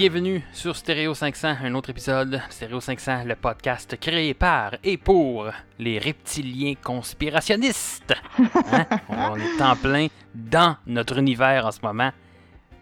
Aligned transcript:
Bienvenue 0.00 0.42
sur 0.54 0.76
Stereo 0.76 1.12
500, 1.12 1.56
un 1.62 1.74
autre 1.74 1.90
épisode. 1.90 2.40
Stereo 2.48 2.80
500, 2.80 3.24
le 3.26 3.36
podcast 3.36 4.00
créé 4.00 4.32
par 4.32 4.76
et 4.82 4.96
pour 4.96 5.50
les 5.78 5.98
reptiliens 5.98 6.72
conspirationnistes. 6.74 8.14
Hein? 8.72 8.86
On 9.10 9.36
est 9.36 9.60
en 9.60 9.76
plein 9.76 10.06
dans 10.34 10.78
notre 10.86 11.18
univers 11.18 11.66
en 11.66 11.70
ce 11.70 11.82
moment. 11.82 12.12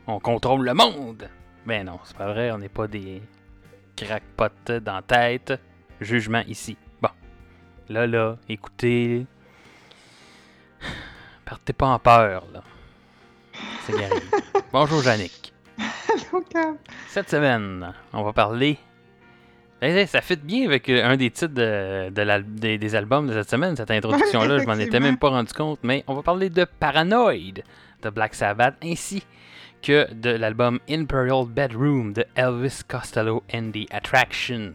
On 0.06 0.20
contrôle 0.20 0.64
le 0.64 0.74
monde. 0.74 1.28
Ben 1.66 1.86
non, 1.86 1.98
c'est 2.04 2.16
pas 2.16 2.32
vrai, 2.32 2.52
on 2.52 2.58
n'est 2.58 2.68
pas 2.68 2.86
des 2.86 3.20
crackpots 3.96 4.78
dans 4.80 4.94
la 4.94 5.02
tête. 5.02 5.60
Jugement 6.00 6.44
ici. 6.46 6.76
Bon. 7.02 7.10
Là, 7.88 8.06
là, 8.06 8.36
écoutez. 8.48 9.26
Partez 11.44 11.72
pas 11.72 11.88
en 11.88 11.98
peur, 11.98 12.46
là. 12.52 12.62
C'est 13.84 13.96
bien. 13.96 14.08
Bonjour, 14.72 15.02
Yannick. 15.02 15.52
Cette 17.08 17.28
semaine, 17.30 17.92
on 18.12 18.22
va 18.22 18.32
parler. 18.32 18.78
Eh, 19.80 20.06
Ça 20.06 20.20
fit 20.20 20.36
bien 20.36 20.66
avec 20.66 20.88
euh, 20.88 21.04
un 21.04 21.16
des 21.16 21.30
titres 21.30 21.54
de, 21.54 22.10
de 22.10 22.22
l'al- 22.22 22.44
des, 22.44 22.78
des 22.78 22.94
albums 22.96 23.28
de 23.28 23.32
cette 23.32 23.50
semaine, 23.50 23.76
cette 23.76 23.90
introduction-là. 23.90 24.56
Ouais, 24.56 24.60
je 24.62 24.66
m'en 24.66 24.74
étais 24.74 24.98
même 25.00 25.18
pas 25.18 25.28
rendu 25.28 25.52
compte, 25.52 25.78
mais 25.84 26.02
on 26.08 26.14
va 26.14 26.22
parler 26.22 26.50
de 26.50 26.64
Paranoid 26.64 27.62
de 28.02 28.10
Black 28.10 28.34
Sabbath 28.34 28.74
ainsi 28.82 29.22
que 29.82 30.12
de 30.12 30.30
l'album 30.30 30.80
Imperial 30.90 31.44
Bedroom 31.46 32.12
de 32.12 32.24
Elvis 32.34 32.80
Costello 32.88 33.44
and 33.54 33.70
the 33.72 33.86
Attractions. 33.92 34.72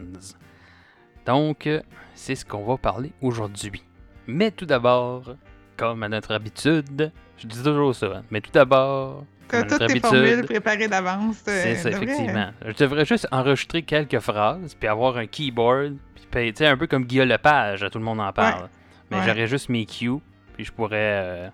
Donc, 1.26 1.66
euh, 1.66 1.82
c'est 2.14 2.34
ce 2.34 2.44
qu'on 2.46 2.64
va 2.64 2.78
parler 2.78 3.12
aujourd'hui. 3.20 3.82
Mais 4.26 4.50
tout 4.50 4.64
d'abord, 4.66 5.34
comme 5.76 6.02
à 6.02 6.08
notre 6.08 6.32
habitude, 6.32 7.12
je 7.36 7.46
dis 7.46 7.62
toujours 7.62 7.94
ça, 7.94 8.06
hein, 8.06 8.22
mais 8.30 8.40
tout 8.40 8.50
d'abord, 8.52 9.24
T'as 9.48 9.62
toutes 9.64 9.86
tes 9.86 10.00
formules 10.00 10.44
préparées 10.44 10.88
d'avance. 10.88 11.42
euh, 11.48 11.60
c'est 11.62 11.74
ça, 11.76 11.90
devrait- 11.90 12.04
effectivement. 12.04 12.50
Je 12.66 12.72
devrais 12.72 13.04
juste 13.04 13.28
enregistrer 13.30 13.82
quelques 13.82 14.18
phrases, 14.20 14.74
puis 14.74 14.88
avoir 14.88 15.16
un 15.16 15.26
keyboard, 15.26 15.96
puis 16.30 16.52
tu 16.52 16.58
sais, 16.58 16.66
un 16.66 16.76
peu 16.76 16.86
comme 16.86 17.04
Guillaume 17.04 17.28
Lepage, 17.28 17.84
tout 17.90 17.98
le 17.98 18.04
monde 18.04 18.20
en 18.20 18.32
parle. 18.32 18.68
Mais 19.10 19.18
Ouais. 19.18 19.22
j'aurais 19.26 19.46
juste 19.46 19.68
mes 19.68 19.86
cues, 19.86 20.20
puis 20.54 20.64
je 20.64 20.72
pourrais. 20.72 20.96
euh, 21.22 21.48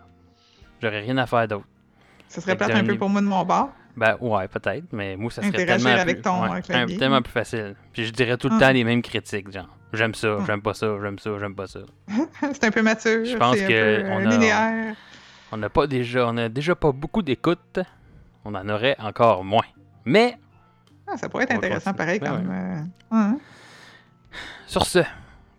J'aurais 0.82 1.00
rien 1.00 1.18
à 1.18 1.26
faire 1.26 1.46
d'autre. 1.46 1.66
Ça 2.26 2.40
serait 2.40 2.56
plate 2.56 2.70
un 2.70 2.84
peu 2.84 2.96
pour 2.96 3.10
moi 3.10 3.20
de 3.20 3.26
mon 3.26 3.44
bord. 3.44 3.70
Ben 3.96 4.16
ouais, 4.20 4.48
peut-être, 4.48 4.84
mais 4.92 5.14
moi, 5.16 5.30
ça 5.30 5.42
serait 5.42 5.66
tellement. 5.66 5.90
avec 5.90 6.16
plus, 6.16 6.22
ton, 6.22 6.42
ouais, 6.44 6.58
euh, 6.58 6.60
clavier. 6.62 6.96
un- 6.96 6.98
tellement 6.98 7.20
plus 7.20 7.32
facile. 7.32 7.74
Puis 7.92 8.06
je 8.06 8.12
dirais 8.12 8.36
tout 8.38 8.48
le 8.48 8.54
Ah. 8.56 8.60
temps 8.60 8.70
les 8.72 8.84
mêmes 8.84 9.02
critiques, 9.02 9.52
genre. 9.52 9.68
J'aime 9.92 10.14
ça, 10.14 10.36
Ah. 10.38 10.44
j'aime 10.46 10.62
pas 10.62 10.72
ça, 10.72 10.86
j'aime 11.02 11.18
ça, 11.18 11.30
j'aime 11.38 11.54
pas 11.54 11.66
ça. 11.66 11.80
c'est 12.52 12.64
un 12.64 12.70
peu 12.70 12.80
mature. 12.82 13.24
Je 13.26 13.36
pense 13.36 13.56
un 13.56 13.60
que 13.60 13.66
peu, 13.66 13.72
euh, 13.74 14.08
on 14.10 14.24
a- 14.24 14.30
linéaire. 14.30 14.94
On 15.52 15.56
n'a 15.56 15.68
pas 15.68 15.86
déjà. 15.86 16.26
On 16.28 16.36
a 16.36 16.48
déjà 16.48 16.74
pas 16.74 16.92
beaucoup 16.92 17.22
d'écoute. 17.22 17.78
On 18.44 18.54
en 18.54 18.68
aurait 18.68 18.96
encore 18.98 19.44
moins. 19.44 19.64
Mais 20.04 20.38
Ah, 21.06 21.16
ça 21.16 21.28
pourrait 21.28 21.44
être 21.44 21.52
intéressant 21.52 21.92
pareil 21.92 22.20
comme. 22.20 22.50
euh, 22.50 22.82
hein. 23.10 23.38
Sur 24.66 24.86
ce, 24.86 25.00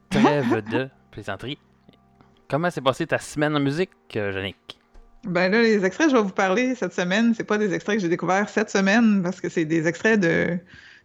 trêve 0.10 0.64
de 0.72 0.90
plaisanterie. 1.12 1.58
Comment 2.50 2.70
s'est 2.70 2.82
passée 2.82 3.06
ta 3.08 3.18
semaine 3.18 3.56
en 3.56 3.60
musique, 3.60 3.92
euh, 4.16 4.32
Yannick? 4.34 4.80
Ben 5.26 5.52
là, 5.52 5.62
les 5.62 5.86
extraits 5.86 6.08
que 6.08 6.14
je 6.14 6.18
vais 6.18 6.24
vous 6.24 6.34
parler 6.34 6.74
cette 6.76 6.94
semaine, 6.94 7.34
c'est 7.36 7.44
pas 7.44 7.58
des 7.58 7.74
extraits 7.74 7.98
que 7.98 8.02
j'ai 8.02 8.10
découverts 8.10 8.50
cette 8.50 8.70
semaine 8.72 9.22
parce 9.22 9.40
que 9.40 9.50
c'est 9.50 9.66
des 9.66 9.88
extraits 9.88 10.20
de, 10.20 10.58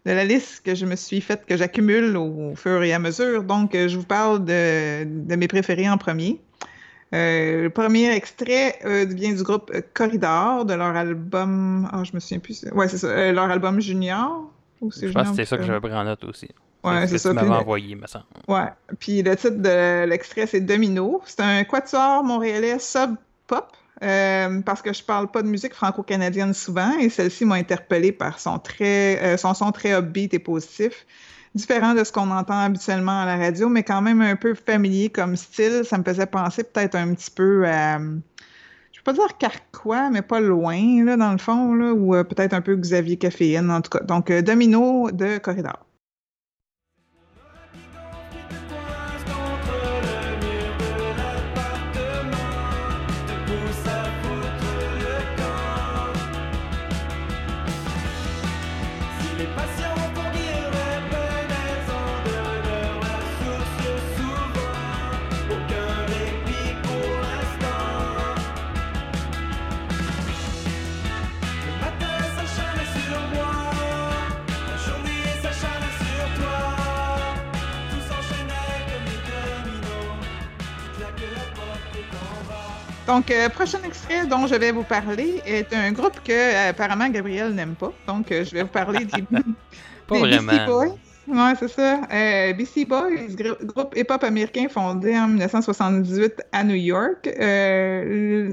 de 0.07 0.11
la 0.13 0.25
liste 0.25 0.65
que 0.65 0.75
je 0.75 0.87
me 0.87 0.97
suis 0.97 1.21
faite, 1.21 1.45
que 1.47 1.57
j'accumule 1.57 2.17
au, 2.17 2.55
fur 2.57 2.83
et 2.83 2.95
à 2.95 2.99
mesure. 2.99 3.43
Donc, 3.43 3.75
euh, 3.75 3.89
je 3.89 3.97
vous 3.99 4.07
parle 4.07 4.45
de, 4.45 5.05
de 5.05 5.37
mes 5.37 5.49
préférés 5.49 5.91
en 5.91 5.99
premier. 5.99 6.41
Euh, 7.15 7.63
le 7.63 7.71
premier 7.71 8.11
extrait 8.15 8.79
euh, 8.85 9.07
vient 9.09 9.33
du 9.33 9.43
groupe 9.43 9.73
Corridor 9.95 10.65
de 10.65 10.75
leur 10.75 10.95
album. 10.97 11.89
Ah, 11.93 12.03
je 12.05 12.13
me 12.13 12.21
souviens 12.21 12.41
plus. 12.41 12.65
Ouais, 12.73 12.89
c'est 12.89 12.99
ça. 12.99 13.07
euh, 13.07 13.33
leur 13.33 13.51
album 13.51 13.81
Junior. 13.81 14.51
Ou 14.81 14.91
c'est 14.91 15.09
Je 15.09 15.13
pense 15.13 15.25
que 15.25 15.31
c'était 15.31 15.45
ça 15.45 15.57
que 15.57 15.63
j'avais 15.63 15.81
pris 15.81 15.95
en 15.95 16.05
note 16.05 16.25
aussi. 16.25 16.49
Ouais, 16.85 17.03
ce 17.03 17.13
c'est 17.13 17.19
ça. 17.19 17.31
tu 17.31 17.37
m'avais 17.37 17.49
envoyé, 17.51 17.95
me 17.95 18.07
semble. 18.07 18.25
Ouais. 18.49 18.69
Puis 18.99 19.23
le 19.23 19.35
titre 19.37 19.57
de 19.57 20.05
l'extrait, 20.05 20.47
c'est 20.47 20.61
Domino. 20.61 21.23
C'est 21.27 21.41
un 21.41 21.65
quatuor 21.65 22.23
montréalais 22.25 22.79
sub-pop. 22.79 23.67
parce 24.01 24.83
que 24.83 24.93
je 24.93 25.03
parle 25.03 25.31
pas 25.31 25.43
de 25.43 25.49
musique 25.49 25.75
franco-canadienne 25.75 26.55
souvent 26.55 26.99
et 26.99 27.09
celle-ci 27.09 27.45
m'a 27.45 27.55
interpellée 27.55 28.13
par 28.13 28.39
son 28.39 28.59
très 28.59 29.37
son 29.39 29.55
son 29.55 29.73
très 29.73 29.99
upbeat 29.99 30.35
et 30.35 30.39
positif, 30.39 31.07
différent 31.57 31.95
de 31.95 32.05
ce 32.05 32.13
qu'on 32.13 32.31
entend 32.31 32.59
habituellement 32.59 33.23
à 33.23 33.27
la 33.27 33.37
radio, 33.37 33.69
mais 33.69 33.83
quand 33.83 34.03
même 34.03 34.21
un 34.21 34.37
peu 34.37 34.55
familier 34.55 35.09
comme 35.09 35.35
style. 35.37 35.83
Ça 35.85 35.99
me 35.99 36.05
faisait 36.05 36.27
penser 36.27 36.63
peut-être 36.63 36.95
un 36.95 37.15
petit 37.15 37.31
peu 37.31 37.67
à 37.67 37.99
je 37.99 39.01
peux 39.03 39.13
pas 39.13 39.13
dire 39.13 39.39
Carquois, 39.39 40.11
mais 40.11 40.23
pas 40.23 40.41
loin 40.41 41.05
là 41.05 41.17
dans 41.17 41.33
le 41.33 41.39
fond 41.39 41.75
là, 41.75 41.93
ou 41.93 42.15
euh, 42.15 42.25
peut-être 42.25 42.55
un 42.55 42.61
peu 42.61 42.77
Xavier 42.77 43.17
Caféine 43.17 43.71
en 43.71 43.81
tout 43.81 43.91
cas. 43.91 44.05
Donc 44.05 44.31
euh, 44.31 44.43
Domino 44.43 45.11
de 45.11 45.39
Corridor. 45.39 45.86
Donc, 83.07 83.31
euh, 83.31 83.49
prochain 83.49 83.79
extrait 83.85 84.27
dont 84.27 84.47
je 84.47 84.55
vais 84.57 84.73
vous 84.73 84.83
parler 84.83 85.41
est 85.47 85.73
un 85.73 85.93
groupe 85.93 86.21
que 86.25 86.33
euh, 86.33 86.71
apparemment 86.71 87.09
Gabriel 87.09 87.53
n'aime 87.55 87.75
pas. 87.77 87.93
Donc, 88.07 88.33
euh, 88.33 88.45
je 88.45 88.51
vais 88.53 88.63
vous 88.63 88.69
parler 88.69 89.05
des, 89.05 89.23
Pas 90.09 90.15
des 90.15 90.21
vraiment. 90.21 90.53
Beastie 90.53 90.67
Boys. 90.67 90.97
Ouais, 91.29 91.53
c'est 91.59 91.69
ça. 91.69 92.01
Euh, 92.13 92.53
Beastie 92.53 92.85
Boys, 92.85 93.11
gr- 93.31 93.65
groupe 93.65 93.97
hip-hop 93.97 94.23
américain 94.25 94.67
fondé 94.69 95.17
en 95.17 95.29
1978 95.29 96.43
à 96.53 96.65
New 96.65 96.75
York. 96.75 97.27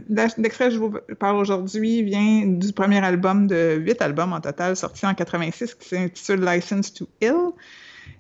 L'extrait 0.08 0.68
que 0.68 0.72
je 0.72 0.78
vous 0.78 0.94
parle 1.20 1.38
aujourd'hui 1.38 2.04
vient 2.04 2.46
du 2.46 2.74
premier 2.74 3.04
album 3.04 3.48
de 3.48 3.76
huit 3.80 4.02
albums 4.02 4.34
en 4.34 4.42
total 4.42 4.76
sorti 4.76 5.06
en 5.06 5.14
86 5.16 5.76
qui 5.76 5.90
s'intitule 5.90 6.44
License 6.46 6.94
to 6.94 7.08
Ill. 7.22 7.52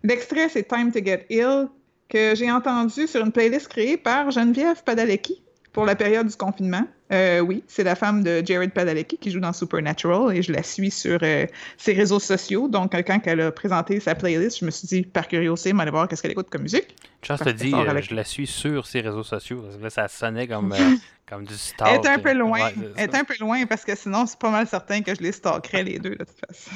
L'extrait, 0.03 0.49
c'est 0.49 0.67
Time 0.67 0.91
to 0.91 0.99
Get 1.03 1.25
Ill 1.29 1.67
que 2.09 2.33
j'ai 2.35 2.51
entendu 2.51 3.07
sur 3.07 3.23
une 3.23 3.31
playlist 3.31 3.67
créée 3.67 3.97
par 3.97 4.29
Geneviève 4.31 4.83
Padalecki 4.83 5.41
pour 5.73 5.85
la 5.85 5.95
période 5.95 6.27
du 6.27 6.35
confinement. 6.35 6.85
Euh, 7.11 7.39
oui, 7.41 7.63
c'est 7.67 7.83
la 7.83 7.95
femme 7.95 8.23
de 8.23 8.41
Jared 8.45 8.71
Padalecki 8.71 9.17
qui 9.17 9.29
joue 9.29 9.39
dans 9.39 9.53
Supernatural 9.53 10.35
et 10.35 10.41
je 10.41 10.51
la 10.51 10.63
suis 10.63 10.89
sur 10.89 11.19
euh, 11.21 11.45
ses 11.77 11.93
réseaux 11.93 12.19
sociaux. 12.19 12.67
Donc, 12.67 12.93
quand 13.05 13.19
elle 13.25 13.41
a 13.41 13.51
présenté 13.51 13.99
sa 13.99 14.15
playlist, 14.15 14.59
je 14.59 14.65
me 14.65 14.71
suis 14.71 14.87
dit, 14.87 15.01
par 15.03 15.27
curiosité, 15.27 15.73
m'aller 15.73 15.91
voir 15.91 16.07
qu'est-ce 16.07 16.21
qu'elle 16.21 16.31
écoute 16.31 16.49
comme 16.49 16.63
musique. 16.63 16.95
Chance 17.21 17.41
te 17.41 17.49
dit, 17.49 17.73
euh, 17.73 17.89
avec- 17.89 18.09
je 18.09 18.15
la 18.15 18.23
suis 18.23 18.47
sur 18.47 18.85
ses 18.87 19.01
réseaux 19.01 19.23
sociaux. 19.23 19.61
Parce 19.63 19.77
que 19.77 19.83
là, 19.83 19.89
ça 19.89 20.07
sonnait 20.07 20.47
comme, 20.47 20.73
euh, 20.73 20.75
comme 21.29 21.45
du 21.45 21.53
stalk. 21.53 21.89
Elle 21.89 22.05
est 22.05 22.13
un 22.15 22.19
peu 22.19 22.33
loin. 22.33 22.59
Ouais, 22.59 22.73
est 22.97 23.15
un 23.15 23.23
peu 23.23 23.35
loin 23.39 23.65
parce 23.65 23.85
que 23.85 23.95
sinon, 23.95 24.25
c'est 24.25 24.39
pas 24.39 24.49
mal 24.49 24.67
certain 24.67 25.01
que 25.01 25.13
je 25.15 25.21
les 25.21 25.31
stalkerais 25.31 25.83
les 25.83 25.99
deux, 25.99 26.15
de 26.15 26.25
toute 26.25 26.29
façon. 26.47 26.71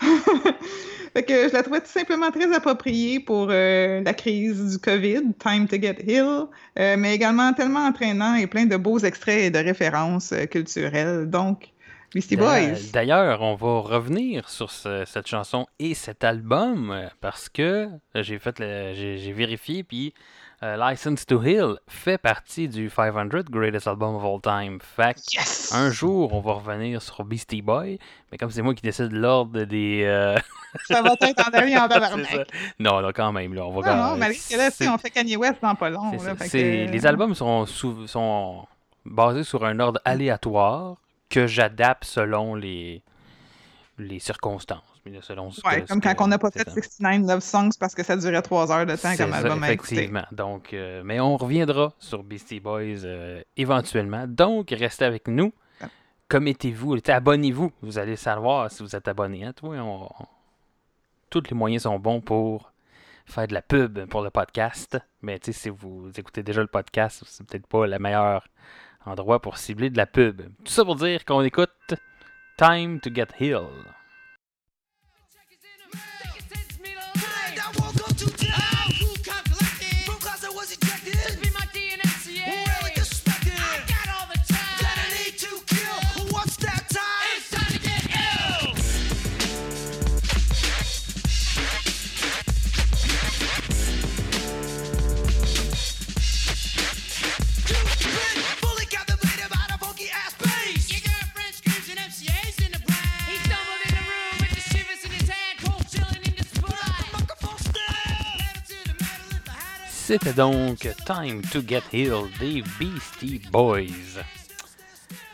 fait 1.14 1.22
que 1.22 1.48
je 1.48 1.52
la 1.52 1.62
trouvais 1.62 1.80
tout 1.80 1.86
simplement 1.86 2.30
très 2.30 2.52
appropriée 2.54 3.20
pour 3.20 3.46
la 3.46 4.14
crise 4.14 4.72
du 4.72 4.78
COVID, 4.78 5.32
Time 5.38 5.66
to 5.66 5.76
Get 5.80 5.98
Ill, 6.06 6.46
euh, 6.78 6.96
mais 6.98 7.14
également 7.14 7.52
tellement 7.54 7.86
entraînant 7.86 8.34
et 8.34 8.46
plein 8.46 8.66
de 8.66 8.76
beaux 8.76 8.98
extraits 8.98 9.44
et 9.44 9.50
de 9.50 9.58
références 9.66 10.32
euh, 10.32 10.46
culturelles. 10.46 11.28
Donc, 11.28 11.68
Beastie 12.14 12.36
Boys. 12.36 12.78
D'ailleurs, 12.92 13.42
on 13.42 13.54
va 13.56 13.80
revenir 13.80 14.48
sur 14.48 14.70
ce- 14.70 15.04
cette 15.04 15.26
chanson 15.26 15.66
et 15.78 15.92
cet 15.94 16.24
album 16.24 16.90
euh, 16.90 17.08
parce 17.20 17.48
que 17.48 17.88
j'ai 18.14 18.38
fait 18.38 18.56
j'ai 18.58 19.32
vérifié 19.32 19.82
puis 19.82 20.14
euh, 20.62 20.76
License 20.90 21.26
to 21.26 21.42
Heal 21.42 21.74
fait 21.86 22.16
partie 22.16 22.66
du 22.68 22.88
500 22.88 23.26
Greatest 23.50 23.86
Album 23.88 24.14
of 24.14 24.24
All 24.24 24.40
Time. 24.40 24.78
Fait 24.80 25.16
Yes! 25.34 25.72
un 25.74 25.90
jour, 25.90 26.32
on 26.32 26.40
va 26.40 26.54
revenir 26.54 27.02
sur 27.02 27.22
Beastie 27.24 27.60
Boy, 27.60 27.98
mais 28.32 28.38
comme 28.38 28.50
c'est 28.50 28.62
moi 28.62 28.74
qui 28.74 28.80
décide 28.82 29.12
l'ordre 29.12 29.64
des. 29.64 30.04
euh, 30.04 30.34
Ça 30.88 31.02
va 31.02 31.14
être 31.20 31.46
en 31.46 31.50
dernier 31.50 31.76
en 31.76 31.88
tabarnak. 31.88 32.48
Non, 32.78 33.00
là, 33.00 33.12
quand 33.12 33.32
même, 33.32 33.52
là, 33.52 33.66
on 33.66 33.70
va 33.72 33.76
Non, 33.76 33.82
quand 34.02 34.10
non, 34.12 34.16
malgré 34.16 34.38
que 34.38 34.56
là, 34.84 34.94
on 34.94 34.98
fait 34.98 35.10
Kanye 35.10 35.36
West 35.36 35.56
dans 35.60 35.74
pas 35.74 35.90
long. 35.90 36.12
là, 36.12 36.36
fait 36.36 36.48
que- 36.48 36.90
Les 36.90 37.04
albums 37.06 37.34
sont, 37.34 37.66
sous- 37.66 38.06
sont 38.06 38.66
basés 39.10 39.44
sur 39.44 39.64
un 39.64 39.78
ordre 39.80 40.00
aléatoire 40.04 40.96
que 41.28 41.46
j'adapte 41.46 42.04
selon 42.04 42.54
les, 42.54 43.02
les 43.98 44.18
circonstances. 44.18 44.82
mais 45.04 45.20
selon 45.22 45.50
ce 45.50 45.60
Ouais, 45.66 45.82
que- 45.82 45.88
comme 45.88 46.02
ce 46.02 46.08
quand 46.08 46.14
que- 46.16 46.22
on 46.24 46.26
n'a 46.28 46.38
pas 46.38 46.50
fait 46.50 46.64
ça. 46.68 46.72
69 46.72 47.28
Love 47.36 47.40
Songs 47.42 47.70
parce 47.78 47.94
que 47.94 48.02
ça 48.02 48.16
durait 48.16 48.42
3 48.42 48.72
heures 48.72 48.86
de 48.86 48.96
temps 48.96 49.16
comme 49.16 49.30
ça, 49.30 49.36
album 49.38 49.62
à 49.62 49.66
effectivement. 49.72 50.24
Donc, 50.32 50.72
euh, 50.74 51.02
mais 51.04 51.20
on 51.20 51.36
reviendra 51.36 51.92
sur 51.98 52.22
Beastie 52.24 52.60
Boys 52.60 53.04
euh, 53.04 53.42
éventuellement. 53.56 54.26
Donc, 54.26 54.70
restez 54.70 55.04
avec 55.04 55.28
nous. 55.28 55.52
Ah. 55.80 55.86
Commettez-vous, 56.28 56.96
abonnez-vous. 57.06 57.70
Vous 57.82 57.98
allez 57.98 58.16
savoir 58.16 58.70
si 58.70 58.82
vous 58.82 58.96
êtes 58.96 59.06
abonné. 59.08 59.44
Hein? 59.44 59.52
Toi, 59.52 59.76
on- 59.76 60.06
on- 60.06 60.26
Tous 61.30 61.42
les 61.50 61.54
moyens 61.56 61.82
sont 61.84 61.98
bons 61.98 62.20
pour 62.20 62.72
faire 63.26 63.46
de 63.48 63.54
la 63.54 63.62
pub 63.62 64.06
pour 64.06 64.22
le 64.22 64.30
podcast. 64.30 64.98
Mais 65.22 65.38
tu 65.38 65.52
sais, 65.52 65.60
si 65.60 65.68
vous 65.68 66.10
écoutez 66.16 66.42
déjà 66.44 66.60
le 66.60 66.66
podcast, 66.68 67.22
c'est 67.26 67.44
peut-être 67.46 67.66
pas 67.66 67.86
le 67.86 67.98
meilleur 67.98 68.46
endroit 69.06 69.40
pour 69.40 69.58
cibler 69.58 69.90
de 69.90 69.96
la 69.96 70.06
pub. 70.06 70.42
Tout 70.64 70.72
ça 70.72 70.84
pour 70.84 70.96
dire 70.96 71.24
qu'on 71.24 71.42
écoute 71.42 71.94
Time 72.58 73.00
to 73.00 73.10
Get 73.14 73.28
Healed. 73.38 73.86
C'était 110.06 110.34
donc 110.34 110.88
Time 111.04 111.42
to 111.50 111.60
Get 111.66 111.82
Healed 111.92 112.30
des 112.38 112.62
Beastie 112.78 113.40
Boys. 113.50 114.22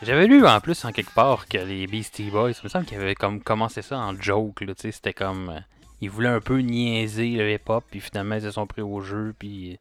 J'avais 0.01 0.25
lu 0.25 0.43
en 0.47 0.59
plus 0.61 0.83
en 0.83 0.91
quelque 0.91 1.13
part 1.13 1.47
que 1.47 1.59
les 1.59 1.85
Beastie 1.85 2.31
Boys, 2.31 2.53
il 2.53 2.63
me 2.63 2.69
semble 2.69 2.85
qu'ils 2.85 2.97
avaient 2.97 3.13
comme 3.13 3.39
commencé 3.43 3.83
ça 3.83 3.99
en 3.99 4.19
joke, 4.19 4.61
là, 4.61 4.73
tu 4.73 4.81
sais, 4.81 4.91
c'était 4.91 5.13
comme 5.13 5.49
euh, 5.49 5.59
ils 6.01 6.09
voulaient 6.09 6.29
un 6.29 6.39
peu 6.39 6.57
niaiser 6.57 7.29
le 7.35 7.51
hip-hop, 7.53 7.85
puis 7.91 7.99
finalement 8.01 8.33
ils 8.33 8.41
se 8.41 8.49
sont 8.49 8.65
pris 8.65 8.81
au 8.81 8.99
jeu, 9.01 9.35
puis 9.37 9.77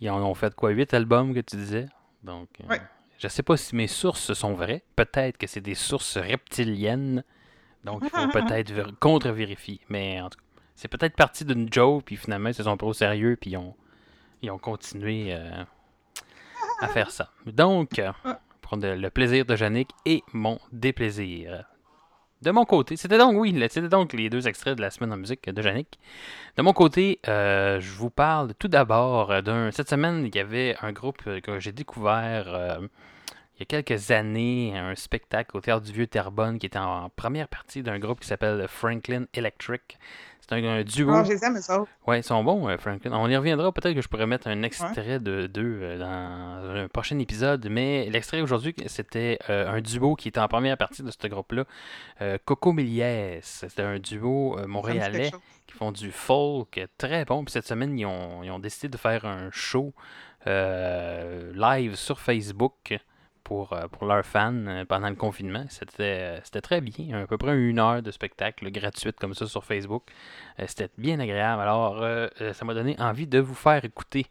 ils 0.00 0.10
en 0.10 0.22
ont 0.22 0.34
fait 0.34 0.54
quoi, 0.54 0.70
8 0.70 0.94
albums 0.94 1.34
que 1.34 1.40
tu 1.40 1.56
disais? 1.56 1.88
Donc 2.22 2.48
euh, 2.62 2.68
Ouais. 2.68 2.80
je 3.18 3.26
sais 3.26 3.42
pas 3.42 3.56
si 3.56 3.74
mes 3.74 3.88
sources 3.88 4.32
sont 4.32 4.54
vraies, 4.54 4.84
peut-être 4.94 5.38
que 5.38 5.48
c'est 5.48 5.60
des 5.60 5.74
sources 5.74 6.18
reptiliennes. 6.18 7.24
Donc 7.82 8.02
il 8.04 8.10
faut 8.10 8.28
peut-être 8.32 8.96
contre-vérifier, 9.00 9.80
mais 9.88 10.20
en 10.20 10.30
tout 10.30 10.38
cas, 10.38 10.44
c'est 10.76 10.88
peut-être 10.88 11.16
parti 11.16 11.44
d'une 11.44 11.72
joke, 11.72 12.04
puis 12.04 12.16
finalement 12.16 12.50
ils 12.50 12.54
se 12.54 12.62
sont 12.62 12.76
pris 12.76 12.86
au 12.86 12.92
sérieux, 12.92 13.36
puis 13.40 13.50
ils 13.50 13.56
ont 13.56 13.74
ils 14.42 14.50
ont 14.50 14.58
continué 14.58 15.28
euh, 15.30 15.64
à 16.80 16.88
faire 16.88 17.10
ça. 17.10 17.30
Donc, 17.46 17.98
euh, 17.98 18.12
pour 18.60 18.76
le 18.76 19.08
plaisir 19.08 19.44
de 19.44 19.56
Yannick 19.56 19.90
et 20.04 20.22
mon 20.32 20.58
déplaisir. 20.72 21.64
De 22.42 22.50
mon 22.50 22.66
côté, 22.66 22.96
c'était 22.96 23.16
donc, 23.16 23.34
oui, 23.36 23.58
c'était 23.70 23.88
donc 23.88 24.12
les 24.12 24.28
deux 24.28 24.46
extraits 24.46 24.76
de 24.76 24.82
la 24.82 24.90
semaine 24.90 25.12
en 25.12 25.16
musique 25.16 25.48
de 25.48 25.62
Yannick. 25.62 25.98
De 26.56 26.62
mon 26.62 26.74
côté, 26.74 27.18
euh, 27.26 27.80
je 27.80 27.90
vous 27.92 28.10
parle 28.10 28.54
tout 28.54 28.68
d'abord 28.68 29.42
d'un. 29.42 29.70
Cette 29.70 29.88
semaine, 29.88 30.26
il 30.26 30.36
y 30.36 30.38
avait 30.38 30.76
un 30.82 30.92
groupe 30.92 31.22
que 31.22 31.58
j'ai 31.58 31.72
découvert 31.72 32.78
il 33.56 33.60
y 33.60 33.62
a 33.62 33.82
quelques 33.82 34.10
années, 34.10 34.76
un 34.76 34.94
spectacle 34.94 35.56
au 35.56 35.60
Théâtre 35.60 35.86
du 35.86 35.92
Vieux 35.92 36.06
Terrebonne 36.06 36.58
qui 36.58 36.66
était 36.66 36.78
en 36.78 37.08
première 37.08 37.48
partie 37.48 37.82
d'un 37.82 37.98
groupe 37.98 38.20
qui 38.20 38.28
s'appelle 38.28 38.66
Franklin 38.68 39.24
Electric. 39.32 39.98
C'est 40.40 40.54
un, 40.54 40.64
un 40.64 40.84
duo. 40.84 41.10
Ah, 41.10 41.24
je 41.24 41.32
les 41.32 41.44
aime, 41.44 41.56
eux 41.56 41.72
autres. 41.72 41.90
Ouais, 42.06 42.20
ils 42.20 42.22
sont 42.22 42.44
bons, 42.44 42.68
euh, 42.68 42.76
Franklin. 42.76 43.12
On 43.14 43.28
y 43.28 43.36
reviendra. 43.36 43.72
Peut-être 43.72 43.94
que 43.94 44.02
je 44.02 44.08
pourrais 44.08 44.26
mettre 44.26 44.46
un 44.46 44.62
extrait 44.62 45.18
de 45.18 45.46
d'eux 45.46 45.80
euh, 45.82 45.98
dans 45.98 46.82
un 46.82 46.88
prochain 46.88 47.18
épisode. 47.18 47.66
Mais 47.70 48.08
l'extrait 48.10 48.42
aujourd'hui, 48.42 48.74
c'était 48.86 49.38
euh, 49.48 49.68
un 49.68 49.80
duo 49.80 50.14
qui 50.14 50.28
était 50.28 50.38
en 50.38 50.48
première 50.48 50.76
partie 50.76 51.02
de 51.02 51.10
ce 51.10 51.26
groupe-là. 51.26 51.64
Euh, 52.20 52.38
Coco 52.44 52.72
Miliès. 52.72 53.42
C'était 53.42 53.82
un 53.82 53.98
duo 53.98 54.56
euh, 54.56 54.62
Ça 54.62 54.66
montréalais 54.68 55.30
qui 55.66 55.74
font 55.74 55.90
du 55.90 56.12
folk 56.12 56.78
très 56.98 57.24
bon. 57.24 57.42
Puis 57.42 57.52
cette 57.52 57.66
semaine, 57.66 57.98
ils 57.98 58.06
ont, 58.06 58.42
ils 58.44 58.50
ont 58.50 58.60
décidé 58.60 58.88
de 58.88 58.98
faire 58.98 59.24
un 59.24 59.48
show 59.50 59.94
live 60.44 61.96
sur 61.96 62.20
Facebook 62.20 62.96
pour, 63.46 63.72
euh, 63.72 63.86
pour 63.86 64.08
leurs 64.08 64.26
fans 64.26 64.52
euh, 64.66 64.84
pendant 64.84 65.08
le 65.08 65.14
confinement. 65.14 65.64
C'était 65.68 66.02
euh, 66.02 66.40
c'était 66.42 66.60
très 66.60 66.80
bien. 66.80 67.22
À 67.22 67.26
peu 67.28 67.38
près 67.38 67.56
une 67.56 67.78
heure 67.78 68.02
de 68.02 68.10
spectacle 68.10 68.68
gratuite 68.72 69.16
comme 69.20 69.34
ça 69.34 69.46
sur 69.46 69.64
Facebook. 69.64 70.02
C'était 70.66 70.90
bien 70.98 71.20
agréable. 71.20 71.62
Alors, 71.62 72.02
ça 72.54 72.64
m'a 72.64 72.72
donné 72.72 72.96
envie 72.98 73.26
de 73.26 73.38
vous 73.38 73.54
faire 73.54 73.84
écouter 73.84 74.26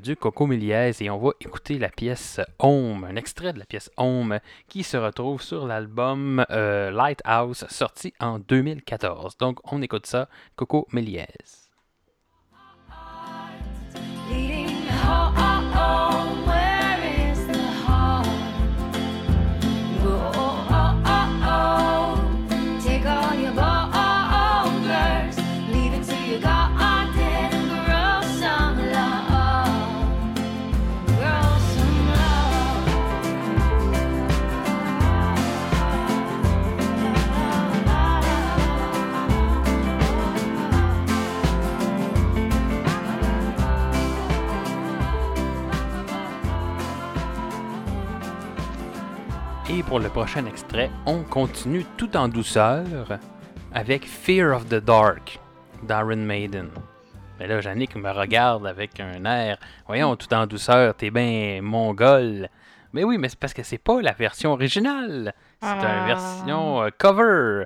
du 0.00 0.14
Coco 0.14 0.46
Miliès 0.46 1.00
et 1.02 1.10
on 1.10 1.18
va 1.18 1.32
écouter 1.40 1.80
la 1.80 1.88
pièce 1.88 2.40
Home, 2.60 3.02
un 3.02 3.16
extrait 3.16 3.52
de 3.52 3.58
la 3.58 3.64
pièce 3.64 3.90
Home 3.96 4.38
qui 4.68 4.84
se 4.84 4.96
retrouve 4.96 5.42
sur 5.42 5.66
l'album 5.66 6.44
Lighthouse 6.48 7.64
sorti 7.68 8.14
en 8.20 8.38
2014. 8.38 9.38
Donc, 9.38 9.58
on 9.72 9.82
écoute 9.82 10.06
ça, 10.06 10.28
Coco 10.54 10.86
Miliès. 10.92 11.68
Et 49.76 49.82
pour 49.82 50.00
le 50.00 50.08
prochain 50.08 50.46
extrait, 50.46 50.90
on 51.04 51.22
continue 51.22 51.84
tout 51.98 52.16
en 52.16 52.28
douceur 52.28 52.84
avec 53.74 54.06
Fear 54.06 54.56
of 54.56 54.66
the 54.68 54.76
Dark 54.76 55.38
d'Iron 55.82 56.16
Maiden. 56.16 56.68
Mais 57.38 57.46
là, 57.46 57.60
Yannick 57.60 57.94
me 57.96 58.10
regarde 58.10 58.66
avec 58.66 58.98
un 59.00 59.22
air. 59.26 59.58
Voyons, 59.86 60.16
tout 60.16 60.32
en 60.32 60.46
douceur, 60.46 60.94
t'es 60.94 61.10
bien 61.10 61.60
mongol. 61.60 62.48
Mais 62.94 63.04
oui, 63.04 63.18
mais 63.18 63.28
c'est 63.28 63.38
parce 63.38 63.52
que 63.52 63.62
c'est 63.62 63.76
pas 63.76 64.00
la 64.00 64.12
version 64.12 64.52
originale. 64.52 65.34
C'est 65.60 65.68
une 65.68 65.76
Ah. 65.84 66.06
version 66.06 66.82
euh, 66.84 66.88
cover. 66.96 67.64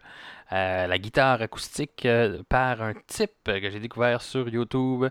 Euh, 0.53 0.89
la 0.89 0.99
guitare 0.99 1.43
acoustique 1.43 2.05
euh, 2.07 2.43
par 2.49 2.83
un 2.83 2.95
type 3.07 3.45
que 3.45 3.71
j'ai 3.71 3.79
découvert 3.79 4.21
sur 4.21 4.49
YouTube. 4.49 5.07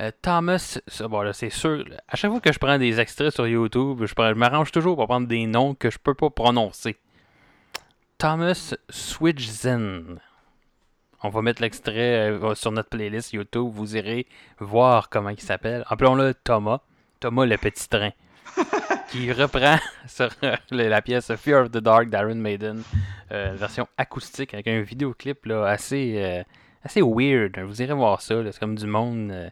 Euh, 0.00 0.10
Thomas, 0.22 0.80
bon, 1.08 1.32
c'est 1.32 1.50
sûr. 1.50 1.84
À 2.08 2.16
chaque 2.16 2.32
fois 2.32 2.40
que 2.40 2.52
je 2.52 2.58
prends 2.58 2.78
des 2.78 2.98
extraits 2.98 3.32
sur 3.32 3.46
YouTube, 3.46 4.04
je, 4.04 4.32
m'arrange 4.34 4.72
toujours 4.72 4.96
pour 4.96 5.06
prendre 5.06 5.28
des 5.28 5.46
noms 5.46 5.74
que 5.74 5.88
je 5.88 5.98
peux 5.98 6.14
pas 6.14 6.30
prononcer. 6.30 6.96
Thomas 8.18 8.74
Switchzen. 8.90 10.18
On 11.22 11.28
va 11.28 11.42
mettre 11.42 11.62
l'extrait 11.62 12.36
sur 12.56 12.72
notre 12.72 12.88
playlist 12.88 13.32
YouTube. 13.32 13.70
Vous 13.72 13.96
irez 13.96 14.26
voir 14.58 15.08
comment 15.08 15.30
il 15.30 15.40
s'appelle. 15.40 15.84
Appelons-le 15.86 16.34
Thomas. 16.34 16.80
Thomas 17.20 17.46
le 17.46 17.56
petit 17.56 17.88
train. 17.88 18.10
qui 19.12 19.30
reprend 19.30 19.76
sur 20.06 20.30
euh, 20.42 20.56
la 20.70 21.02
pièce 21.02 21.34
Fear 21.36 21.64
of 21.64 21.70
the 21.70 21.78
Dark 21.78 22.08
d'Iron 22.08 22.34
Maiden. 22.34 22.82
euh, 23.30 23.52
version 23.54 23.86
acoustique 23.98 24.54
avec 24.54 24.66
un 24.68 24.80
vidéoclip 24.80 25.44
là, 25.44 25.66
assez, 25.66 26.14
euh, 26.16 26.42
assez 26.82 27.02
weird. 27.02 27.58
Vous 27.58 27.82
irez 27.82 27.92
voir 27.92 28.22
ça. 28.22 28.42
C'est 28.50 28.58
comme 28.58 28.76
du 28.76 28.86
monde 28.86 29.50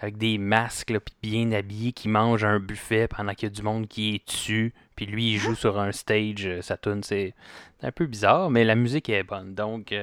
avec 0.00 0.16
des 0.16 0.38
masques, 0.38 0.92
bien 1.22 1.52
habillés, 1.52 1.92
qui 1.92 2.08
mangent 2.08 2.44
un 2.44 2.58
buffet 2.58 3.06
pendant 3.06 3.32
qu'il 3.34 3.48
y 3.48 3.52
a 3.52 3.54
du 3.54 3.62
monde 3.62 3.86
qui 3.86 4.16
est 4.16 4.26
dessus. 4.26 4.74
Puis 4.96 5.06
lui, 5.06 5.34
il 5.34 5.38
joue 5.38 5.54
sur 5.54 5.78
un 5.78 5.92
stage, 5.92 6.46
euh, 6.46 6.60
sa 6.60 6.76
tune, 6.76 7.04
c'est 7.04 7.34
un 7.82 7.92
peu 7.92 8.06
bizarre, 8.06 8.50
mais 8.50 8.64
la 8.64 8.74
musique 8.74 9.08
est 9.08 9.22
bonne. 9.22 9.54
Donc, 9.54 9.94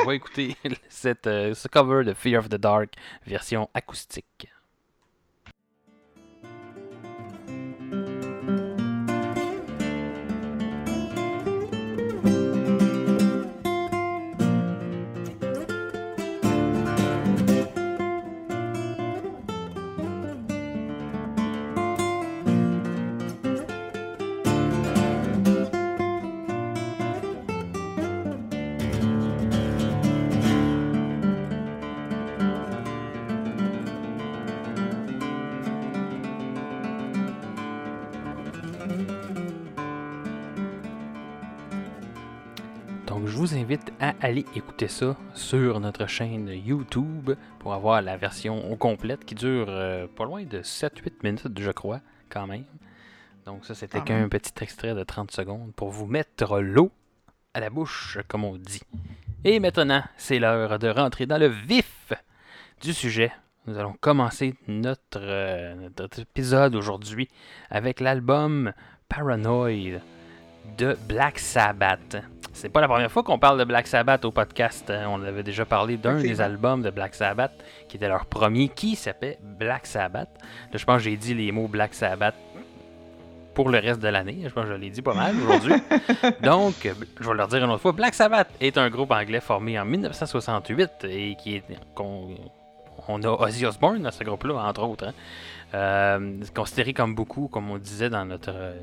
on 0.00 0.04
va 0.04 0.14
écouter 0.16 0.56
cette, 0.88 1.26
ce 1.26 1.68
cover 1.68 2.04
de 2.04 2.12
Fear 2.12 2.40
of 2.40 2.48
the 2.48 2.56
Dark, 2.56 2.94
version 3.24 3.70
acoustique. 3.72 4.48
Invite 43.70 43.92
à 44.00 44.14
aller 44.20 44.44
écouter 44.56 44.88
ça 44.88 45.16
sur 45.32 45.78
notre 45.78 46.08
chaîne 46.08 46.48
YouTube 46.48 47.30
pour 47.60 47.72
avoir 47.72 48.02
la 48.02 48.16
version 48.16 48.68
au 48.68 48.74
complète 48.74 49.24
qui 49.24 49.36
dure 49.36 49.66
euh, 49.68 50.08
pas 50.08 50.24
loin 50.24 50.42
de 50.42 50.58
7-8 50.60 51.12
minutes, 51.22 51.60
je 51.60 51.70
crois, 51.70 52.00
quand 52.30 52.48
même. 52.48 52.64
Donc, 53.46 53.64
ça, 53.64 53.76
c'était 53.76 54.00
qu'un 54.00 54.28
petit 54.28 54.50
extrait 54.60 54.92
de 54.92 55.04
30 55.04 55.30
secondes 55.30 55.72
pour 55.76 55.90
vous 55.90 56.06
mettre 56.06 56.58
l'eau 56.58 56.90
à 57.54 57.60
la 57.60 57.70
bouche, 57.70 58.18
comme 58.26 58.42
on 58.42 58.56
dit. 58.56 58.82
Et 59.44 59.60
maintenant, 59.60 60.02
c'est 60.16 60.40
l'heure 60.40 60.80
de 60.80 60.88
rentrer 60.88 61.26
dans 61.26 61.38
le 61.38 61.46
vif 61.46 62.12
du 62.82 62.92
sujet. 62.92 63.30
Nous 63.68 63.78
allons 63.78 63.94
commencer 64.00 64.56
notre, 64.66 65.20
euh, 65.20 65.88
notre 65.96 66.18
épisode 66.18 66.74
aujourd'hui 66.74 67.28
avec 67.70 68.00
l'album 68.00 68.72
Paranoid 69.08 70.00
de 70.78 70.96
Black 71.08 71.38
Sabbath. 71.38 72.16
C'est 72.52 72.68
pas 72.68 72.80
la 72.80 72.88
première 72.88 73.10
fois 73.10 73.22
qu'on 73.22 73.38
parle 73.38 73.58
de 73.58 73.64
Black 73.64 73.86
Sabbath 73.86 74.24
au 74.24 74.30
podcast. 74.32 74.90
hein. 74.90 75.06
On 75.08 75.22
avait 75.22 75.42
déjà 75.42 75.64
parlé 75.64 75.96
d'un 75.96 76.20
des 76.20 76.40
albums 76.40 76.82
de 76.82 76.90
Black 76.90 77.14
Sabbath 77.14 77.52
qui 77.88 77.96
était 77.96 78.08
leur 78.08 78.26
premier, 78.26 78.68
qui 78.68 78.96
s'appelait 78.96 79.38
Black 79.42 79.86
Sabbath. 79.86 80.28
Là, 80.72 80.78
je 80.78 80.84
pense 80.84 80.96
que 80.98 81.02
j'ai 81.04 81.16
dit 81.16 81.34
les 81.34 81.52
mots 81.52 81.68
Black 81.68 81.94
Sabbath 81.94 82.34
pour 83.54 83.68
le 83.68 83.78
reste 83.78 84.00
de 84.00 84.08
l'année. 84.08 84.38
Je 84.44 84.48
pense 84.50 84.64
que 84.64 84.70
je 84.72 84.76
l'ai 84.76 84.90
dit 84.90 85.02
pas 85.02 85.14
mal 85.14 85.34
aujourd'hui. 85.36 85.74
Donc, 86.42 86.86
euh, 86.86 86.94
je 87.20 87.28
vais 87.28 87.34
leur 87.34 87.48
dire 87.48 87.64
une 87.64 87.70
autre 87.70 87.82
fois. 87.82 87.92
Black 87.92 88.14
Sabbath 88.14 88.48
est 88.60 88.76
un 88.78 88.88
groupe 88.90 89.10
anglais 89.12 89.40
formé 89.40 89.78
en 89.78 89.84
1968 89.84 90.90
et 91.04 91.36
qui 91.36 91.56
est 91.56 91.62
qu'on- 91.94 92.34
on 93.08 93.22
a 93.22 93.28
Ozzy 93.28 93.64
Osbourne 93.66 94.02
dans 94.02 94.10
ce 94.10 94.22
groupe-là, 94.24 94.54
entre 94.54 94.82
autres. 94.82 95.06
hein. 95.08 95.14
Euh, 95.72 96.40
considéré 96.54 96.92
comme 96.92 97.14
beaucoup, 97.14 97.48
comme 97.48 97.70
on 97.70 97.78
disait 97.78 98.10
dans 98.10 98.24
notre 98.24 98.50
euh, 98.52 98.74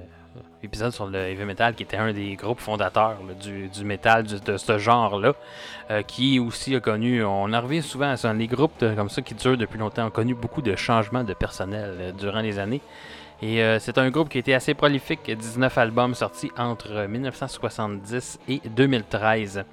épisode 0.64 0.92
sur 0.92 1.08
le 1.08 1.18
heavy 1.20 1.44
metal, 1.46 1.76
qui 1.76 1.84
était 1.84 1.98
un 1.98 2.12
des 2.14 2.36
groupes 2.36 2.60
fondateurs 2.60 3.18
du, 3.42 3.68
du 3.70 3.84
metal 3.86 4.24
de 4.26 4.58
ce 4.58 4.78
genre-là, 4.78 5.34
euh, 5.92 6.02
qui 6.02 6.40
aussi 6.40 6.76
a 6.76 6.80
connu, 6.80 7.24
on 7.24 7.54
en 7.54 7.62
revient 7.62 7.82
souvent 7.82 8.10
à 8.10 8.18
ça, 8.18 8.34
les 8.34 8.48
groupes 8.48 8.84
comme 8.96 9.10
ça 9.10 9.22
qui 9.22 9.34
durent 9.36 9.58
depuis 9.58 9.78
longtemps 9.80 10.08
ont 10.08 10.12
connu 10.12 10.34
beaucoup 10.36 10.62
de 10.62 10.76
changements 10.76 11.24
de 11.24 11.34
personnel 11.34 11.96
euh, 12.00 12.12
durant 12.12 12.42
les 12.42 12.60
années. 12.60 12.82
Et 13.42 13.62
euh, 13.62 13.78
c'est 13.80 14.00
un 14.00 14.10
groupe 14.10 14.30
qui 14.30 14.38
a 14.38 14.40
été 14.40 14.56
assez 14.56 14.74
prolifique, 14.74 15.30
19 15.30 15.78
albums 15.78 16.16
sortis 16.16 16.52
entre 16.58 16.92
euh, 16.92 17.08
1970 17.08 18.40
et 18.50 18.62
2013. 18.76 19.64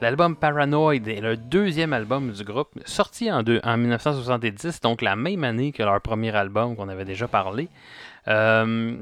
L'album 0.00 0.36
Paranoid 0.36 0.92
est 1.08 1.20
le 1.22 1.36
deuxième 1.38 1.92
album 1.94 2.30
du 2.32 2.44
groupe, 2.44 2.68
sorti 2.84 3.30
en, 3.32 3.42
deux- 3.42 3.60
en 3.64 3.76
1970, 3.78 4.80
donc 4.82 5.00
la 5.02 5.16
même 5.16 5.42
année 5.44 5.72
que 5.72 5.82
leur 5.82 6.00
premier 6.02 6.34
album 6.36 6.76
qu'on 6.76 6.88
avait 6.88 7.04
déjà 7.06 7.28
parlé. 7.28 7.68
Euh, 8.28 8.96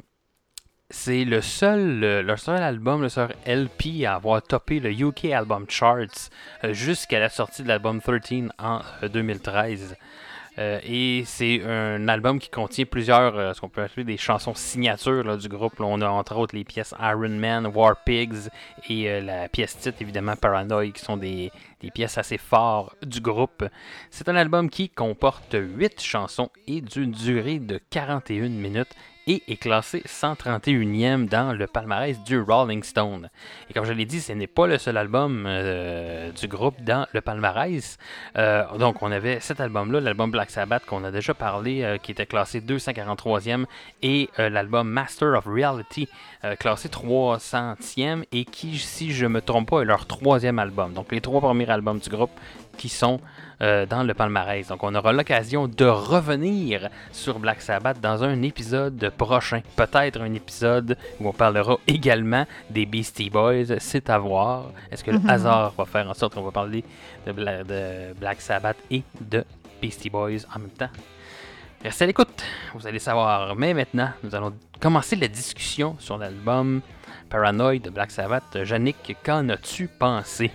c'est 0.90 1.24
le 1.24 1.40
seul, 1.40 2.04
album, 2.48 3.02
le 3.02 3.08
seul 3.08 3.34
LP 3.46 4.04
à 4.06 4.14
avoir 4.14 4.42
topé 4.42 4.80
le 4.80 4.90
UK 4.90 5.26
Album 5.26 5.66
Charts 5.68 6.30
euh, 6.62 6.72
jusqu'à 6.72 7.20
la 7.20 7.28
sortie 7.28 7.62
de 7.62 7.68
l'album 7.68 8.00
13 8.00 8.50
en 8.58 8.80
euh, 9.02 9.08
2013. 9.08 9.96
Euh, 10.58 10.78
et 10.84 11.24
c'est 11.26 11.62
un 11.64 12.06
album 12.06 12.38
qui 12.38 12.48
contient 12.48 12.84
plusieurs, 12.84 13.36
euh, 13.36 13.52
ce 13.52 13.60
qu'on 13.60 13.68
peut 13.68 13.82
appeler 13.82 14.04
des 14.04 14.16
chansons 14.16 14.54
signatures 14.54 15.36
du 15.36 15.48
groupe. 15.48 15.80
On 15.80 16.00
a 16.00 16.08
entre 16.08 16.36
autres 16.36 16.54
les 16.54 16.64
pièces 16.64 16.94
Iron 17.00 17.28
Man, 17.28 17.66
War 17.74 17.96
Pigs 18.04 18.50
et 18.88 19.10
euh, 19.10 19.20
la 19.20 19.48
pièce 19.48 19.76
titre 19.76 19.98
évidemment 20.00 20.36
Paranoid 20.36 20.92
qui 20.92 21.02
sont 21.02 21.16
des, 21.16 21.50
des 21.80 21.90
pièces 21.90 22.18
assez 22.18 22.38
fortes 22.38 23.04
du 23.04 23.20
groupe. 23.20 23.64
C'est 24.10 24.28
un 24.28 24.36
album 24.36 24.70
qui 24.70 24.88
comporte 24.88 25.56
8 25.58 26.00
chansons 26.00 26.50
et 26.68 26.80
d'une 26.80 27.10
durée 27.10 27.58
de 27.58 27.80
41 27.90 28.48
minutes 28.50 28.94
et 29.26 29.42
est 29.48 29.56
classé 29.56 30.02
131e 30.06 31.28
dans 31.28 31.52
le 31.52 31.66
palmarès 31.66 32.22
du 32.24 32.40
Rolling 32.40 32.82
Stone. 32.82 33.30
Et 33.70 33.72
comme 33.72 33.84
je 33.84 33.92
l'ai 33.92 34.04
dit, 34.04 34.20
ce 34.20 34.32
n'est 34.32 34.46
pas 34.46 34.66
le 34.66 34.78
seul 34.78 34.96
album 34.96 35.44
euh, 35.46 36.30
du 36.32 36.48
groupe 36.48 36.82
dans 36.82 37.06
le 37.12 37.20
palmarès. 37.20 37.98
Euh, 38.36 38.64
donc, 38.78 39.02
on 39.02 39.10
avait 39.10 39.40
cet 39.40 39.60
album-là, 39.60 40.00
l'album 40.00 40.30
Black 40.30 40.50
Sabbath 40.50 40.84
qu'on 40.86 41.04
a 41.04 41.10
déjà 41.10 41.34
parlé, 41.34 41.82
euh, 41.82 41.98
qui 41.98 42.12
était 42.12 42.26
classé 42.26 42.60
243e, 42.60 43.64
et 44.02 44.28
l'album 44.36 44.88
Master 44.88 45.34
of 45.34 45.46
Reality, 45.46 46.08
classé 46.58 46.88
300e, 46.88 48.24
et 48.32 48.44
qui, 48.44 48.78
si 48.78 49.12
je 49.12 49.26
me 49.26 49.40
trompe 49.40 49.70
pas, 49.70 49.82
est 49.82 49.84
leur 49.84 50.06
troisième 50.06 50.58
album. 50.58 50.92
Donc, 50.92 51.12
les 51.12 51.20
trois 51.20 51.40
premiers 51.40 51.68
albums 51.70 51.98
du 51.98 52.10
groupe 52.10 52.30
qui 52.76 52.88
sont 52.88 53.20
euh, 53.62 53.86
dans 53.86 54.02
le 54.02 54.14
palmarès. 54.14 54.66
Donc, 54.68 54.82
on 54.82 54.94
aura 54.94 55.12
l'occasion 55.12 55.68
de 55.68 55.84
revenir 55.84 56.88
sur 57.12 57.38
Black 57.38 57.60
Sabbath 57.62 58.00
dans 58.00 58.22
un 58.24 58.42
épisode 58.42 59.10
prochain. 59.16 59.60
Peut-être 59.76 60.20
un 60.20 60.32
épisode 60.34 60.96
où 61.20 61.28
on 61.28 61.32
parlera 61.32 61.76
également 61.86 62.44
des 62.70 62.86
Beastie 62.86 63.30
Boys. 63.30 63.78
C'est 63.78 64.10
à 64.10 64.18
voir. 64.18 64.70
Est-ce 64.90 65.04
que 65.04 65.10
le 65.10 65.18
Mhm. 65.18 65.30
hasard 65.30 65.72
va 65.76 65.84
faire 65.84 66.08
en 66.08 66.14
sorte 66.14 66.34
qu'on 66.34 66.42
va 66.42 66.50
parler 66.50 66.84
de, 67.26 67.32
Bla- 67.32 67.64
de 67.64 68.12
Black 68.18 68.40
Sabbath 68.40 68.76
et 68.90 69.02
de 69.20 69.44
Beastie 69.80 70.10
Boys 70.10 70.44
en 70.54 70.58
même 70.58 70.70
temps? 70.70 70.90
Restez 71.82 72.04
à 72.04 72.06
l'écoute, 72.06 72.42
vous 72.74 72.86
allez 72.86 72.98
savoir. 72.98 73.54
Mais 73.56 73.74
maintenant, 73.74 74.08
nous 74.22 74.34
allons 74.34 74.54
commencer 74.80 75.16
la 75.16 75.28
discussion 75.28 75.96
sur 75.98 76.16
l'album 76.16 76.80
Paranoid 77.28 77.78
de 77.78 77.90
Black 77.90 78.10
Sabbath. 78.10 78.44
Yannick, 78.54 79.16
qu'en 79.22 79.48
as-tu 79.50 79.86
pensé? 79.88 80.50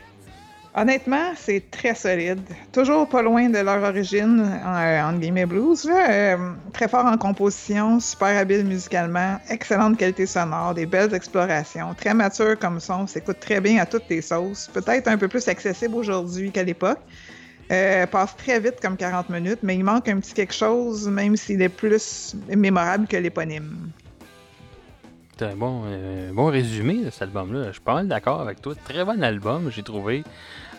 Honnêtement, 0.79 1.33
c'est 1.35 1.69
très 1.71 1.93
solide. 1.93 2.39
Toujours 2.71 3.09
pas 3.09 3.21
loin 3.21 3.49
de 3.49 3.57
leur 3.57 3.83
origine, 3.83 4.39
euh, 4.39 5.03
entre 5.03 5.19
guillemets 5.19 5.45
blues. 5.45 5.83
là. 5.83 6.09
Euh, 6.09 6.37
très 6.71 6.87
fort 6.87 7.05
en 7.05 7.17
composition, 7.17 7.99
super 7.99 8.29
habile 8.37 8.63
musicalement, 8.63 9.39
excellente 9.49 9.97
qualité 9.97 10.25
sonore, 10.25 10.73
des 10.73 10.85
belles 10.85 11.13
explorations, 11.13 11.93
très 11.95 12.13
mature 12.13 12.57
comme 12.57 12.79
son, 12.79 13.07
s'écoute 13.07 13.41
très 13.41 13.59
bien 13.59 13.81
à 13.81 13.85
toutes 13.85 14.05
les 14.09 14.21
sauces. 14.21 14.69
Peut-être 14.73 15.09
un 15.09 15.17
peu 15.17 15.27
plus 15.27 15.45
accessible 15.49 15.95
aujourd'hui 15.95 16.49
qu'à 16.49 16.63
l'époque. 16.63 16.99
Euh, 17.71 18.07
passe 18.07 18.37
très 18.37 18.61
vite 18.61 18.79
comme 18.81 18.95
40 18.95 19.29
minutes, 19.29 19.59
mais 19.61 19.75
il 19.75 19.83
manque 19.83 20.07
un 20.07 20.21
petit 20.21 20.33
quelque 20.33 20.53
chose, 20.53 21.09
même 21.09 21.35
s'il 21.35 21.61
est 21.61 21.67
plus 21.67 22.37
mémorable 22.47 23.05
que 23.05 23.17
l'éponyme. 23.17 23.91
Un 25.41 25.55
bon, 25.55 25.83
bon 26.33 26.45
résumé 26.47 27.03
de 27.03 27.09
cet 27.09 27.23
album-là. 27.23 27.67
Je 27.67 27.71
suis 27.73 27.81
pas 27.81 27.93
mal 27.93 28.07
d'accord 28.07 28.41
avec 28.41 28.61
toi. 28.61 28.73
Très 28.85 29.05
bon 29.05 29.21
album, 29.23 29.69
j'ai 29.71 29.83
trouvé. 29.83 30.23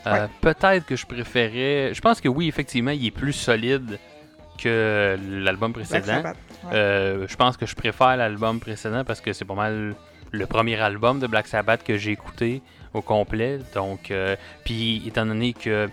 Euh, 0.06 0.22
Ouais. 0.22 0.28
Peut-être 0.40 0.86
que 0.86 0.96
je 0.96 1.06
préférais. 1.06 1.92
Je 1.94 2.00
pense 2.00 2.20
que 2.20 2.28
oui, 2.28 2.48
effectivement, 2.48 2.90
il 2.92 3.04
est 3.06 3.10
plus 3.10 3.32
solide 3.34 3.98
que 4.58 5.16
l'album 5.30 5.72
Black 5.72 5.88
précédent. 5.88 6.22
Ouais. 6.22 6.70
Euh, 6.72 7.26
je 7.28 7.36
pense 7.36 7.56
que 7.56 7.66
je 7.66 7.74
préfère 7.74 8.16
l'album 8.16 8.60
précédent 8.60 9.04
parce 9.04 9.20
que 9.20 9.32
c'est 9.32 9.44
pas 9.44 9.54
mal 9.54 9.94
le 10.32 10.46
premier 10.46 10.78
album 10.80 11.18
de 11.18 11.26
Black 11.26 11.46
Sabbath 11.46 11.82
que 11.82 11.96
j'ai 11.96 12.12
écouté 12.12 12.62
au 12.94 13.02
complet. 13.02 13.58
Donc, 13.74 14.10
euh, 14.10 14.36
puis 14.64 15.02
étant 15.06 15.26
donné 15.26 15.52
que 15.52 15.88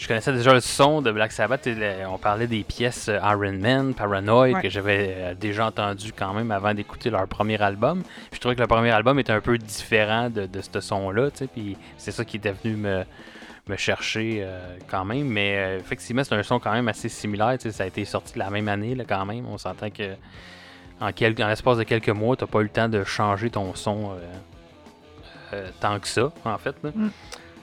je 0.00 0.08
connaissais 0.08 0.32
déjà 0.32 0.54
le 0.54 0.60
son 0.60 1.02
de 1.02 1.12
Black 1.12 1.30
Sabbath, 1.30 1.66
et 1.66 1.74
le- 1.74 2.06
on 2.08 2.16
parlait 2.18 2.46
des 2.46 2.62
pièces 2.64 3.08
euh, 3.08 3.18
Iron 3.22 3.52
Man, 3.52 3.94
Paranoid, 3.94 4.52
Ouais. 4.54 4.62
que 4.62 4.68
j'avais 4.70 5.14
euh, 5.16 5.34
déjà 5.34 5.66
entendu 5.66 6.12
quand 6.12 6.32
même 6.32 6.50
avant 6.50 6.72
d'écouter 6.72 7.10
leur 7.10 7.26
premier 7.28 7.60
album. 7.60 8.02
Puis 8.02 8.12
je 8.36 8.40
trouvais 8.40 8.54
que 8.56 8.60
le 8.62 8.66
premier 8.66 8.90
album 8.90 9.18
était 9.18 9.32
un 9.32 9.40
peu 9.42 9.58
différent 9.58 10.30
de, 10.30 10.46
de 10.46 10.60
ce 10.62 10.80
son-là, 10.80 11.30
tu 11.30 11.38
sais, 11.38 11.46
puis 11.46 11.76
c'est 11.98 12.12
ça 12.12 12.24
qui 12.24 12.38
était 12.38 12.52
venu 12.52 12.76
me, 12.76 13.04
me 13.68 13.76
chercher 13.76 14.40
euh, 14.42 14.76
quand 14.90 15.04
même. 15.04 15.26
Mais 15.28 15.56
euh, 15.58 15.78
effectivement, 15.78 16.24
c'est 16.24 16.34
un 16.34 16.42
son 16.42 16.58
quand 16.60 16.72
même 16.72 16.88
assez 16.88 17.08
similaire. 17.10 17.58
tu 17.58 17.64
sais, 17.70 17.72
Ça 17.72 17.84
a 17.84 17.86
été 17.86 18.04
sorti 18.06 18.38
la 18.38 18.48
même 18.48 18.68
année 18.68 18.94
là, 18.94 19.04
quand 19.06 19.26
même. 19.26 19.44
On 19.46 19.58
s'entend 19.58 19.90
que 19.90 20.14
en, 21.00 21.10
l'espace 21.18 21.76
de 21.78 21.82
quelques 21.84 22.08
mois, 22.08 22.36
t'as 22.36 22.46
pas 22.46 22.60
eu 22.60 22.64
le 22.64 22.68
temps 22.70 22.88
de 22.88 23.04
changer 23.04 23.50
ton 23.50 23.74
son 23.74 24.12
euh, 25.52 25.68
tant 25.80 25.98
que 25.98 26.06
ça, 26.08 26.30
en 26.44 26.58
fait. 26.58 26.74
là. 26.82 26.90
Mm. 26.94 27.10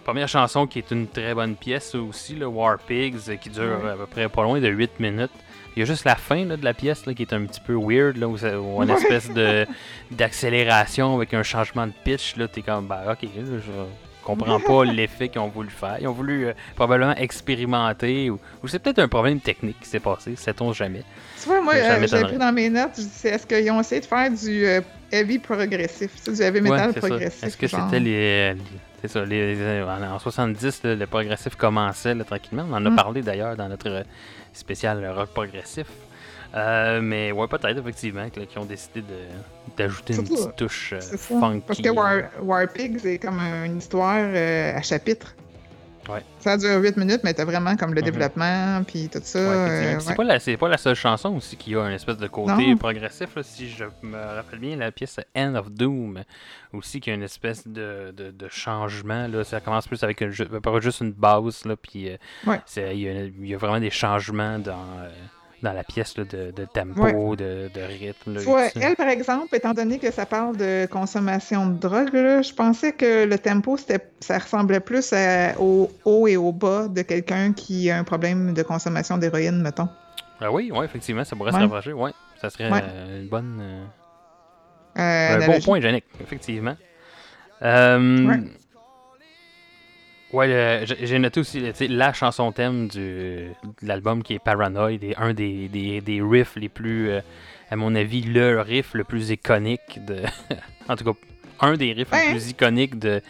Première 0.07 0.29
chanson 0.29 0.65
qui 0.67 0.79
est 0.79 0.89
une 0.91 1.05
très 1.07 1.33
bonne 1.35 1.55
pièce 1.57 1.93
aussi, 1.93 2.33
le 2.35 2.47
War 2.47 2.77
Pigs, 2.79 3.17
euh, 3.27 3.35
qui 3.35 3.49
dure 3.49 3.77
Ouais. 3.83 3.89
à 3.91 3.95
peu 3.95 4.05
près 4.05 4.29
pas 4.29 4.41
loin 4.41 4.57
de 4.61 4.67
8 4.69 5.01
minutes. 5.01 5.31
Il 5.75 5.79
y 5.79 5.83
a 5.83 5.85
juste 5.85 6.05
la 6.05 6.15
fin 6.15 6.45
là, 6.45 6.55
de 6.55 6.63
la 6.63 6.73
pièce 6.73 7.05
là, 7.05 7.13
qui 7.13 7.23
est 7.23 7.33
un 7.33 7.43
petit 7.45 7.59
peu 7.59 7.73
weird, 7.75 8.15
là, 8.15 8.27
où, 8.29 8.37
ça- 8.37 8.57
où 8.57 8.81
une 8.81 8.89
espèce 8.89 9.29
de 9.33 9.67
d'accélération 10.11 11.13
avec 11.17 11.33
un 11.33 11.43
changement 11.43 11.85
de 11.85 11.91
pitch. 12.05 12.37
Là, 12.37 12.47
t'es 12.47 12.61
comme, 12.61 12.87
bah 12.87 13.03
ok, 13.11 13.27
je 13.35 13.71
comprends 14.23 14.61
pas 14.61 14.85
l'effet 14.97 15.27
qu'ils 15.27 15.41
ont 15.41 15.49
voulu 15.49 15.69
faire. 15.69 15.97
Ils 15.99 16.07
ont 16.07 16.13
voulu 16.13 16.47
euh, 16.47 16.53
probablement 16.77 17.15
expérimenter, 17.15 18.29
ou, 18.29 18.39
ou 18.63 18.67
c'est 18.69 18.79
peut-être 18.79 18.99
un 18.99 19.09
problème 19.09 19.41
technique 19.41 19.79
qui 19.81 19.89
s'est 19.89 19.99
passé, 19.99 20.37
sait-on 20.37 20.71
jamais. 20.71 21.03
Tu 21.41 21.49
vois, 21.49 21.59
moi, 21.61 21.73
euh, 21.75 22.07
j'avais 22.07 22.23
pris 22.23 22.37
dans 22.37 22.53
mes 22.53 22.69
notes, 22.69 22.91
je 22.95 23.01
dis, 23.01 23.09
c'est 23.11 23.29
est-ce 23.31 23.45
qu'ils 23.45 23.69
ont 23.71 23.81
essayé 23.81 23.99
de 23.99 24.05
faire 24.05 24.31
du 24.31 24.65
euh, 24.65 24.79
heavy 25.11 25.37
progressif, 25.37 26.11
tu 26.15 26.21
sais, 26.23 26.31
du 26.33 26.41
heavy 26.43 26.61
metal 26.61 26.91
Ouais, 26.91 26.93
progressif. 26.99 27.43
Est-ce 27.43 27.57
que 27.57 27.67
c'était 27.67 27.99
les. 27.99 28.53
les- 28.53 28.59
C'est 29.01 29.07
ça, 29.09 29.23
les, 29.25 29.55
les- 29.55 29.83
en 29.83 30.01
en 30.15 30.19
70, 30.19 30.83
là, 30.83 30.95
le 30.95 31.05
progressif 31.07 31.55
commençait 31.55 32.15
là, 32.15 32.23
tranquillement. 32.23 32.65
On 32.69 32.73
en 32.73 32.85
a 32.85 32.89
Mm. 32.89 32.95
parlé 32.95 33.21
d'ailleurs 33.21 33.55
dans 33.55 33.69
notre 33.69 33.89
euh, 33.89 34.03
spécial 34.53 35.03
euh, 35.03 35.13
rock 35.13 35.29
progressif. 35.29 35.85
Euh, 36.55 37.01
mais 37.01 37.31
ouais, 37.31 37.47
peut-être, 37.47 37.77
effectivement, 37.79 38.27
qu'ils 38.29 38.47
ont 38.57 38.65
décidé 38.65 39.03
d'ajouter 39.77 40.15
une 40.15 40.23
petite 40.23 40.55
touche 40.55 40.93
euh, 40.93 40.99
funky. 41.17 41.61
Parce 41.67 41.81
que 41.81 41.89
War, 41.89 42.21
War 42.41 42.67
Pigs, 42.69 42.99
c'est 43.01 43.19
comme 43.19 43.39
une 43.39 43.77
histoire 43.77 44.15
euh, 44.19 44.75
à 44.77 44.81
chapitre. 44.81 45.35
Ouais. 46.09 46.23
Ça 46.39 46.57
dure 46.57 46.79
8 46.81 46.95
minutes, 46.97 47.21
mais 47.23 47.33
t'as 47.33 47.43
vraiment 47.45 47.75
comme 47.75 47.93
le 47.93 48.01
Mhm. 48.01 48.05
développement, 48.05 48.83
puis 48.87 49.09
tout 49.09 49.19
ça. 49.23 49.39
Ouais, 49.39 49.45
euh, 49.45 49.99
C'est 49.99 50.09
ouais. 50.09 50.15
pas, 50.15 50.57
pas 50.59 50.69
la 50.69 50.77
seule 50.77 50.95
chanson 50.95 51.35
aussi 51.35 51.57
qui 51.57 51.75
a 51.75 51.81
un 51.81 51.91
espèce 51.91 52.17
de 52.17 52.27
côté 52.27 52.67
Non. 52.67 52.77
progressif. 52.77 53.35
là. 53.35 53.43
si 53.43 53.69
je 53.69 53.83
me 54.03 54.17
rappelle 54.35 54.59
bien, 54.59 54.75
la 54.77 54.91
pièce 54.91 55.19
End 55.35 55.55
of 55.55 55.69
Doom 55.71 56.23
aussi 56.73 56.99
qui 56.99 57.09
a 57.11 57.13
une 57.13 57.23
espèce 57.23 57.67
de, 57.67 58.13
de, 58.15 58.31
de 58.31 58.47
changement. 58.49 59.27
Là. 59.27 59.43
Ça 59.43 59.59
commence 59.59 59.87
plus 59.87 60.01
avec 60.03 60.21
un 60.21 60.29
jeu- 60.29 60.45
pas 60.45 60.79
juste 60.79 61.01
une 61.01 61.11
basse. 61.13 61.65
Là, 61.65 61.75
puis, 61.75 62.09
euh, 62.09 62.17
Ouais. 62.45 62.59
c'est- 62.65 62.95
il, 62.95 63.01
y 63.01 63.09
a, 63.09 63.23
il 63.23 63.47
y 63.47 63.53
a 63.53 63.57
vraiment 63.57 63.79
des 63.79 63.89
changements 63.89 64.59
dans, 64.59 64.71
euh, 64.99 65.09
dans 65.63 65.73
la 65.73 65.83
pièce 65.83 66.17
là, 66.17 66.23
de, 66.23 66.51
de 66.51 66.65
tempo, 66.65 67.35
de, 67.35 67.69
de 67.73 67.81
rythme. 67.81 68.33
là, 68.35 68.69
elle, 68.75 68.95
par 68.95 69.07
exemple, 69.09 69.55
étant 69.55 69.73
donné 69.73 69.97
que 69.99 70.11
ça 70.11 70.25
parle 70.25 70.55
de 70.57 70.85
consommation 70.85 71.67
de 71.67 71.79
drogue, 71.79 72.13
là, 72.13 72.41
je 72.41 72.53
pensais 72.53 72.91
que 72.93 73.25
le 73.25 73.39
tempo, 73.39 73.77
ça 74.19 74.37
ressemblait 74.37 74.79
plus 74.79 75.11
à- 75.13 75.59
au 75.59 75.89
haut 76.05 76.27
et 76.27 76.37
au 76.37 76.51
bas 76.51 76.87
de 76.87 77.01
quelqu'un 77.01 77.53
qui 77.53 77.89
a 77.89 77.97
un 77.97 78.03
problème 78.03 78.53
de 78.53 78.61
consommation 78.63 79.17
d'héroïne, 79.17 79.61
mettons. 79.61 79.89
Ah 80.39 80.51
oui, 80.51 80.71
ouais, 80.71 80.85
effectivement, 80.85 81.23
ça 81.23 81.35
pourrait 81.35 81.51
se 81.51 81.57
Ouais. 81.57 81.63
rapprocher. 81.63 81.93
Ouais, 81.93 82.11
ça 82.39 82.49
serait 82.51 82.69
euh, 82.71 83.21
une 83.21 83.27
bonne. 83.27 83.57
euh, 83.59 83.85
Euh, 84.99 85.35
Un 85.43 85.47
bon 85.47 85.59
point, 85.61 85.79
Yannick, 85.79 86.05
effectivement. 86.21 86.75
Euh, 87.63 88.43
Ouais. 90.33 90.83
j'ai 90.85 91.19
noté 91.19 91.39
aussi 91.39 91.61
la 91.87 92.13
chanson 92.13 92.51
thème 92.51 92.87
du, 92.89 92.97
de 92.99 93.51
l'album 93.83 94.23
qui 94.23 94.33
est 94.33 94.39
Paranoid 94.39 94.91
et 95.01 95.15
un 95.17 95.33
des, 95.33 95.67
des, 95.69 96.01
des 96.01 96.21
riffs 96.21 96.55
les 96.57 96.69
plus, 96.69 97.09
euh, 97.09 97.21
à 97.71 97.75
mon 97.75 97.95
avis, 97.95 98.21
le 98.23 98.59
riff 98.61 98.93
le 98.93 99.03
plus 99.03 99.29
iconique 99.29 100.03
de. 100.05 100.23
en 100.89 100.95
tout 100.95 101.05
cas, 101.05 101.17
un 101.61 101.75
des 101.77 101.93
riffs 101.93 102.11
Ouais. 102.11 102.25
les 102.27 102.31
plus 102.33 102.49
iconiques 102.49 102.99
de, 102.99 103.21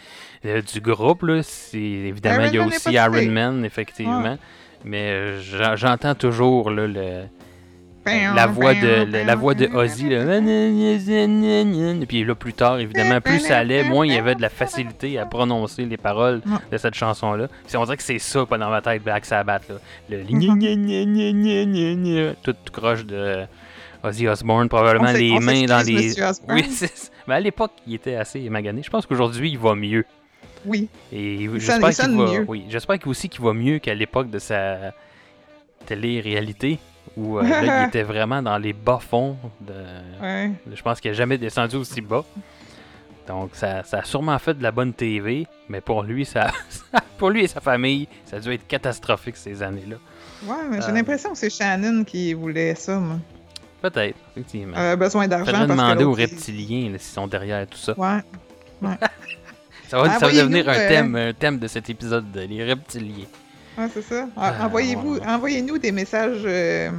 du 0.43 0.81
groupe. 0.81 1.21
là. 1.23 1.41
Évidemment, 1.73 2.45
Iron 2.45 2.49
il 2.51 2.55
y 2.55 2.57
a 2.57 2.61
Man 2.61 2.67
aussi 2.69 2.93
Iron 2.93 3.31
Man, 3.31 3.65
effectivement. 3.65 4.37
Mais 4.83 5.09
euh, 5.11 5.41
j'en- 5.41 5.75
j'entends 5.75 6.15
toujours 6.15 6.69
là, 6.71 6.87
le, 6.87 7.23
la 8.35 8.47
voix 8.47 8.73
de 8.73 9.05
la, 9.11 9.23
la 9.23 9.35
voix 9.35 9.53
de 9.53 9.67
Ozzy 9.67 10.09
là. 10.09 10.37
et 10.37 12.05
puis 12.07 12.23
là 12.23 12.35
plus 12.35 12.53
tard 12.53 12.79
évidemment 12.79 13.21
plus 13.21 13.39
ça 13.39 13.57
allait 13.59 13.83
moins 13.83 14.05
il 14.05 14.13
y 14.13 14.17
avait 14.17 14.35
de 14.35 14.41
la 14.41 14.49
facilité 14.49 15.17
à 15.19 15.25
prononcer 15.25 15.85
les 15.85 15.97
paroles 15.97 16.41
de 16.71 16.77
cette 16.77 16.95
chanson 16.95 17.33
là 17.33 17.47
on 17.75 17.83
dirait 17.83 17.97
que 17.97 18.03
c'est 18.03 18.19
ça 18.19 18.45
pas 18.45 18.57
dans 18.57 18.69
ma 18.69 18.81
tête 18.81 19.03
Black 19.03 19.25
Sabbath 19.25 19.67
là 19.69 19.75
le 20.09 20.17
Mhm. 20.23 20.59
gna, 22.03 22.33
tout 22.43 22.55
croche 22.71 23.05
de 23.05 23.45
Ozzy 24.03 24.27
Osbourne 24.27 24.69
probablement 24.69 25.11
les 25.11 25.39
mains 25.39 25.65
dans 25.65 25.85
les 25.85 26.13
oui 26.49 26.65
mais 27.27 27.35
à 27.35 27.39
l'époque 27.39 27.71
il 27.85 27.95
était 27.95 28.15
assez 28.15 28.39
magané 28.49 28.81
je 28.83 28.89
pense 28.89 29.05
qu'aujourd'hui 29.05 29.51
il 29.51 29.57
va 29.57 29.75
mieux 29.75 30.05
Oui. 30.65 30.87
et 31.11 31.47
j'espère 31.55 31.89
qu'il 31.89 32.17
va 32.17 32.31
mieux. 32.31 32.45
oui 32.47 32.65
j'espère 32.69 32.97
aussi 33.05 33.27
qu'il 33.29 33.43
va 33.43 33.53
mieux 33.53 33.79
qu'à 33.79 33.93
l'époque 33.93 34.29
de 34.29 34.39
sa 34.39 34.93
télé-réalité 35.85 36.79
où 37.17 37.39
euh, 37.39 37.43
là, 37.43 37.83
il 37.83 37.87
était 37.89 38.03
vraiment 38.03 38.41
dans 38.41 38.57
les 38.57 38.71
bas 38.73 38.99
fonds 38.99 39.35
de 39.59 39.73
Ouais. 40.21 40.51
je 40.71 40.81
pense 40.81 41.01
qu'il 41.01 41.11
n'a 41.11 41.17
jamais 41.17 41.37
descendu 41.37 41.75
aussi 41.75 41.99
bas. 41.99 42.23
Donc, 43.27 43.49
ça, 43.53 43.83
ça 43.83 43.99
a 43.99 44.03
sûrement 44.05 44.39
fait 44.39 44.53
de 44.53 44.63
la 44.63 44.71
bonne 44.71 44.93
TV, 44.93 45.45
mais 45.67 45.81
pour 45.81 46.03
lui, 46.03 46.23
ça, 46.25 46.49
pour 47.17 47.29
lui 47.29 47.43
et 47.43 47.47
sa 47.47 47.59
famille, 47.59 48.07
ça 48.25 48.37
a 48.37 48.39
dû 48.39 48.53
être 48.53 48.65
catastrophique 48.67 49.35
ces 49.35 49.61
années-là. 49.61 49.97
Ouais, 50.45 50.55
mais 50.69 50.81
j'ai 50.81 50.89
Euh, 50.89 50.93
l'impression 50.93 51.31
que 51.31 51.37
c'est 51.37 51.49
Shannon 51.49 52.05
qui 52.05 52.33
voulait 52.33 52.73
ça, 52.75 52.97
moi. 52.99 53.17
Peut-être, 53.81 54.15
effectivement. 54.31 54.77
Avait 54.77 54.95
besoin 54.95 55.27
d'argent. 55.27 55.67
Demander 55.67 56.03
aux 56.05 56.13
reptiliens 56.13 56.91
s'ils 56.97 56.99
sont 57.01 57.27
derrière 57.27 57.67
tout 57.67 57.77
ça. 57.77 57.93
Ouais. 57.99 58.19
Ça 59.89 59.97
va, 59.99 60.03
ça 60.03 60.09
va 60.09 60.15
Envoyez-nous, 60.17 60.49
devenir 60.49 60.67
un 60.69 60.73
euh, 60.73 60.87
thème, 60.89 61.15
un 61.15 61.33
thème 61.33 61.59
de 61.59 61.67
cet 61.67 61.89
épisode, 61.89 62.29
de 62.33 62.41
les 62.41 62.61
reptiliens. 62.65 63.25
Ouais, 63.77 63.87
c'est 63.93 64.01
ça. 64.01 64.27
Ah, 64.35 64.53
Ah, 64.59 64.65
Envoyez-vous, 64.65 65.15
ouais, 65.15 65.19
ouais. 65.21 65.27
envoyez-nous 65.27 65.77
des 65.77 65.91
messages 65.91 66.41
euh, 66.45 66.89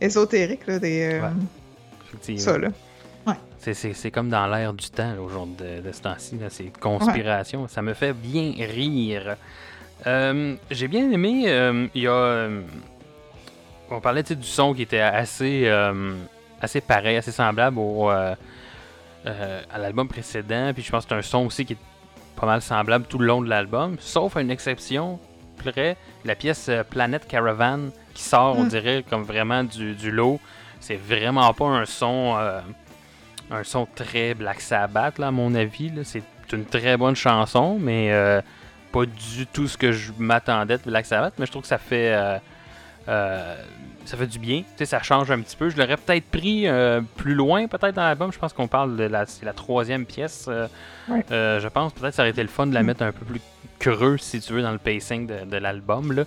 ésotériques, 0.00 0.66
là, 0.66 0.78
des, 0.78 1.20
euh, 1.20 1.20
Ouais. 1.22 2.38
Ça, 2.38 2.58
là. 2.58 2.68
C'est- 3.58 3.94
C'est 3.94 4.10
comme 4.10 4.28
dans 4.28 4.46
l'air 4.46 4.74
du 4.74 4.90
temps, 4.90 5.14
là, 5.14 5.20
au 5.22 5.28
jour 5.30 5.46
de, 5.46 5.80
de 5.80 5.92
ce 5.92 6.02
temps-ci. 6.02 6.36
là, 6.38 6.48
C'est 6.50 6.70
conspiration. 6.78 7.66
Ça 7.68 7.80
me 7.80 7.94
fait 7.94 8.12
bien 8.12 8.52
rire. 8.58 9.36
Euh, 10.06 10.54
J'ai 10.70 10.86
bien 10.86 11.10
aimé. 11.10 11.88
Il 11.94 12.02
y 12.02 12.06
a. 12.06 12.48
on 13.90 14.00
parlait 14.00 14.22
du 14.22 14.36
son 14.42 14.74
qui 14.74 14.82
était 14.82 15.00
assez, 15.00 15.66
assez 16.60 16.80
pareil, 16.82 17.16
assez 17.16 17.32
semblable 17.32 17.78
au, 17.78 18.10
à 18.10 18.36
l'album 19.78 20.08
précédent. 20.08 20.72
Puis 20.74 20.82
je 20.82 20.90
pense 20.90 21.04
que 21.04 21.08
c'est 21.10 21.18
un 21.18 21.22
son 21.22 21.46
aussi 21.46 21.64
qui 21.64 21.72
est 21.72 21.78
pas 22.36 22.44
mal 22.46 22.60
semblable 22.60 23.06
tout 23.08 23.18
le 23.18 23.26
long 23.26 23.40
de 23.40 23.48
l'album. 23.48 23.96
Sauf 23.98 24.36
à 24.36 24.42
une 24.42 24.50
exception 24.50 25.18
la 26.24 26.34
pièce 26.34 26.66
euh, 26.68 26.82
Planet 26.84 27.26
Caravan 27.26 27.90
qui 28.14 28.22
sort, 28.22 28.56
on 28.58 28.64
Mm. 28.64 28.68
dirait, 28.68 29.04
comme 29.08 29.22
vraiment 29.24 29.64
du, 29.64 29.94
du 29.94 30.10
lot. 30.10 30.40
C'est 30.80 30.96
vraiment 30.96 31.52
pas 31.54 31.66
un 31.66 31.84
son. 31.86 32.36
euh, 32.38 32.60
un 33.50 33.62
son 33.62 33.86
très 33.94 34.32
Black 34.34 34.60
Sabbath, 34.60 35.18
là, 35.18 35.26
à 35.28 35.30
mon 35.30 35.54
avis. 35.54 35.90
là. 35.90 36.02
C'est 36.04 36.22
une 36.52 36.64
très 36.64 36.96
bonne 36.96 37.14
chanson, 37.16 37.78
mais 37.80 38.10
euh, 38.12 38.40
pas 38.92 39.04
du 39.06 39.46
tout 39.46 39.68
ce 39.68 39.76
que 39.76 39.92
je 39.92 40.12
m'attendais 40.18 40.78
de 40.78 40.82
Black 40.84 41.04
Sabbath. 41.06 41.34
Mais 41.38 41.44
je 41.46 41.50
trouve 41.50 41.62
que 41.62 41.68
ça 41.68 41.78
fait, 41.78 42.14
euh, 43.08 43.56
ça 44.04 44.16
fait 44.16 44.26
du 44.26 44.38
bien. 44.38 44.58
Tu 44.60 44.64
sais, 44.78 44.86
ça 44.86 45.02
change 45.02 45.30
un 45.30 45.40
petit 45.40 45.56
peu. 45.56 45.68
Je 45.70 45.76
l'aurais 45.76 45.96
peut-être 45.96 46.24
pris 46.30 46.66
euh, 46.68 47.00
plus 47.16 47.34
loin, 47.34 47.66
peut-être 47.66 47.94
dans 47.94 48.02
l'album. 48.02 48.32
Je 48.32 48.38
pense 48.38 48.52
qu'on 48.52 48.68
parle 48.68 48.96
de 48.96 49.04
la, 49.04 49.26
c'est 49.26 49.44
la 49.44 49.52
troisième 49.52 50.06
pièce. 50.06 50.46
euh, 50.48 50.66
Ouais. 51.08 51.24
euh, 51.32 51.60
je 51.60 51.68
pense 51.68 51.92
peut-être 51.92 52.14
ça 52.14 52.22
aurait 52.22 52.30
été 52.30 52.42
le 52.42 52.48
fun 52.48 52.66
de 52.66 52.72
la 52.74 52.82
mettre 52.82 53.02
un 53.02 53.12
peu 53.12 53.24
plus 53.26 53.40
creux, 53.78 54.16
si 54.16 54.40
tu 54.40 54.52
veux, 54.54 54.62
dans 54.62 54.72
le 54.72 54.78
pacing 54.78 55.26
de, 55.26 55.44
de 55.44 55.56
l'album. 55.58 56.12
Là, 56.12 56.24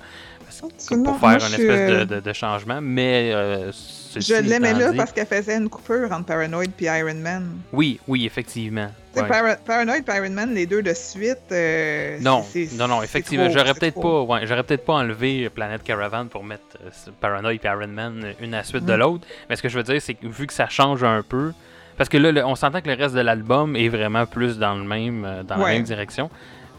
pour 1.03 1.19
faire 1.19 1.39
je 1.39 1.45
une 1.47 1.53
suis, 1.53 1.63
espèce 1.63 1.99
de, 2.07 2.15
de- 2.15 2.19
de 2.19 2.33
changement. 2.33 2.79
Mais 2.81 3.31
euh, 3.33 3.71
Je 4.15 4.33
l'aimais 4.41 4.73
là 4.73 4.91
dit- 4.91 4.97
parce 4.97 5.11
qu'elle 5.11 5.27
faisait 5.27 5.57
une 5.57 5.69
coupure 5.69 6.11
entre 6.11 6.25
Paranoid 6.25 6.63
et 6.79 6.85
Iron 6.85 7.13
Man. 7.15 7.57
Oui, 7.73 7.99
oui, 8.07 8.25
effectivement. 8.25 8.89
Ouais. 9.15 9.23
Para- 9.27 9.55
Paranoid 9.57 9.97
et 9.97 10.15
Iron 10.17 10.29
Man, 10.31 10.53
les 10.53 10.65
deux 10.65 10.81
de 10.81 10.93
suite. 10.93 11.37
euh, 11.51 12.17
Non, 12.21 12.43
non, 12.77 12.87
non, 12.87 13.03
effectivement, 13.03 13.49
j'aurais 13.49 13.73
peut-être 13.73 13.99
pas, 13.99 14.21
ouais, 14.23 14.45
j'aurais 14.47 14.63
peut-être 14.63 14.85
pas 14.85 14.93
enlevé 14.93 15.49
Planet 15.49 15.83
Caravan 15.83 16.25
pour 16.27 16.43
mettre 16.43 16.63
euh, 16.83 16.89
Paranoid 17.19 17.53
et 17.53 17.59
Iron 17.63 17.87
Man 17.87 18.33
une 18.41 18.53
à 18.53 18.57
la 18.57 18.63
suite 18.63 18.85
de 18.85 18.93
Mm. 18.93 18.99
l'autre. 18.99 19.27
Mais 19.49 19.55
ce 19.55 19.61
que 19.61 19.69
je 19.69 19.77
veux 19.77 19.83
dire, 19.83 20.01
c'est 20.01 20.13
que 20.13 20.27
vu 20.27 20.47
que 20.47 20.53
ça 20.53 20.67
change 20.69 21.03
un 21.03 21.23
peu, 21.23 21.51
parce 21.97 22.09
que 22.09 22.17
là, 22.17 22.31
le- 22.31 22.45
on 22.45 22.55
s'entend 22.55 22.81
que 22.81 22.89
le 22.89 22.95
reste 22.95 23.15
de 23.15 23.21
l'album 23.21 23.75
est 23.75 23.89
vraiment 23.89 24.25
plus 24.25 24.57
dans 24.59 24.75
le 24.75 24.83
même, 24.83 25.25
euh, 25.25 25.43
dans 25.43 25.57
la 25.57 25.65
même 25.67 25.83
direction. 25.83 26.29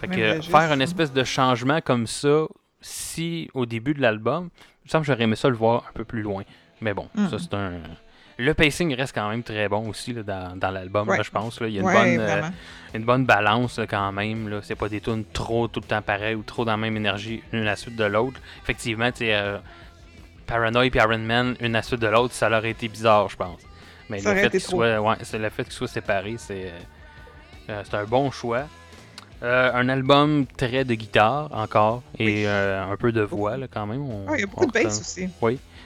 Fait 0.00 0.06
que 0.06 0.40
faire 0.42 0.72
une 0.72 0.80
espèce 0.82 1.12
de 1.12 1.24
changement 1.24 1.80
comme 1.80 2.06
ça, 2.06 2.44
si 2.80 3.50
au 3.54 3.66
début 3.66 3.94
de 3.94 4.00
l'album, 4.00 4.44
me 4.84 4.88
semble 4.90 5.04
que 5.06 5.12
j'aurais 5.12 5.24
aimé 5.24 5.36
ça 5.36 5.48
le 5.48 5.56
voir 5.56 5.84
un 5.88 5.92
peu 5.92 6.04
plus 6.04 6.22
loin. 6.22 6.42
Mais 6.80 6.94
bon, 6.94 7.08
Mm. 7.14 7.28
ça 7.28 7.38
c'est 7.38 7.54
un. 7.54 7.72
Le 8.40 8.54
pacing 8.54 8.94
reste 8.94 9.12
quand 9.16 9.28
même 9.28 9.42
très 9.42 9.68
bon 9.68 9.88
aussi 9.88 10.12
là, 10.12 10.22
dans, 10.22 10.56
dans 10.56 10.70
l'album, 10.70 11.08
Ouais. 11.08 11.24
je 11.24 11.30
pense. 11.30 11.60
Là. 11.60 11.66
Il 11.66 11.74
y 11.74 11.78
a 11.78 11.80
une 11.80 11.86
Ouais, 11.88 12.16
bonne. 12.16 12.20
euh, 12.24 12.42
une 12.94 13.04
bonne 13.04 13.26
balance 13.26 13.80
là, 13.80 13.86
quand 13.88 14.12
même. 14.12 14.60
C'est 14.62 14.76
pas 14.76 14.88
des 14.88 15.00
tunes 15.00 15.24
trop 15.32 15.66
tout 15.66 15.80
le 15.80 15.86
temps 15.86 16.02
pareil 16.02 16.36
ou 16.36 16.44
trop 16.44 16.64
dans 16.64 16.70
la 16.70 16.76
même 16.76 16.96
énergie 16.96 17.42
une 17.52 17.62
à 17.62 17.64
la 17.64 17.76
suite 17.76 17.96
de 17.96 18.04
l'autre. 18.04 18.40
Effectivement, 18.62 19.10
euh, 19.22 19.58
Paranoid 20.46 20.84
et 20.84 20.90
Iron 20.98 21.18
Man, 21.18 21.56
une 21.60 21.74
à 21.74 21.78
la 21.78 21.82
suite 21.82 22.00
de 22.00 22.06
l'autre, 22.06 22.32
ça 22.32 22.48
aurait 22.48 22.70
été 22.70 22.86
bizarre, 22.86 23.28
je 23.28 23.36
pense. 23.36 23.60
Mais 24.08 24.20
Ça 24.20 24.32
le 24.32 24.40
fait 24.40 24.50
qu'ils 24.50 24.60
soient, 24.60 25.00
ouais, 25.00 25.16
c'est 25.22 25.38
le 25.38 25.50
fait 25.50 25.64
qu'ils 25.64 25.72
soient 25.72 25.88
séparés, 25.88 26.36
c'est 26.38 26.72
euh, 27.68 27.82
c'est 27.84 27.94
un 27.96 28.04
bon 28.04 28.30
choix. 28.30 28.66
Euh, 29.42 29.70
un 29.72 29.88
album 29.88 30.46
très 30.56 30.84
de 30.84 30.94
guitare 30.94 31.48
encore 31.52 32.02
et 32.18 32.48
euh, 32.48 32.82
un 32.90 32.96
peu 32.96 33.12
de 33.12 33.20
voix 33.22 33.56
là, 33.56 33.66
quand 33.72 33.86
même. 33.86 34.02
On- 34.02 34.26
Ah, 34.28 34.32
il 34.34 34.40
y 34.40 34.42
a 34.42 34.46
beaucoup 34.46 34.66
de 34.66 34.72
bass 34.72 35.00
aussi. 35.00 35.28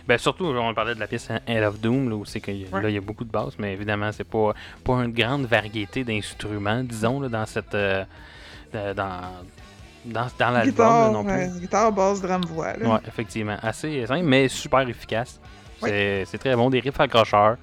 ben 0.09 0.19
surtout, 0.19 0.47
on 0.47 0.73
parlait 0.75 0.95
de 0.95 1.01
la 1.01 1.07
pièce 1.07 1.29
End 1.47 1.63
of 1.63 1.79
Doom, 1.79 2.09
là, 2.09 2.17
où 2.17 2.25
c'est 2.25 2.41
qu'il 2.41 2.67
Ouais. 2.73 2.83
là, 2.83 2.89
il 2.89 2.95
y 2.95 2.99
a 2.99 3.03
beaucoup 3.03 3.25
de 3.25 3.31
basses, 3.31 3.55
mais 3.59 3.75
évidemment, 3.75 4.11
c'est 4.11 4.25
pas, 4.25 4.55
pas 4.83 4.95
une 4.95 5.13
grande 5.13 5.45
variété 5.45 6.03
d'instruments, 6.03 6.83
disons, 6.83 7.21
là, 7.21 7.29
dans 7.29 7.45
cette. 7.47 7.75
euh, 7.75 8.05
dans, 8.73 9.21
dans, 10.07 10.27
dans 10.39 10.51
l'album 10.51 10.71
Guitare, 10.71 11.13
non 11.13 11.23
plus. 11.25 11.61
guitare, 11.61 11.93
basse, 11.93 12.23
drum, 12.23 12.41
voix. 12.47 12.73
Ouais, 12.81 12.99
effectivement. 13.07 13.57
Assez 13.63 14.07
simple, 14.07 14.25
mais 14.25 14.49
super 14.49 14.81
efficace. 14.89 15.39
Oui. 15.83 15.91
C'est 16.25 16.39
très 16.39 16.57
bon, 16.57 16.71
des 16.71 16.81
riffs 16.81 16.99
accrocheurs. 17.01 17.57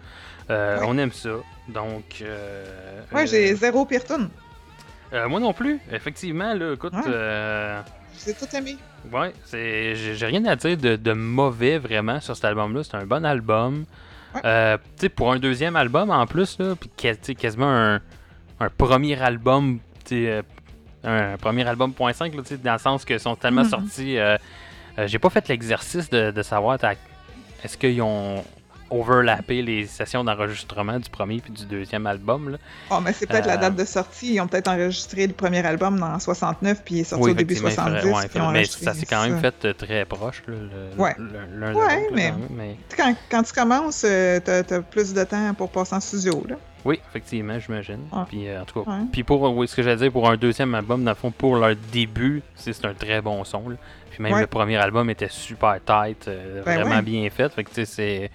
Oui. 0.49 0.55
On 0.85 0.97
aime 0.99 1.11
ça. 1.11 1.29
Donc. 1.67 2.03
Ouais, 2.21 2.25
euh, 2.27 3.25
j'ai 3.25 3.55
zéro 3.55 3.85
pire 3.85 4.03
tune. 4.03 4.29
Euh, 5.13 5.27
moi 5.27 5.39
non 5.39 5.53
plus. 5.53 5.79
Effectivement, 5.91 6.53
là, 6.53 6.73
écoute. 6.73 6.93
Ouais. 6.93 7.01
euh, 7.07 7.81
J'ai 8.25 8.33
tout 8.33 8.45
aimé. 8.55 8.77
Ouais, 9.11 9.33
c'est 9.45 9.95
j'ai 9.95 10.25
rien 10.25 10.43
à 10.45 10.55
dire 10.55 10.75
de, 10.77 10.95
de 10.95 11.13
mauvais 11.13 11.77
vraiment 11.77 12.19
sur 12.19 12.35
cet 12.35 12.45
album-là. 12.45 12.83
C'est 12.83 12.95
un 12.95 13.05
bon 13.05 13.25
album. 13.25 13.85
Ouais. 14.35 14.41
Euh, 14.45 14.77
pour 15.15 15.31
un 15.31 15.39
deuxième 15.39 15.75
album 15.75 16.09
en 16.11 16.27
plus, 16.27 16.59
là, 16.59 16.75
puis 16.75 16.89
quasiment 17.35 17.69
un, 17.71 17.95
un 18.59 18.69
premier 18.69 19.19
album, 19.21 19.79
euh, 20.11 20.41
un 21.03 21.37
premier 21.37 21.65
album 21.67 21.93
point 21.93 22.11
.5, 22.11 22.35
là, 22.35 22.41
tu 22.43 22.49
sais, 22.49 22.57
dans 22.57 22.73
le 22.73 22.79
sens 22.79 23.05
que 23.05 23.17
sont 23.17 23.35
tellement 23.35 23.63
Mhm. 23.63 23.69
sortis. 23.69 24.17
euh, 24.17 24.37
euh, 24.99 25.07
J'ai 25.07 25.17
pas 25.17 25.29
fait 25.29 25.47
l'exercice 25.47 26.09
de, 26.09 26.29
de 26.31 26.41
savoir 26.43 26.77
est-ce 27.63 27.77
qu'ils 27.77 28.01
ont 28.01 28.43
overlappé 28.89 29.61
les 29.61 29.85
sessions 29.87 30.23
d'enregistrement 30.23 30.99
du 30.99 31.09
premier 31.09 31.39
puis 31.39 31.51
du 31.51 31.65
deuxième 31.65 32.05
album. 32.07 32.49
Là. 32.49 32.57
Oh, 32.91 32.99
mais 33.03 33.13
c'est 33.13 33.25
peut-être 33.27 33.45
Euh, 33.45 33.49
la 33.49 33.57
date 33.57 33.75
de 33.75 33.85
sortie. 33.85 34.33
Ils 34.35 34.41
ont 34.41 34.47
peut-être 34.47 34.67
enregistré 34.67 35.27
le 35.27 35.33
premier 35.33 35.65
album 35.65 35.99
dans 35.99 36.17
69, 36.19 36.81
puis 36.83 36.95
il 36.95 36.99
est 37.01 37.03
sorti 37.03 37.29
au 37.29 37.33
début 37.33 37.53
effectivement, 37.53 37.69
il 37.69 37.73
70. 37.73 38.01
faudrait- 38.01 38.13
ouais, 38.21 38.27
puis 38.27 38.41
mais 38.53 38.65
ça 38.65 38.93
s'est 38.93 39.05
quand 39.05 39.23
même 39.23 39.39
fait 39.39 39.65
euh, 39.65 39.73
très 39.73 40.05
proche, 40.05 40.43
là, 40.47 40.53
le- 40.55 41.01
Ouais. 41.01 41.15
le- 41.17 42.15
mais- 42.15 42.29
quand 42.31 42.37
mais... 42.55 42.77
Tu 42.89 42.95
sais, 42.95 43.01
Quand, 43.01 43.15
quand 43.29 43.43
tu 43.43 43.53
commences, 43.53 44.03
euh, 44.07 44.39
t'as 44.43 44.59
as 44.77 44.81
plus 44.81 45.13
de 45.13 45.23
temps 45.23 45.53
pour 45.53 45.69
passer 45.69 45.95
en 45.95 45.99
studio. 45.99 46.43
Là. 46.47 46.55
Oui, 46.85 46.99
effectivement, 47.09 47.59
j'imagine. 47.59 47.99
Puis 48.29 48.47
euh, 48.47 48.61
en 48.61 48.65
tout 48.65 48.83
cas, 48.83 48.91
puis 49.11 49.23
pour 49.23 49.41
oui, 49.55 49.67
ce 49.67 49.75
que 49.75 49.83
j'allais 49.83 49.97
dire 49.97 50.11
pour 50.11 50.29
un 50.29 50.37
deuxième 50.37 50.73
album, 50.75 51.03
dans 51.03 51.11
le 51.11 51.15
fond, 51.15 51.29
pour 51.31 51.57
leur 51.57 51.75
début, 51.91 52.41
c'est 52.55 52.71
c'est 52.71 52.85
un 52.85 52.93
très 52.93 53.21
bon 53.21 53.43
son. 53.43 53.67
là. 53.69 53.75
Puis 54.11 54.23
même 54.23 54.33
Ouais. 54.33 54.41
le 54.41 54.47
premier 54.47 54.77
album 54.77 55.09
était 55.09 55.27
super 55.29 55.77
tight, 55.85 56.27
euh, 56.29 56.63
Ben 56.65 56.79
vraiment 56.81 56.95
ouais. 56.95 57.01
bien 57.01 57.29
fait. 57.29 57.51
Fait 57.53 57.63
que 57.65 57.69
tu 57.69 57.75
sais, 57.75 57.85
c'est. 57.85 58.31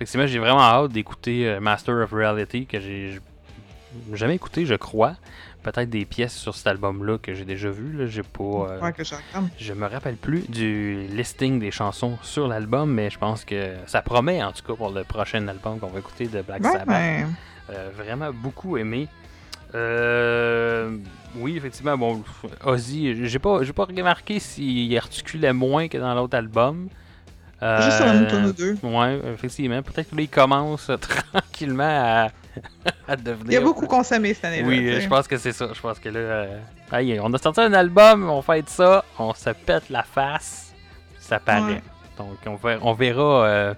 Effectivement, 0.00 0.26
j'ai 0.26 0.38
vraiment 0.38 0.60
hâte 0.62 0.92
d'écouter 0.92 1.46
euh, 1.46 1.60
Master 1.60 1.94
of 1.96 2.10
Reality 2.10 2.64
que 2.64 2.80
j'ai 2.80 3.20
jamais 4.14 4.36
écouté, 4.36 4.64
je 4.64 4.74
crois. 4.74 5.16
Peut-être 5.62 5.90
des 5.90 6.06
pièces 6.06 6.34
sur 6.34 6.54
cet 6.54 6.68
album-là 6.68 7.18
que 7.18 7.34
j'ai 7.34 7.44
déjà 7.44 7.68
vu. 7.68 7.92
Là, 7.92 8.06
j'ai 8.06 8.22
pas. 8.22 8.42
euh, 8.42 8.80
Ouais, 8.80 8.92
que 8.94 9.02
je 9.58 9.72
me 9.74 9.86
rappelle 9.86 10.16
plus 10.16 10.48
du 10.48 11.02
listing 11.10 11.60
des 11.60 11.70
chansons 11.70 12.16
sur 12.22 12.48
l'album, 12.48 12.90
mais 12.90 13.10
je 13.10 13.18
pense 13.18 13.44
que 13.44 13.74
ça 13.86 14.00
promet 14.00 14.42
en 14.42 14.52
tout 14.52 14.62
cas 14.66 14.74
pour 14.74 14.88
le 14.90 15.04
prochain 15.04 15.46
album 15.48 15.78
qu'on 15.78 15.88
va 15.88 15.98
écouter 15.98 16.28
de 16.28 16.40
Black 16.40 16.62
Ouais, 16.64 16.72
Sabbath. 16.72 16.86
ben, 16.86 17.28
Euh, 17.68 17.90
vraiment 17.94 18.30
beaucoup 18.32 18.78
aimé. 18.78 19.06
Euh, 19.74 20.96
oui, 21.36 21.56
effectivement, 21.58 21.96
bon, 21.98 22.24
Ozzy, 22.64 23.26
j'ai 23.28 23.38
pas, 23.38 23.62
j'ai 23.62 23.72
pas 23.74 23.84
remarqué 23.84 24.38
s'il 24.40 24.96
articulait 24.96 25.52
moins 25.52 25.88
que 25.88 25.98
dans 25.98 26.14
l'autre 26.14 26.36
album. 26.38 26.88
Euh, 27.62 27.82
Juste 27.82 27.96
sur 27.98 28.06
une 28.06 28.26
tonne 28.26 28.46
ou 28.46 28.52
deux. 28.52 28.76
Ouais, 28.82 29.20
effectivement. 29.34 29.82
Peut-être 29.82 30.08
qu'il 30.16 30.28
commence 30.30 30.90
tranquillement 31.32 31.84
à, 31.84 32.28
à 33.06 33.16
devenir. 33.16 33.46
Il 33.46 33.52
y 33.52 33.56
a 33.56 33.60
beaucoup 33.60 33.86
consommé 33.86 34.32
cette 34.34 34.46
année-là. 34.46 34.66
Oui, 34.66 34.78
tu 34.78 34.92
sais. 34.94 35.00
je 35.02 35.08
pense 35.08 35.28
que 35.28 35.36
c'est 35.36 35.52
ça. 35.52 35.68
Je 35.74 35.80
pense 35.80 35.98
que 35.98 36.08
là, 36.08 36.18
euh, 36.18 36.58
on 37.22 37.32
a 37.34 37.38
sorti 37.38 37.60
un 37.60 37.72
album, 37.74 38.30
on 38.30 38.40
fait 38.42 38.68
ça, 38.68 39.04
on 39.18 39.34
se 39.34 39.50
pète 39.50 39.90
la 39.90 40.02
face, 40.02 40.74
ça 41.18 41.38
paraît. 41.38 41.74
Ouais. 41.74 41.82
Donc 42.16 42.36
on 42.46 42.54
verra, 42.56 42.78
on 42.86 42.92
verra, 42.94 43.46
euh, 43.46 43.74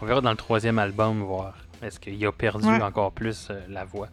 on 0.00 0.06
verra 0.06 0.20
dans 0.20 0.30
le 0.30 0.36
troisième 0.36 0.78
album 0.78 1.22
voir 1.22 1.54
est-ce 1.82 1.98
qu'il 1.98 2.24
a 2.24 2.30
perdu 2.32 2.66
Ouais. 2.68 2.80
encore 2.82 3.12
plus 3.12 3.48
euh, 3.50 3.60
la 3.68 3.84
voix. 3.84 4.08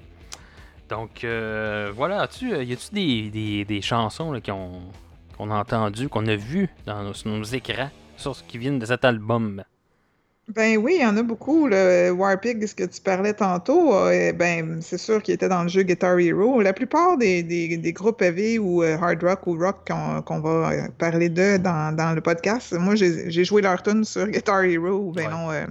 Donc 0.90 1.24
euh, 1.24 1.92
voilà, 1.96 2.28
euh, 2.44 2.64
y 2.64 2.74
a-tu 2.74 2.94
des, 2.94 3.30
des, 3.30 3.66
des 3.66 3.82
chansons 3.82 4.32
là, 4.32 4.40
ont, 4.52 4.82
qu'on 5.38 5.52
a 5.52 5.56
entendues, 5.56 6.10
qu'on 6.10 6.26
a 6.26 6.36
vues 6.36 6.70
dans 6.86 7.04
nos, 7.04 7.14
sur 7.14 7.30
nos 7.30 7.44
écrans, 7.44 7.90
sur 8.20 8.36
ce 8.36 8.44
qui 8.44 8.58
viennent 8.58 8.80
de 8.80 8.86
cet 8.86 9.04
album? 9.06 9.64
Ben 10.56 10.78
oui, 10.78 10.96
il 10.98 11.04
y 11.04 11.06
en 11.06 11.16
a 11.16 11.22
beaucoup. 11.22 11.68
Le 11.68 12.10
Warpig, 12.10 12.66
ce 12.66 12.74
que 12.74 12.84
tu 12.84 13.00
parlais 13.02 13.34
tantôt, 13.36 13.94
euh, 13.96 14.34
ben 14.34 14.80
c'est 14.82 14.98
sûr 14.98 15.22
qu'il 15.22 15.36
était 15.36 15.48
dans 15.48 15.62
le 15.62 15.70
jeu 15.70 15.84
Guitar 15.84 16.18
Hero. 16.18 16.60
La 16.62 16.74
plupart 16.74 17.18
des, 17.20 17.44
des, 17.44 17.78
des 17.78 17.94
groupes 17.94 18.20
heavy 18.24 18.58
ou 18.58 18.82
euh, 18.82 18.98
hard 18.98 19.22
rock 19.24 19.46
ou 19.46 19.56
rock 19.60 19.88
qu'on 20.26 20.40
va 20.40 20.72
euh, 20.72 20.88
parler 20.98 21.30
de 21.30 21.58
dans, 21.58 21.96
dans 21.96 22.14
le 22.16 22.22
podcast, 22.22 22.74
moi 22.74 22.96
j'ai 22.96 23.44
joué 23.44 23.62
leur 23.62 23.84
tune 23.84 24.04
sur 24.04 24.28
Guitar 24.28 24.64
Hero 24.64 24.90
ou 24.90 25.12
ben 25.12 25.26
Ouais. 25.26 25.32
non 25.32 25.52
euh, 25.52 25.66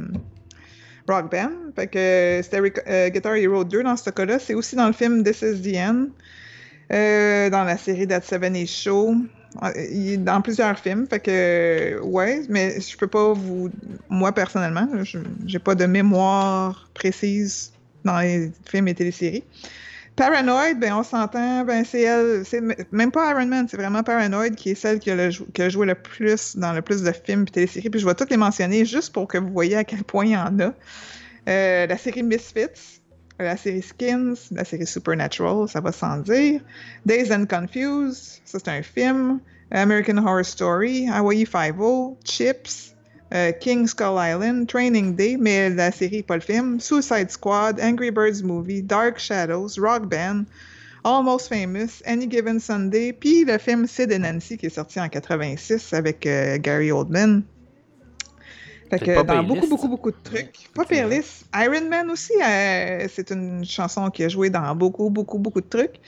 Rock 1.09 1.33
Band. 1.33 1.51
Fait 1.75 1.89
que 1.89 2.41
c'était 2.45 3.11
Guitar 3.11 3.35
Hero 3.35 3.65
2 3.65 3.83
dans 3.83 3.97
ce 3.97 4.11
cas-là. 4.11 4.39
C'est 4.39 4.55
aussi 4.55 4.77
dans 4.77 4.87
le 4.87 4.93
film 4.93 5.25
This 5.25 5.43
Is 5.43 5.61
the 5.63 5.77
End, 5.77 6.07
dans 6.91 7.65
la 7.65 7.77
série 7.79 8.07
That 8.07 8.21
70 8.21 8.67
Show. 8.69 9.15
Il 9.91 10.13
est 10.13 10.17
dans 10.19 10.41
plusieurs 10.43 10.79
films, 10.79 11.07
fait 11.09 11.21
que 11.21 12.01
ouais, 12.03 12.43
mais 12.49 12.81
je 12.81 12.97
peux 12.97 13.07
pas 13.07 13.33
vous, 13.33 13.71
moi 14.09 14.33
personnellement, 14.33 14.89
j'ai 15.47 15.59
pas 15.59 15.75
de 15.75 15.87
mémoire 15.87 16.89
précise 16.95 17.73
dans 18.05 18.21
les 18.21 18.53
films 18.67 18.89
et 18.89 18.95
téléséries. 18.95 19.45
Paranoid, 20.17 20.75
ben 20.75 20.95
on 20.95 21.03
s'entend, 21.05 21.65
ben 21.65 21.85
c'est 21.85 22.03
elle, 22.03 22.45
c'est 22.45 22.61
même 22.91 23.13
pas 23.13 23.31
Iron 23.31 23.47
Man, 23.47 23.67
c'est 23.71 23.77
vraiment 23.77 24.03
Paranoid 24.03 24.51
qui 24.51 24.71
est 24.71 24.75
celle 24.75 24.99
qui 24.99 25.11
a 25.11 25.69
joué 25.69 25.87
le 25.87 25.95
plus 25.95 26.57
dans 26.57 26.73
le 26.73 26.83
plus 26.83 27.03
de 27.03 27.13
films 27.13 27.43
et 27.43 27.53
téléséries. 27.53 27.89
Puis 27.89 28.01
je 28.01 28.07
vais 28.07 28.15
toutes 28.15 28.31
les 28.31 28.37
mentionner 28.37 28.85
juste 28.85 29.13
pour 29.13 29.29
que 29.29 29.39
vous 29.39 29.51
voyez 29.51 29.77
à 29.77 29.85
quel 29.85 30.03
point 30.03 30.25
il 30.25 30.33
y 30.33 30.37
en 30.37 30.59
a. 30.59 30.75
Euh, 31.49 31.87
la 31.87 31.97
série 31.97 32.23
Misfits, 32.23 32.98
la 33.38 33.57
série 33.57 33.83
Skins, 33.83 34.51
la 34.51 34.64
série 34.64 34.87
Supernatural, 34.87 35.68
ça 35.68 35.81
va 35.81 35.92
sans 35.92 36.18
dire. 36.18 36.61
Days 37.07 37.33
and 37.33 37.46
Confused, 37.46 38.40
ça 38.44 38.59
c'est 38.59 38.68
un 38.68 38.83
film. 38.83 39.40
American 39.70 40.18
Horror 40.18 40.44
Story, 40.44 41.09
Hawaii 41.09 41.44
Five-O, 41.44 42.16
Chips, 42.24 42.94
euh, 43.35 43.53
King 43.53 43.87
Skull 43.87 44.16
Island, 44.18 44.66
Training 44.66 45.14
Day, 45.14 45.37
mais 45.38 45.68
la 45.70 45.92
série, 45.92 46.22
pas 46.22 46.37
le 46.37 46.40
film. 46.40 46.81
Suicide 46.81 47.31
Squad, 47.31 47.79
Angry 47.81 48.11
Birds 48.11 48.42
Movie, 48.42 48.83
Dark 48.83 49.18
Shadows, 49.18 49.79
Rock 49.79 50.09
Band, 50.09 50.46
Almost 51.05 51.48
Famous, 51.48 52.03
Any 52.07 52.27
Given 52.27 52.59
Sunday, 52.59 53.12
puis 53.12 53.44
le 53.44 53.59
film 53.59 53.87
Sid 53.87 54.12
and 54.12 54.20
Nancy 54.20 54.57
qui 54.57 54.66
est 54.66 54.74
sorti 54.74 54.98
en 54.98 55.09
86 55.09 55.92
avec 55.92 56.27
euh, 56.27 56.59
Gary 56.59 56.90
Oldman. 56.90 57.42
Fait 58.90 58.98
que 58.98 59.14
pas 59.16 59.22
dans 59.22 59.42
beaucoup, 59.42 59.61
liste. 59.61 59.70
beaucoup, 59.70 59.88
beaucoup 59.88 60.11
de 60.11 60.16
trucs. 60.24 60.70
Pas 60.74 60.85
pire 60.85 61.09
liste. 61.09 61.44
Iron 61.55 61.88
Man 61.88 62.11
aussi, 62.11 62.33
euh, 62.42 63.07
c'est 63.12 63.31
une 63.31 63.64
chanson 63.64 64.09
qui 64.11 64.24
a 64.24 64.29
joué 64.29 64.51
dans 64.51 64.74
beaucoup, 64.74 65.11
beaucoup, 65.11 65.38
beaucoup 65.38 65.61
de 65.61 65.68
trucs. 65.68 66.01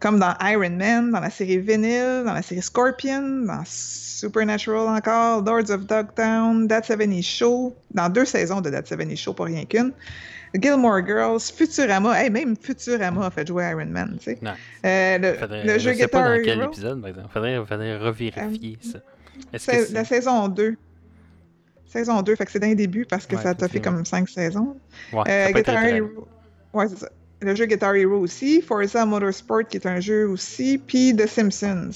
Comme 0.00 0.20
dans 0.20 0.34
Iron 0.42 0.70
Man, 0.70 1.10
dans 1.10 1.18
la 1.20 1.30
série 1.30 1.58
Vinyl, 1.58 2.22
dans 2.24 2.32
la 2.34 2.42
série 2.42 2.62
Scorpion, 2.62 3.20
dans 3.46 3.62
Supernatural 3.66 4.88
encore, 4.96 5.42
Lords 5.44 5.70
of 5.70 5.86
Dogtown, 5.86 6.68
That 6.68 6.82
70 6.84 7.22
Show, 7.22 7.74
dans 7.92 8.08
deux 8.08 8.24
saisons 8.24 8.60
de 8.60 8.70
That 8.70 8.84
70 8.86 9.16
Show, 9.16 9.32
pas 9.34 9.44
rien 9.44 9.64
qu'une. 9.64 9.92
Gilmore 10.54 11.04
Girls, 11.06 11.40
Futurama, 11.54 12.22
hey, 12.22 12.30
même 12.30 12.56
Futurama 12.56 13.26
a 13.26 13.30
fait 13.30 13.46
jouer 13.46 13.68
Iron 13.70 13.86
Man, 13.86 14.16
tu 14.18 14.24
sais. 14.24 14.38
Non. 14.40 14.52
Euh, 14.86 15.18
le, 15.18 15.34
Faudrait- 15.34 15.64
le 15.64 15.72
je 15.74 15.78
jeu 15.78 15.94
sais 15.94 16.08
pas 16.08 16.18
Guitar 16.20 16.36
dans 16.38 16.44
quel 16.44 16.58
Hero, 16.60 16.70
épisode, 16.72 17.00
par 17.00 17.10
exemple. 17.10 17.28
Faudrait, 17.32 17.56
faudrait 17.68 17.96
revérifier 17.98 18.78
ça. 18.80 18.98
Est-ce 19.52 19.66
que 19.66 19.72
c'est 19.72 19.84
c'est- 19.86 19.92
la 19.94 20.04
saison 20.04 20.48
2. 20.48 20.76
Saison 21.88 22.20
2, 22.22 22.36
fait 22.36 22.44
que 22.44 22.52
c'est 22.52 22.58
d'un 22.58 22.74
début 22.74 23.06
parce 23.06 23.26
que 23.26 23.36
Ouais, 23.36 23.42
ça 23.42 23.54
t'a 23.54 23.66
fait 23.68 23.80
comme 23.80 24.04
5 24.04 24.28
saisons. 24.28 24.76
Ouais, 25.12 25.22
Euh, 25.28 25.52
Guitar 25.52 25.84
Hero. 25.84 26.28
Ouais, 26.72 26.86
c'est 26.88 26.98
ça. 26.98 27.08
Le 27.40 27.54
jeu 27.54 27.66
Guitar 27.66 27.94
Hero 27.94 28.16
aussi. 28.16 28.60
Forza 28.60 29.06
Motorsport, 29.06 29.66
qui 29.68 29.76
est 29.78 29.86
un 29.86 30.00
jeu 30.00 30.28
aussi. 30.28 30.76
Puis 30.78 31.14
The 31.16 31.26
Simpsons. 31.26 31.90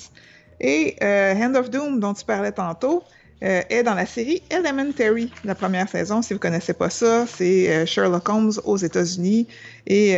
Et 0.60 0.96
euh, 1.02 1.34
Hand 1.34 1.56
of 1.56 1.70
Doom, 1.70 2.00
dont 2.00 2.14
tu 2.14 2.24
parlais 2.24 2.52
tantôt, 2.52 3.02
euh, 3.42 3.62
est 3.68 3.82
dans 3.82 3.94
la 3.94 4.06
série 4.06 4.42
Elementary, 4.50 5.30
la 5.44 5.56
première 5.56 5.88
saison. 5.88 6.22
Si 6.22 6.32
vous 6.32 6.38
connaissez 6.38 6.72
pas 6.72 6.88
ça, 6.90 7.26
c'est 7.26 7.68
euh, 7.74 7.84
Sherlock 7.84 8.28
Holmes 8.28 8.52
aux 8.64 8.76
États-Unis. 8.76 9.48
Et, 9.86 10.16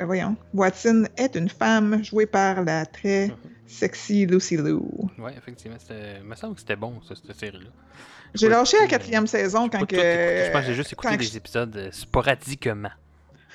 voyons, 0.00 0.36
Watson 0.54 1.06
est 1.16 1.34
une 1.34 1.48
femme 1.48 2.04
jouée 2.04 2.26
par 2.26 2.62
la 2.62 2.84
très 2.86 3.32
sexy 3.66 4.26
Lucy 4.26 4.56
Liu. 4.58 4.80
Ouais, 5.18 5.32
effectivement. 5.36 5.78
Il 5.90 6.28
me 6.28 6.34
semble 6.34 6.54
que 6.54 6.60
c'était 6.60 6.76
bon, 6.76 7.00
ça, 7.08 7.14
cette 7.16 7.34
série-là. 7.34 7.70
J'ai 8.34 8.48
lâché 8.48 8.76
la 8.76 8.82
puis, 8.82 8.90
quatrième 8.90 9.26
saison 9.26 9.68
quand 9.68 9.86
que... 9.86 9.96
Je 9.96 10.50
pense 10.52 10.60
que 10.62 10.66
j'ai 10.68 10.74
juste 10.74 10.92
écouté 10.92 11.16
des 11.16 11.36
épisodes 11.36 11.76
euh, 11.76 11.88
sporadiquement. 11.92 12.90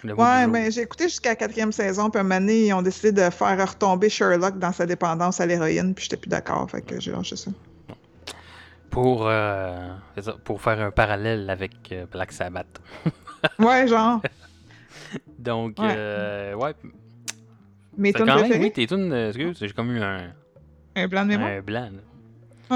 Ouais, 0.03 0.47
mais 0.47 0.69
j'ai 0.71 0.81
écouté 0.81 1.05
jusqu'à 1.05 1.29
la 1.29 1.35
quatrième 1.35 1.71
saison, 1.71 2.09
puis 2.09 2.17
à 2.17 2.21
un 2.21 2.23
moment 2.23 2.39
donné, 2.41 2.67
ils 2.67 2.73
ont 2.73 2.81
décidé 2.81 3.11
de 3.11 3.29
faire 3.29 3.69
retomber 3.69 4.09
Sherlock 4.09 4.59
dans 4.59 4.73
sa 4.73 4.85
dépendance 4.85 5.39
à 5.39 5.45
l'héroïne, 5.45 5.93
puis 5.93 6.03
j'étais 6.03 6.17
plus 6.17 6.29
d'accord, 6.29 6.69
fait 6.69 6.81
que 6.81 6.99
j'ai 6.99 7.11
lâché 7.11 7.35
ça. 7.35 7.51
Pour, 8.89 9.27
euh, 9.27 9.89
pour 10.43 10.61
faire 10.61 10.79
un 10.81 10.91
parallèle 10.91 11.49
avec 11.49 11.71
euh, 11.91 12.05
Black 12.11 12.31
Sabbath. 12.31 12.81
Ouais, 13.59 13.87
genre, 13.89 14.21
Donc, 15.37 15.77
Ouais. 15.77 15.93
euh, 15.97 16.55
tunes 17.97 18.13
quand 18.13 18.41
même, 18.41 18.61
oui, 18.61 18.71
tes 18.71 18.87
tunes, 18.87 19.11
euh, 19.11 19.27
excuse, 19.29 19.57
j'ai 19.59 19.69
comme 19.71 19.91
eu 19.91 20.01
un, 20.01 20.31
un 20.95 21.07
blanc 21.07 21.23
de 21.23 21.27
mémoire? 21.27 21.49
un 21.49 21.61
blanc. 21.61 21.89
là. 21.91 21.99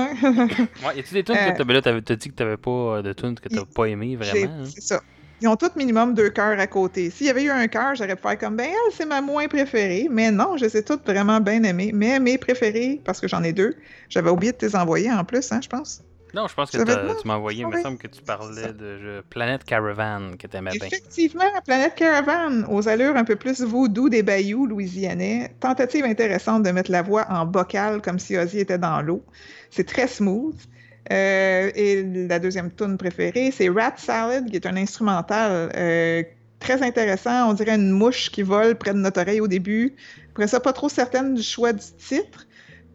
Ouais, 0.06 0.96
y 0.96 1.00
a-tu 1.00 1.14
des 1.14 1.24
tunes 1.24 1.36
Euh, 1.36 1.52
que 1.52 1.58
t'as, 1.58 1.64
ben 1.64 1.74
là, 1.74 1.82
t'as 1.82 2.16
dit 2.16 2.30
que 2.30 2.36
t'avais 2.36 2.58
pas 2.58 2.72
euh, 2.72 3.02
de 3.02 3.14
tunes 3.14 3.36
que 3.36 3.50
t'as 3.50 3.66
pas 3.66 3.86
aimé 3.86 4.16
vraiment? 4.16 4.52
hein? 4.52 4.64
C'est 4.66 4.82
ça. 4.82 5.02
Ils 5.40 5.48
ont 5.48 5.56
tous 5.56 5.76
minimum 5.76 6.16
deux 6.16 6.32
cœurs 6.32 6.60
à 6.60 6.66
côté. 6.66 7.12
S'il 7.12 7.28
y 7.28 7.30
avait 7.30 7.44
eu 7.44 7.52
un 7.52 7.68
cœur, 7.68 7.94
j'aurais 7.94 8.16
pu 8.16 8.24
faire 8.24 8.38
comme, 8.40 8.56
ben, 8.56 8.66
elle, 8.70 8.94
c'est 8.94 9.06
ma 9.06 9.22
moins 9.22 9.48
préférée. 9.48 10.08
Mais 10.10 10.32
non, 10.32 10.58
je 10.58 10.66
les 10.66 10.78
ai 10.78 10.84
toutes 10.84 11.06
vraiment 11.06 11.40
bien 11.40 11.62
aimées. 11.62 11.92
Mais 11.94 12.20
mes 12.20 12.40
préférées, 12.40 13.02
parce 13.06 13.20
que 13.20 13.28
j'en 13.28 13.44
ai 13.44 13.54
deux, 13.54 13.76
j'avais 14.10 14.32
oublié 14.32 14.52
de 14.52 14.58
te 14.58 14.66
les 14.66 14.76
envoyer 14.76 15.12
en 15.12 15.24
plus, 15.24 15.52
hein, 15.52 15.60
je 15.62 15.70
pense. 15.70 16.02
Non, 16.34 16.48
je 16.48 16.54
pense 16.54 16.72
que 16.72 16.78
tu 16.78 17.28
m'as 17.28 17.36
envoyé, 17.36 17.62
il 17.62 17.68
me 17.68 17.82
semble 17.82 17.98
que 17.98 18.08
tu 18.08 18.22
parlais 18.22 18.74
de 18.74 18.98
jeu 18.98 19.24
Planet 19.30 19.64
Caravan 19.64 20.36
que 20.38 20.48
t'aimais 20.48 20.72
bien. 20.72 20.88
Effectivement, 20.88 21.44
Planète 21.66 21.96
Caravan, 21.96 22.64
aux 22.70 22.88
allures 22.88 23.16
un 23.16 23.24
peu 23.24 23.36
plus 23.36 23.62
voodoo 23.62 24.10
des 24.10 24.24
bayous 24.24 24.66
louisianais. 24.66 25.54
Tentative 25.60 26.06
intéressante 26.06 26.64
de 26.64 26.72
mettre 26.72 26.92
la 26.92 27.02
voix 27.02 27.26
en 27.30 27.46
bocal 27.46 28.02
comme 28.02 28.20
si 28.20 28.38
Ozzy 28.38 28.60
était 28.60 28.78
dans 28.78 29.02
l'eau. 29.02 29.24
C'est 29.70 29.88
très 29.88 30.08
smooth. 30.08 30.56
Euh, 31.12 31.72
et 31.76 32.04
la 32.28 32.40
deuxième 32.40 32.72
tune 32.72 32.98
préférée, 32.98 33.52
c'est 33.52 33.70
Rat 33.70 33.94
Salad, 33.98 34.50
qui 34.50 34.58
est 34.58 34.66
un 34.66 34.76
instrumental 34.76 35.72
euh, 35.76 36.24
très 36.60 36.84
intéressant. 36.84 37.50
On 37.50 37.54
dirait 37.54 37.76
une 37.76 37.92
mouche 37.92 38.30
qui 38.30 38.42
vole 38.42 38.76
près 38.76 38.94
de 38.94 39.00
notre 39.00 39.22
oreille 39.22 39.42
au 39.42 39.48
début. 39.48 39.96
Après 40.32 40.48
ça, 40.48 40.60
pas 40.60 40.74
trop 40.74 40.90
certaine 40.90 41.34
du 41.36 41.44
choix 41.44 41.74
du 41.74 41.86
titre, 41.98 42.47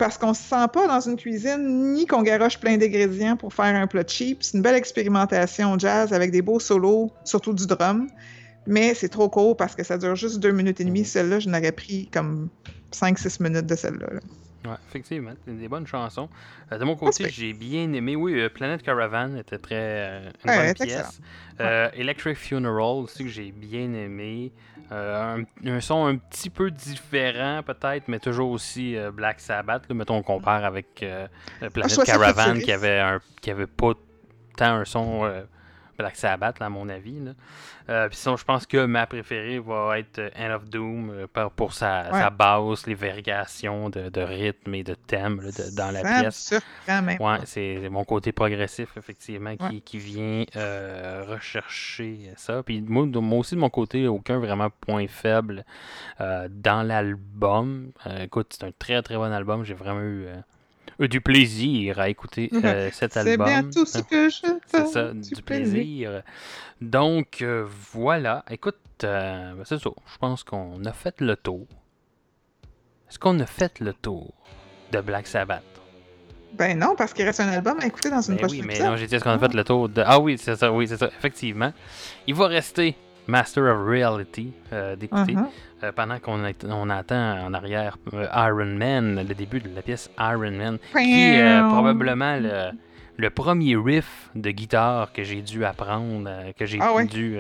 parce 0.03 0.19
qu'on 0.19 0.35
se 0.35 0.43
sent 0.43 0.67
pas 0.73 0.89
dans 0.89 0.99
une 0.99 1.17
cuisine, 1.17 1.95
ni 1.95 2.07
qu'on 2.07 2.23
garoche 2.23 2.59
plein 2.59 2.77
d'ingrédients 2.77 3.37
pour 3.37 3.55
faire 3.55 3.73
un 3.77 3.87
plat 3.87 4.03
cheap. 4.05 4.43
C'est 4.43 4.57
une 4.57 4.63
belle 4.63 4.75
expérimentation 4.75 5.79
jazz 5.79 6.13
avec 6.13 6.33
des 6.33 6.43
beaux 6.43 6.59
solos, 6.59 7.13
surtout 7.23 7.53
du 7.53 7.69
drum. 7.69 8.09
Mais 8.67 8.95
c'est 8.95 9.09
trop 9.09 9.29
court 9.29 9.57
parce 9.57 9.77
que 9.77 9.85
ça 9.85 9.99
dure 9.99 10.17
juste 10.17 10.41
deux 10.41 10.51
minutes 10.51 10.81
et 10.81 10.85
demie. 10.85 11.05
Celle-là, 11.05 11.39
je 11.39 11.49
n'aurais 11.49 11.71
pris 11.71 12.09
comme 12.13 12.49
5-6 12.93 13.41
minutes 13.45 13.67
de 13.67 13.77
celle-là. 13.77 14.09
là. 14.15 14.21
Ouais, 14.65 14.77
effectivement, 14.89 15.35
c'est 15.45 15.57
des 15.57 15.69
bonnes 15.69 15.87
chansons. 15.87 16.29
Euh, 16.73 16.79
de 16.79 16.85
mon 16.85 16.97
côté, 16.97 17.29
j'ai 17.31 17.53
bien 17.53 17.93
aimé. 17.93 18.17
Oui, 18.17 18.41
euh, 18.41 18.49
Planet 18.49 18.83
Caravan 18.83 19.37
était 19.37 19.59
très 19.59 19.77
euh, 19.77 20.31
une 20.45 20.51
Ouais, 20.51 20.75
bonne 20.75 20.87
pièce. 20.89 21.21
Electric 21.95 22.37
Funeral 22.37 23.05
aussi 23.05 23.23
que 23.23 23.31
j'ai 23.31 23.53
bien 23.53 23.93
aimé. 23.93 24.51
Euh, 24.93 25.37
un, 25.65 25.69
un 25.71 25.81
son 25.81 26.05
un 26.07 26.17
petit 26.17 26.51
peu 26.51 26.71
différent 26.71 27.63
peut-être, 27.65 28.09
mais 28.09 28.19
toujours 28.19 28.51
aussi 28.51 28.97
euh, 28.97 29.11
Black 29.11 29.41
Sabbath. 29.41 29.89
là. 29.89 29.95
mettons 29.95 30.17
on 30.17 30.23
compare 30.23 30.65
avec 30.65 31.03
euh, 31.03 31.27
euh, 31.63 31.71
Planet 31.71 32.05
Caravan 32.05 32.59
qui 32.59 32.73
avait 32.73 32.99
un, 32.99 33.21
qui 33.41 33.51
avait 33.51 33.67
pas 33.67 33.93
tant 34.57 34.75
un 34.75 34.85
son 34.85 35.25
euh, 35.25 35.43
Black 35.99 36.17
Sabbath 36.17 36.59
là, 36.59 36.67
à 36.67 36.69
mon 36.69 36.89
avis. 36.89 37.21
Là. 37.21 37.33
Euh, 37.89 38.09
puis 38.09 38.17
sinon, 38.17 38.37
je 38.37 38.45
pense 38.45 38.67
que 38.67 38.87
ma 38.87 39.07
préférée 39.07 39.59
va 39.59 39.99
être 39.99 40.19
euh, 40.19 40.31
End 40.39 40.55
of 40.55 40.69
Doom 40.69 41.11
euh, 41.11 41.27
pour 41.55 41.73
sa, 41.75 42.11
Ouais. 42.13 42.21
sa 42.21 42.31
basse, 42.31 42.87
les 42.87 42.95
variations 42.95 43.91
de, 43.91 44.09
de 44.09 44.21
rythme 44.21 44.75
et 44.75 44.83
de 44.85 44.95
thème 44.95 45.41
là, 45.41 45.51
de- 45.51 45.77
dans 45.77 45.91
la 45.91 46.03
pièce. 46.03 46.55
Ouais, 47.21 47.39
c'est 47.45 47.89
mon 47.91 48.05
côté 48.05 48.33
progressif, 48.33 48.97
effectivement, 48.97 49.57
qui, 49.57 49.65
Ouais. 49.65 49.81
qui 49.81 49.99
vient 49.99 50.45
euh, 50.57 51.25
rechercher 51.29 52.31
ça. 52.37 52.63
Puis 52.63 52.81
moi, 52.83 53.07
moi 53.07 53.39
aussi, 53.39 53.55
de 53.55 53.61
mon 53.61 53.71
côté, 53.71 54.07
aucun 54.09 54.39
vraiment 54.39 54.71
point 54.71 55.07
faible 55.09 55.65
euh, 56.21 56.49
dans 56.51 56.83
l'album. 56.83 57.93
Écoute, 58.21 58.55
c'est 58.59 58.67
un 58.67 58.73
très 58.79 59.03
très 59.03 59.17
bon 59.17 59.33
album. 59.33 59.65
J'ai 59.65 59.75
vraiment 59.75 60.01
eu 60.03 60.27
du 60.99 61.21
plaisir 61.21 61.99
à 61.99 62.09
écouter 62.09 62.51
euh, 62.65 62.91
cet 62.93 63.15
C'est 63.15 63.21
album. 63.21 63.47
bien 63.47 63.63
tout 63.65 63.87
ce 63.87 63.99
que 63.99 64.29
je 64.29 64.41
C'est 64.67 64.87
ça, 64.87 65.13
du 65.13 65.43
plaisir. 65.43 66.23
Donc, 66.81 67.43
euh, 67.43 67.67
voilà. 67.93 68.45
Écoute, 68.51 68.77
euh, 69.05 69.55
ben, 69.55 69.65
c'est 69.65 69.79
ça. 69.81 69.91
Je 70.07 70.19
pense 70.19 70.45
qu'on 70.45 70.85
a 70.85 70.93
fait 70.93 71.21
le 71.21 71.37
tour. 71.37 71.67
Est-ce 73.09 73.19
qu'on 73.19 73.39
a 73.41 73.47
fait 73.47 73.81
le 73.81 73.93
tour 73.93 74.33
de 74.93 75.01
Black 75.01 75.27
Sabbath? 75.27 75.63
Ben 76.55 76.79
non, 76.79 76.95
parce 76.97 77.15
qu'il 77.15 77.25
reste 77.25 77.41
un 77.41 77.49
album 77.49 77.79
à 77.81 77.87
écouter 77.87 78.11
dans 78.11 78.21
une 78.21 78.37
Ben 78.37 78.43
oui, 78.43 78.47
prochaine 78.47 78.67
mais 78.67 78.75
épisode. 78.75 78.91
non, 78.91 78.97
j'ai 78.97 79.07
dit 79.07 79.15
est-ce 79.15 79.25
qu'on 79.25 79.31
a 79.31 79.39
fait 79.39 79.55
le 79.55 79.65
tour 79.65 79.89
de. 79.89 80.03
Ah 80.05 80.21
oui, 80.21 80.37
c'est 80.39 80.55
ça, 80.57 80.71
oui, 80.71 80.87
c'est 80.87 80.99
ça, 80.99 81.07
effectivement. 81.19 81.73
Il 82.27 82.35
va 82.35 82.47
rester 82.47 82.95
Master 83.27 83.65
of 83.65 83.87
Reality 83.87 84.53
euh, 84.73 84.97
d'écouter 84.97 85.35
Uh-huh. 85.35 85.47
euh, 85.85 85.93
pendant 85.93 86.19
qu'on 86.19 86.45
est- 86.45 86.65
on 86.65 86.91
entend 86.91 87.45
en 87.47 87.55
arrière 87.55 87.97
euh, 88.15 88.27
Iron 88.35 88.67
Man, 88.77 89.25
le 89.29 89.35
début 89.35 89.61
de 89.61 89.69
la 89.75 89.83
pièce 89.83 90.11
Iron 90.19 90.51
Man, 90.51 90.79
qui 91.05 91.13
est 91.37 91.61
probablement 91.71 92.37
le, 92.37 92.71
le 93.17 93.31
premier 93.31 93.77
riff 93.77 94.29
de 94.35 94.51
guitare 94.51 95.13
que 95.13 95.23
j'ai 95.23 95.41
dû 95.43 95.65
apprendre, 95.65 96.29
que 96.59 96.67
j'ai 96.67 96.79
Ah 96.81 97.05
dû. 97.05 97.39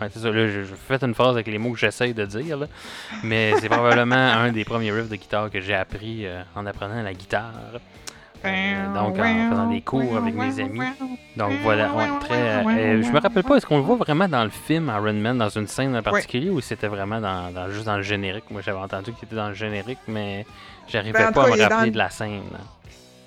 Ouais, 0.00 0.08
c'est 0.10 0.18
ça. 0.18 0.30
Là, 0.30 0.46
je, 0.46 0.62
je 0.64 0.74
fais 0.74 1.02
une 1.02 1.14
phrase 1.14 1.30
avec 1.36 1.46
les 1.46 1.56
mots 1.58 1.72
que 1.72 1.78
j'essaye 1.78 2.12
de 2.12 2.26
dire, 2.26 2.58
là. 2.58 2.66
mais 3.22 3.54
c'est 3.60 3.68
probablement 3.68 4.14
un 4.14 4.52
des 4.52 4.64
premiers 4.64 4.92
riffs 4.92 5.08
de 5.08 5.16
guitare 5.16 5.50
que 5.50 5.60
j'ai 5.60 5.74
appris 5.74 6.26
en 6.54 6.66
apprenant 6.66 7.02
la 7.02 7.14
guitare. 7.14 7.52
Euh, 8.44 8.94
donc, 8.94 9.18
en 9.18 9.50
faisant 9.50 9.70
des 9.70 9.80
cours 9.80 10.16
avec 10.16 10.34
mes 10.34 10.60
amis. 10.60 10.80
Donc 11.36 11.52
voilà, 11.62 11.92
ouais, 11.94 12.08
très. 12.20 12.34
euh, 12.66 13.02
je 13.02 13.10
me 13.10 13.18
rappelle 13.18 13.42
pas, 13.42 13.56
est-ce 13.56 13.66
qu'on 13.66 13.78
le 13.78 13.82
voit 13.82 13.96
vraiment 13.96 14.28
dans 14.28 14.44
le 14.44 14.50
film 14.50 14.86
Iron 14.94 15.12
Man 15.14 15.38
dans 15.38 15.48
une 15.48 15.66
scène 15.66 15.96
en 15.96 16.02
particulier 16.02 16.50
ou 16.50 16.60
c'était 16.60 16.86
vraiment 16.88 17.20
dans, 17.20 17.50
dans- 17.52 17.70
juste 17.70 17.86
dans 17.86 17.96
le 17.96 18.02
générique? 18.02 18.44
Moi 18.50 18.60
j'avais 18.60 18.78
entendu 18.78 19.12
qu'il 19.12 19.24
était 19.26 19.36
dans 19.36 19.48
le 19.48 19.54
générique, 19.54 19.98
mais 20.06 20.46
j'arrivais 20.88 21.18
Ben, 21.18 21.28
en 21.28 21.32
pas 21.32 21.44
à 21.44 21.56
me 21.56 21.62
rappeler 21.62 21.90
de 21.90 21.98
la 21.98 22.10
scène. 22.10 22.42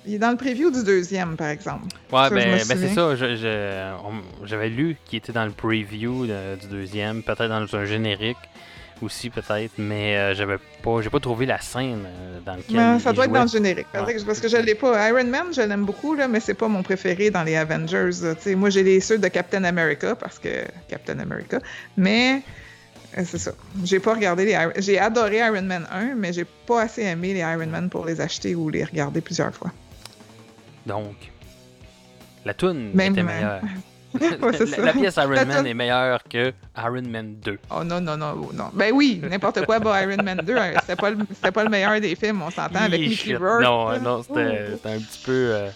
Il 0.06 0.14
est 0.14 0.18
dans 0.18 0.30
le 0.30 0.36
preview 0.38 0.70
du 0.70 0.82
deuxième, 0.84 1.36
par 1.36 1.48
exemple. 1.48 1.84
Ouais, 2.10 2.30
ben, 2.30 2.52
ben, 2.56 2.58
c'est 2.64 2.88
ça. 2.88 3.14
J'avais 4.44 4.68
lu 4.70 4.96
qu'il 5.04 5.18
était 5.18 5.32
dans 5.32 5.44
le 5.44 5.50
preview 5.50 6.24
de- 6.26 6.56
du 6.58 6.66
deuxième, 6.68 7.22
peut-être 7.22 7.48
dans 7.48 7.76
un 7.76 7.84
générique 7.84 8.38
aussi, 9.02 9.30
peut-être, 9.30 9.72
mais 9.78 10.16
euh, 10.16 10.34
j'avais 10.34 10.56
pas, 10.82 11.00
j'ai 11.02 11.10
pas 11.10 11.20
trouvé 11.20 11.46
la 11.46 11.60
scène 11.60 12.04
euh, 12.06 12.40
dans 12.44 12.54
laquelle. 12.56 12.76
Ben, 12.76 12.98
ça 12.98 13.12
doit 13.12 13.24
être 13.26 13.32
dans 13.32 13.42
le 13.42 13.48
générique. 13.48 13.86
Parce 13.92 14.06
Ouais. 14.06 14.14
que- 14.14 14.22
Parce 14.24 14.40
que 14.40 14.48
je 14.48 14.56
l'ai 14.56 14.74
pas. 14.74 15.08
Iron 15.08 15.24
Man, 15.24 15.46
je 15.54 15.60
l'aime 15.62 15.84
beaucoup, 15.84 16.14
là, 16.14 16.28
mais 16.28 16.40
c'est 16.40 16.54
pas 16.54 16.68
mon 16.68 16.82
préféré 16.82 17.30
dans 17.30 17.42
les 17.42 17.56
Avengers. 17.56 18.10
moi, 18.56 18.70
j'ai 18.70 18.82
les 18.82 19.00
ceux 19.00 19.18
de 19.18 19.28
Captain 19.28 19.64
America, 19.64 20.14
parce 20.14 20.38
que 20.38 20.64
Captain 20.88 21.18
America. 21.18 21.58
Mais 21.96 22.42
euh, 23.16 23.22
c'est 23.24 23.38
ça. 23.38 23.52
J'ai 23.84 24.00
pas 24.00 24.14
regardé 24.14 24.44
les 24.44 24.58
J'ai 24.78 24.98
adoré 24.98 25.38
Iron 25.38 25.62
Man 25.62 25.86
1, 25.90 26.14
mais 26.14 26.32
j'ai 26.32 26.44
pas 26.66 26.82
assez 26.82 27.02
aimé 27.02 27.32
les 27.34 27.40
Iron 27.40 27.66
Man 27.66 27.88
pour 27.90 28.04
les 28.06 28.20
acheter 28.20 28.54
ou 28.54 28.68
les 28.68 28.84
regarder 28.84 29.20
plusieurs 29.20 29.54
fois. 29.54 29.72
Donc, 30.86 31.14
la 32.44 32.54
Même, 32.72 33.12
était 33.12 33.22
meilleure. 33.22 33.60
Ouais, 34.14 34.38
la, 34.40 34.66
ça. 34.66 34.82
la 34.82 34.92
pièce 34.92 35.16
Iron 35.16 35.46
Man 35.46 35.66
est 35.66 35.74
meilleure 35.74 36.22
que 36.24 36.52
Iron 36.76 37.02
Man 37.08 37.36
2. 37.40 37.58
Oh 37.70 37.84
non, 37.84 38.00
non, 38.00 38.16
non, 38.16 38.34
oh, 38.48 38.50
non. 38.54 38.70
Ben 38.72 38.92
oui, 38.94 39.20
n'importe 39.22 39.64
quoi, 39.66 39.78
bah, 39.78 40.02
Iron 40.02 40.22
Man 40.22 40.40
2, 40.44 40.56
hein, 40.56 40.72
c'était 40.80 40.96
pas, 40.96 41.10
le- 41.10 41.50
pas 41.52 41.64
le 41.64 41.70
meilleur 41.70 42.00
des 42.00 42.14
films, 42.16 42.42
on 42.42 42.50
s'entend, 42.50 42.80
avec 42.80 43.00
Mickey 43.00 43.14
shit. 43.14 43.36
Rourke. 43.36 43.62
Non, 43.62 43.90
là. 43.90 43.98
non, 43.98 44.22
c'était 44.22 44.78
un 44.84 44.98
petit 44.98 45.22
peu, 45.24 45.32
euh, 45.54 45.68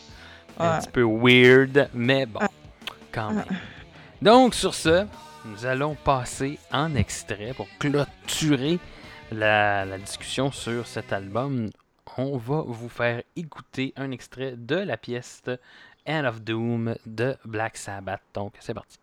un 0.58 0.72
Ouais. 0.74 0.78
petit 0.80 0.88
peu 0.90 1.02
weird, 1.02 1.88
mais 1.94 2.26
bon, 2.26 2.40
quand 3.12 3.32
même. 3.32 3.44
Donc, 4.20 4.54
sur 4.54 4.74
ce, 4.74 5.04
nous 5.44 5.66
allons 5.66 5.94
passer 5.94 6.58
en 6.72 6.94
extrait 6.94 7.52
pour 7.56 7.66
clôturer 7.78 8.78
la, 9.30 9.84
la 9.84 9.98
discussion 9.98 10.52
sur 10.52 10.86
cet 10.86 11.12
album. 11.12 11.68
On 12.18 12.36
va 12.36 12.62
vous 12.66 12.88
faire 12.90 13.22
écouter 13.36 13.94
un 13.96 14.10
extrait 14.10 14.54
de 14.56 14.76
la 14.76 14.96
pièce 14.98 15.42
End 16.06 16.26
of 16.26 16.40
Doom 16.42 16.96
de 17.06 17.36
Black 17.44 17.76
Sabbath. 17.76 18.22
Donc, 18.34 18.54
c'est 18.60 18.74
parti. 18.74 18.98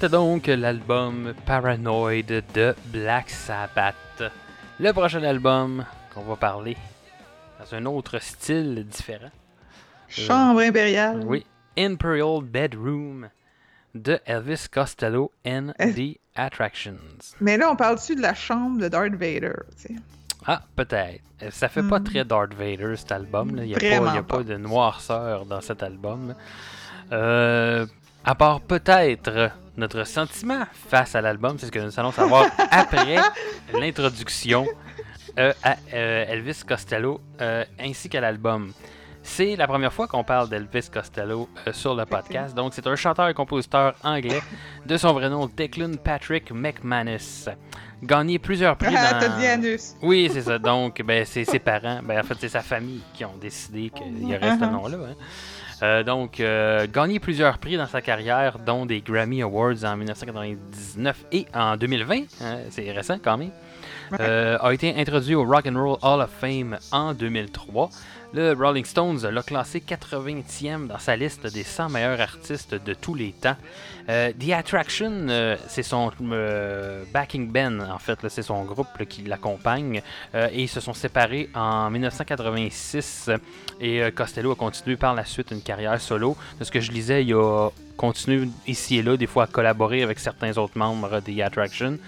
C'était 0.00 0.12
donc 0.12 0.46
l'album 0.46 1.34
Paranoid 1.44 2.22
de 2.54 2.74
Black 2.86 3.28
Sabbath. 3.28 3.94
Le 4.78 4.92
prochain 4.92 5.22
album 5.24 5.84
qu'on 6.14 6.22
va 6.22 6.36
parler 6.36 6.74
dans 7.58 7.76
un 7.76 7.84
autre 7.84 8.18
style 8.18 8.86
différent. 8.88 9.28
Chambre 10.08 10.60
impériale. 10.60 11.20
Oui, 11.26 11.44
Imperial 11.76 12.40
Bedroom 12.42 13.28
de 13.94 14.18
Elvis 14.24 14.68
Costello 14.72 15.32
and 15.46 15.72
Est- 15.78 15.92
the 15.92 16.18
Attractions. 16.34 17.34
Mais 17.42 17.58
là, 17.58 17.70
on 17.70 17.76
parle-tu 17.76 18.14
de 18.16 18.22
la 18.22 18.32
chambre 18.32 18.80
de 18.80 18.88
Darth 18.88 19.12
Vader? 19.12 19.52
Ah, 20.46 20.62
peut-être. 20.76 21.20
Euh, 21.42 21.50
Ça 21.50 21.68
fait 21.68 21.82
pas 21.82 21.98
Hmm. 22.00 22.04
très 22.04 22.24
Darth 22.24 22.54
Vader 22.54 22.96
cet 22.96 23.12
album. 23.12 23.50
Il 23.58 23.64
n'y 23.64 23.74
a, 23.74 23.78
pas, 23.78 23.86
y 24.14 24.18
a 24.18 24.22
pas 24.22 24.38
pas. 24.38 24.42
de 24.44 24.56
noirceur 24.56 25.44
dans 25.44 25.60
cet 25.60 25.82
album. 25.82 26.34
Euh, 27.12 27.84
à 28.24 28.34
part 28.34 28.60
peut-être 28.60 29.50
notre 29.76 30.04
sentiment 30.04 30.64
face 30.72 31.14
à 31.14 31.20
l'album, 31.20 31.56
c'est 31.58 31.66
ce 31.66 31.72
que 31.72 31.78
nous 31.78 31.98
allons 31.98 32.12
savoir 32.12 32.46
après 32.70 33.16
l'introduction 33.72 34.66
euh, 35.38 35.52
à 35.62 35.76
euh, 35.94 36.24
Elvis 36.28 36.62
Costello 36.66 37.20
euh, 37.40 37.64
ainsi 37.78 38.08
qu'à 38.08 38.20
l'album. 38.20 38.72
C'est 39.22 39.54
la 39.54 39.66
première 39.66 39.92
fois 39.92 40.08
qu'on 40.08 40.24
parle 40.24 40.48
d'Elvis 40.48 40.88
Costello 40.90 41.46
sur 41.72 41.94
le 41.94 42.06
podcast. 42.06 42.54
Donc, 42.54 42.72
c'est 42.72 42.86
un 42.86 42.96
chanteur 42.96 43.28
et 43.28 43.34
compositeur 43.34 43.94
anglais 44.02 44.40
de 44.86 44.96
son 44.96 45.12
vrai 45.12 45.28
nom, 45.28 45.46
Declan 45.46 45.92
Patrick 46.02 46.50
McManus. 46.50 47.46
Gagné 48.02 48.38
plusieurs 48.38 48.78
prix 48.78 48.94
Ah, 48.96 49.12
dans... 49.12 49.20
t'as 49.20 49.28
dit 49.38 49.46
anus. 49.46 49.94
Oui, 50.00 50.30
c'est 50.32 50.40
ça. 50.40 50.58
Donc, 50.58 51.02
ben, 51.02 51.26
c'est 51.26 51.44
ses 51.44 51.58
parents, 51.58 52.00
ben, 52.02 52.18
en 52.20 52.22
fait, 52.22 52.34
c'est 52.40 52.48
sa 52.48 52.62
famille 52.62 53.02
qui 53.12 53.22
ont 53.26 53.36
décidé 53.38 53.90
qu'il 53.90 54.26
y 54.26 54.34
aurait 54.34 54.58
ce 54.58 54.64
Mhm. 54.64 54.72
nom-là. 54.72 54.96
hein. 55.10 55.14
Euh, 55.82 56.02
donc, 56.02 56.40
euh, 56.40 56.86
gagné 56.92 57.20
plusieurs 57.20 57.58
prix 57.58 57.76
dans 57.76 57.86
sa 57.86 58.02
carrière, 58.02 58.58
dont 58.58 58.86
des 58.86 59.00
Grammy 59.00 59.42
Awards 59.42 59.84
en 59.84 59.96
1999 59.96 61.24
et 61.32 61.46
en 61.54 61.76
2020. 61.76 62.14
hein, 62.42 62.58
c'est 62.70 62.90
récent 62.90 63.18
quand 63.22 63.38
même. 63.38 63.50
Euh, 64.18 64.58
a 64.60 64.74
été 64.74 64.92
introduit 64.96 65.34
au 65.34 65.44
Rock 65.44 65.66
and 65.66 65.80
Roll 65.80 65.98
Hall 66.02 66.20
of 66.20 66.30
Fame 66.30 66.78
en 66.90 67.14
2003. 67.14 67.90
Le 68.32 68.52
Rolling 68.52 68.84
Stones 68.84 69.28
l'a 69.28 69.42
classé 69.42 69.80
80e 69.80 70.86
dans 70.86 71.00
sa 71.00 71.16
liste 71.16 71.52
des 71.52 71.64
100 71.64 71.88
meilleurs 71.88 72.20
artistes 72.20 72.76
de 72.76 72.94
tous 72.94 73.14
les 73.14 73.32
temps. 73.32 73.56
Euh, 74.08 74.32
The 74.38 74.52
Attraction, 74.52 75.10
euh, 75.28 75.56
c'est 75.66 75.82
son 75.82 76.12
euh, 76.22 77.02
backing 77.12 77.50
band, 77.50 77.80
en 77.80 77.98
fait, 77.98 78.28
c'est 78.28 78.42
son 78.42 78.62
groupe 78.62 79.04
qui 79.08 79.22
l'accompagne. 79.22 80.00
Et 80.34 80.62
ils 80.62 80.68
se 80.68 80.78
sont 80.78 80.94
séparés 80.94 81.50
en 81.54 81.90
1986 81.90 83.30
et 83.80 84.02
Costello 84.12 84.52
a 84.52 84.54
continué 84.54 84.96
par 84.96 85.14
la 85.14 85.24
suite 85.24 85.50
une 85.50 85.62
carrière 85.62 86.00
solo. 86.00 86.36
De 86.60 86.64
ce 86.64 86.70
que 86.70 86.80
je 86.80 86.92
lisais, 86.92 87.24
il 87.24 87.34
a 87.34 87.70
continué 87.96 88.48
ici 88.68 88.98
et 88.98 89.02
là, 89.02 89.16
des 89.16 89.26
fois 89.26 89.44
à 89.44 89.46
collaborer 89.48 90.04
avec 90.04 90.20
certains 90.20 90.56
autres 90.56 90.78
membres 90.78 91.20
de 91.20 91.32
The 91.32 91.40
Attraction. 91.40 91.98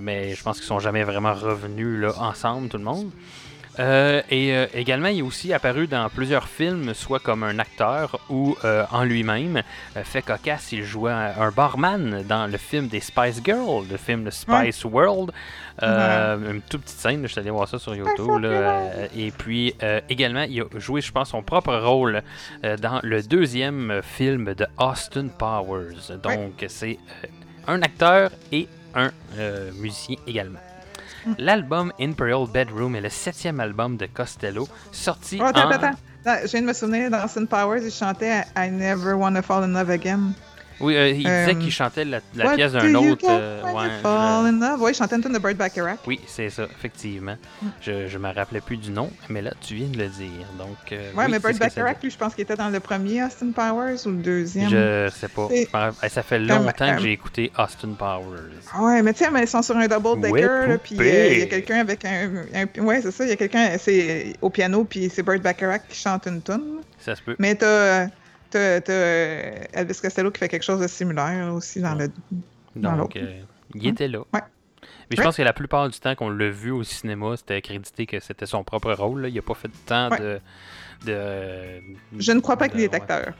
Mais 0.00 0.34
je 0.34 0.42
pense 0.42 0.56
qu'ils 0.56 0.66
sont 0.66 0.78
jamais 0.78 1.04
vraiment 1.04 1.34
revenus 1.34 2.06
ensemble, 2.18 2.70
tout 2.70 2.78
le 2.78 2.84
monde. 2.84 3.10
Euh, 3.78 4.22
et 4.30 4.54
euh, 4.54 4.66
également, 4.74 5.08
il 5.08 5.18
est 5.18 5.22
aussi 5.22 5.52
apparu 5.52 5.86
dans 5.86 6.08
plusieurs 6.08 6.48
films, 6.48 6.94
soit 6.94 7.18
comme 7.18 7.42
un 7.42 7.58
acteur 7.58 8.20
ou 8.28 8.56
euh, 8.64 8.84
en 8.90 9.04
lui-même. 9.04 9.62
Fait 10.04 10.22
cocasse, 10.22 10.72
il 10.72 10.82
jouait 10.82 11.12
un 11.12 11.50
barman 11.50 12.22
dans 12.28 12.46
le 12.46 12.58
film 12.58 12.88
des 12.88 13.00
Spice 13.00 13.40
Girls, 13.44 13.86
le 13.90 13.96
film 13.96 14.24
de 14.24 14.30
Spice 14.30 14.84
World. 14.84 15.32
Une 15.82 16.62
toute 16.68 16.82
petite 16.82 16.98
scène, 16.98 17.22
je 17.22 17.32
suis 17.32 17.40
allé 17.40 17.50
voir 17.50 17.68
ça 17.68 17.78
sur 17.78 17.94
YouTube. 17.94 18.40
là, 18.40 18.90
et 19.14 19.30
puis 19.30 19.74
également, 20.08 20.42
il 20.42 20.62
a 20.62 20.78
joué, 20.78 21.00
je 21.00 21.12
pense, 21.12 21.30
son 21.30 21.42
propre 21.42 21.74
rôle 21.74 22.22
dans 22.62 23.00
le 23.02 23.22
deuxième 23.22 24.00
film 24.02 24.54
de 24.54 24.66
Austin 24.78 25.28
Powers. 25.28 26.16
Donc, 26.22 26.64
c'est 26.68 26.98
un 27.66 27.82
acteur 27.82 28.30
et 28.52 28.68
un 28.94 29.10
musicien 29.74 30.16
également. 30.26 30.60
L'album 31.38 31.92
Imperial 32.00 32.46
Bedroom 32.52 32.96
est 32.96 33.00
le 33.00 33.08
septième 33.08 33.60
album 33.60 33.96
de 33.96 34.06
Costello, 34.06 34.68
sorti 34.92 35.38
Oh, 35.40 35.44
attends, 35.44 35.68
en... 35.68 35.70
attends. 35.70 35.96
Je 36.24 36.50
viens 36.50 36.62
de 36.62 36.66
me 36.66 36.72
souvenir, 36.72 37.10
dans 37.10 37.24
Austin 37.24 37.44
Powers, 37.44 37.82
il 37.84 37.92
chantait 37.92 38.42
I 38.56 38.70
Never 38.70 39.12
Wanna 39.12 39.42
Fall 39.42 39.64
in 39.64 39.68
Love 39.68 39.90
Again. 39.90 40.32
Oui, 40.80 40.94
euh, 40.96 41.08
il 41.08 41.26
Euh, 41.26 41.46
disait 41.46 41.58
qu'il 41.58 41.70
chantait 41.72 42.04
la, 42.04 42.20
pièce 42.54 42.72
d'un 42.72 42.94
autre. 42.94 43.24
euh, 43.28 43.62
ouais, 43.72 43.88
fall 44.02 44.44
je- 44.44 44.48
in 44.48 44.60
love? 44.60 44.82
Oui, 44.82 44.90
il 44.92 44.94
chantait 44.94 45.16
une 45.16 45.22
tune 45.22 45.32
de 45.32 45.38
Bird 45.38 45.56
Bacharach. 45.56 45.98
Oui, 46.06 46.20
c'est 46.26 46.50
ça, 46.50 46.64
effectivement. 46.64 47.36
Je, 47.80 48.06
je 48.06 48.18
me 48.18 48.32
rappelais 48.32 48.60
plus 48.60 48.76
du 48.76 48.90
nom, 48.90 49.10
mais 49.28 49.40
là, 49.42 49.52
tu 49.60 49.74
viens 49.74 49.88
de 49.88 49.96
le 49.98 50.08
dire. 50.08 50.46
Donc, 50.58 50.76
euh, 50.92 51.12
Ouais, 51.14 51.24
oui, 51.24 51.30
mais 51.30 51.38
Bird 51.38 51.58
Bacharach, 51.58 52.02
lui, 52.02 52.10
je 52.10 52.16
pense 52.18 52.34
qu'il 52.34 52.42
était 52.42 52.56
dans 52.56 52.68
le 52.68 52.80
premier 52.80 53.24
Austin 53.24 53.52
Powers 53.52 54.06
ou 54.06 54.10
le 54.10 54.16
deuxième. 54.22 54.68
Je 54.68 55.08
sais 55.14 55.28
pas. 55.28 55.48
Rappelle- 55.72 56.10
Ça 56.10 56.22
fait 56.22 56.38
longtemps 56.38 56.72
euh, 56.88 56.94
que 56.96 57.02
j'ai 57.02 57.12
écouté 57.12 57.52
Austin 57.58 57.92
Powers. 57.98 58.60
Ah 58.74 58.82
Ouais, 58.82 59.02
mais 59.02 59.12
tu 59.12 59.24
sais, 59.24 59.30
mais 59.30 59.42
ils 59.42 59.48
sont 59.48 59.62
sur 59.62 59.76
un 59.76 59.86
double 59.86 60.20
decker, 60.20 60.68
Ouais, 60.68 60.78
puis 60.78 60.96
euh, 61.00 61.28
il 61.32 61.38
y 61.38 61.42
a 61.42 61.46
quelqu'un 61.46 61.76
avec 61.80 62.04
un, 62.04 62.30
un- 62.54 62.82
Ouais, 62.82 63.00
c'est 63.02 63.10
ça, 63.10 63.24
il 63.24 63.30
y 63.30 63.32
a 63.32 63.36
quelqu'un 63.36 63.76
c'est 63.78 64.34
au 64.42 64.50
piano, 64.50 64.84
puis 64.84 65.10
c'est 65.12 65.22
Bird 65.22 65.40
Bacharach 65.42 65.82
qui 65.88 65.98
chante 65.98 66.26
une 66.26 66.42
tune. 66.42 66.80
Ça 66.98 67.14
se 67.16 67.22
peut. 67.22 67.36
Mais 67.38 67.54
t'as. 67.54 68.08
T'as 68.56 68.80
t'as, 68.80 68.92
euh, 68.92 69.54
Elvis 69.72 70.00
Costello 70.00 70.30
qui 70.30 70.38
fait 70.38 70.48
quelque 70.48 70.62
chose 70.64 70.80
de 70.80 70.86
similaire 70.88 71.52
aussi 71.52 71.80
dans 71.80 71.94
le. 71.94 72.08
dans 72.74 72.92
Donc, 72.96 73.14
l'autre. 73.14 73.18
euh, 73.18 73.42
il 73.74 73.86
était 73.88 74.08
là. 74.08 74.20
Ouais. 74.32 74.40
Mais 75.10 75.16
je 75.16 75.22
pense 75.22 75.36
que 75.36 75.42
la 75.42 75.52
plupart 75.52 75.88
du 75.88 75.98
temps 75.98 76.14
qu'on 76.14 76.30
l'a 76.30 76.48
vu 76.50 76.70
au 76.70 76.82
cinéma, 76.82 77.36
c'était 77.36 77.60
crédité 77.62 78.06
que 78.06 78.18
c'était 78.20 78.46
son 78.46 78.64
propre 78.64 78.92
rôle. 78.92 79.22
là. 79.22 79.28
Il 79.28 79.34
n'a 79.34 79.42
pas 79.42 79.54
fait 79.54 79.70
tant 79.84 80.10
Ouais. 80.10 80.18
de, 80.18 80.40
de. 81.06 81.80
Je 82.18 82.32
ne 82.32 82.40
crois 82.40 82.56
pas 82.56 82.68
qu'il 82.68 82.78
de- 82.80 82.84
est 82.84 82.94
acteur. 82.94 83.32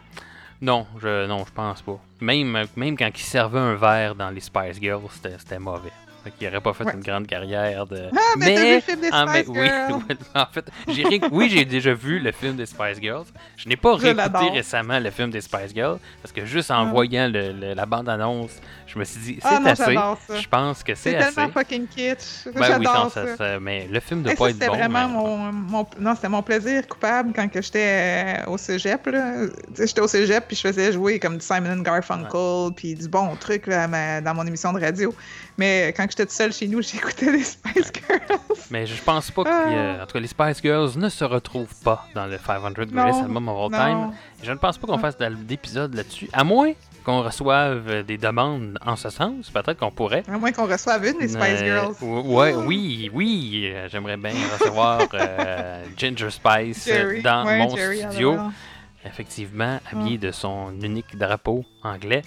Non, 0.60 0.86
je, 1.00 1.26
non, 1.26 1.44
je 1.46 1.52
pense 1.52 1.82
pas. 1.82 2.00
Même, 2.20 2.64
même 2.76 2.96
quand 2.96 3.10
il 3.14 3.22
servait 3.22 3.58
un 3.58 3.74
verre 3.74 4.14
dans 4.14 4.30
les 4.30 4.40
Spice 4.40 4.80
Girls, 4.80 5.02
c'était 5.10 5.36
c'était 5.38 5.58
mauvais. 5.58 5.92
Fait 6.26 6.32
qu'il 6.32 6.48
aurait 6.48 6.60
pas 6.60 6.72
fait 6.72 6.82
Ouais. 6.84 6.92
une 6.94 7.02
grande 7.02 7.28
carrière 7.28 7.86
de. 7.86 8.08
Ah, 8.12 8.18
mais, 8.36 8.54
t'as 8.56 8.64
vu 8.64 8.74
le 8.74 8.80
film 8.80 9.00
des 9.00 9.08
Ah, 9.12 9.26
mais 9.32 9.42
Spice 9.44 9.48
oui, 9.56 9.68
Girls? 9.68 10.02
oui, 10.08 10.16
en 10.34 10.46
fait, 10.46 10.64
j'ai 10.88 11.04
ré- 11.04 11.20
oui, 11.30 11.48
j'ai 11.48 11.64
déjà 11.64 11.94
vu 11.94 12.18
le 12.18 12.32
film 12.32 12.56
des 12.56 12.66
Spice 12.66 13.00
Girls. 13.00 13.26
Je 13.56 13.68
n'ai 13.68 13.76
pas 13.76 13.96
Je 13.96 14.02
réécouté 14.06 14.48
récemment 14.52 14.98
le 14.98 15.10
film 15.12 15.30
des 15.30 15.40
Spice 15.40 15.72
Girls 15.72 15.98
parce 16.20 16.32
que 16.32 16.44
juste 16.44 16.72
en 16.72 16.88
Ah. 16.88 16.90
voyant 16.90 17.28
le- 17.28 17.52
le- 17.52 17.74
la 17.74 17.86
bande-annonce, 17.86 18.50
je 18.88 18.98
me 18.98 19.04
suis 19.04 19.20
dit, 19.20 19.38
c'est 19.40 19.46
Ah 19.48 19.60
non, 19.60 19.66
assez. 19.70 19.94
Je 20.42 20.48
pense 20.48 20.82
que 20.82 20.96
c'est 20.96 21.10
C'est 21.12 21.16
assez. 21.16 21.34
tellement 21.36 21.52
fucking 21.52 21.86
kitsch. 21.86 22.48
Ben 22.52 22.64
J'adore 22.64 23.12
ça. 23.12 23.60
mais 23.60 23.86
le 23.88 24.00
film 24.00 24.22
doit 24.22 24.32
Hey, 24.32 24.36
pas 24.36 24.44
ça, 24.46 24.50
être 24.50 24.54
c'était 24.56 24.66
bon. 24.68 24.76
vraiment 24.78 25.06
mais- 25.08 25.14
mon, 25.14 25.52
mon- 25.52 25.86
Non, 26.00 26.14
c'était 26.16 26.28
mon 26.28 26.42
plaisir 26.42 26.88
coupable 26.88 27.32
quand 27.36 27.48
que 27.48 27.62
j'étais 27.62 28.40
euh, 28.44 28.50
au 28.50 28.58
cégep. 28.58 29.08
J'étais 29.78 30.00
au 30.00 30.08
cégep 30.08 30.44
puis 30.48 30.56
je 30.56 30.62
faisais 30.62 30.92
jouer 30.92 31.20
comme 31.20 31.38
du 31.38 31.44
Simon 31.44 31.76
Garfunkel 31.82 32.72
puis 32.74 32.94
du 32.96 33.06
bon 33.08 33.36
truc 33.36 33.68
là, 33.68 33.86
ma- 33.86 34.20
dans 34.20 34.34
mon 34.34 34.44
émission 34.44 34.72
de 34.72 34.80
radio. 34.80 35.14
Mais 35.58 35.94
quand 35.96 36.06
j'étais 36.16 36.32
seule 36.32 36.52
chez 36.52 36.66
nous, 36.68 36.82
j'écoutais 36.82 37.30
les 37.32 37.42
Spice 37.44 37.92
Girls. 37.94 38.38
Mais 38.70 38.86
je 38.86 39.00
pense 39.02 39.30
pas 39.30 39.44
que. 39.44 39.48
Ah. 39.50 39.68
euh, 39.68 40.02
en 40.02 40.06
tout 40.06 40.12
cas, 40.14 40.20
les 40.20 40.26
Spice 40.26 40.60
Girls 40.62 40.90
ne 40.96 41.08
se 41.08 41.24
retrouvent 41.24 41.74
pas 41.84 42.06
dans 42.14 42.26
le 42.26 42.38
500 42.38 42.70
Greatest 42.72 43.20
Album 43.22 43.48
of 43.48 43.72
All 43.74 43.78
Time. 43.78 44.10
Je 44.42 44.50
ne 44.52 44.56
pense 44.58 44.78
pas 44.78 44.86
qu'on 44.86 44.96
Ah. 44.96 44.98
fasse 44.98 45.16
d'épisode 45.18 45.94
là-dessus. 45.94 46.28
À 46.32 46.42
moins 46.44 46.72
qu'on 47.04 47.22
reçoive 47.22 47.84
euh, 47.88 48.02
des 48.02 48.18
demandes 48.18 48.78
en 48.84 48.96
ce 48.96 49.10
sens. 49.10 49.48
Peut-être 49.50 49.78
qu'on 49.78 49.90
pourrait. 49.92 50.24
À 50.28 50.38
moins 50.38 50.50
qu'on 50.52 50.66
reçoive 50.66 51.06
une 51.06 51.18
des 51.18 51.28
Spice 51.28 51.60
Euh, 51.60 51.64
Girls. 51.64 51.94
ou- 52.02 52.36
ouais, 52.38 52.54
oui, 52.54 53.10
oui. 53.14 53.70
euh, 53.72 53.88
J'aimerais 53.90 54.16
bien 54.16 54.32
recevoir 54.58 55.00
euh, 55.14 55.84
Ginger 55.96 56.30
Spice 56.30 56.88
euh, 56.88 56.92
Jerry. 56.92 57.22
dans 57.22 57.44
Ouais, 57.46 57.58
mon 57.58 57.76
Jerry, 57.76 57.98
studio. 58.00 58.36
Effectivement, 59.04 59.78
habillé 59.92 60.18
de 60.18 60.32
son 60.32 60.72
unique 60.82 61.16
drapeau 61.16 61.64
anglais. 61.84 62.22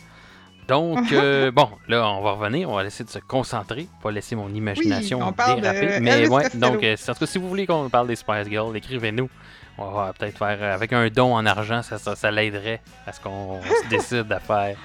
Donc, 0.69 1.11
euh, 1.11 1.51
bon, 1.51 1.69
là, 1.87 2.07
on 2.07 2.21
va 2.21 2.31
revenir. 2.31 2.69
On 2.69 2.75
va 2.75 2.85
essayer 2.85 3.03
de 3.03 3.09
se 3.09 3.19
concentrer. 3.19 3.87
Pas 4.01 4.11
laisser 4.11 4.35
mon 4.35 4.49
imagination 4.53 5.19
on 5.21 5.33
parle 5.33 5.57
de 5.57 5.61
déraper. 5.61 5.99
Mais 6.01 6.11
Elvis 6.11 6.29
ouais, 6.29 6.43
Costello. 6.43 6.69
donc, 6.69 6.83
euh, 6.83 6.95
en 6.95 7.13
tout 7.13 7.19
cas, 7.19 7.25
si 7.25 7.37
vous 7.37 7.49
voulez 7.49 7.65
qu'on 7.65 7.89
parle 7.89 8.07
des 8.07 8.15
Spice 8.15 8.47
Girls, 8.47 8.75
écrivez-nous. 8.77 9.29
On 9.77 9.91
va 9.91 10.13
peut-être 10.13 10.37
faire 10.37 10.57
euh, 10.61 10.73
avec 10.73 10.93
un 10.93 11.07
don 11.09 11.33
en 11.35 11.45
argent, 11.45 11.81
ça, 11.81 11.97
ça, 11.97 12.15
ça 12.15 12.31
l'aiderait 12.31 12.81
à 13.07 13.13
ce 13.13 13.19
qu'on 13.19 13.59
se 13.83 13.89
décide 13.89 14.31
à 14.31 14.39
faire 14.39 14.77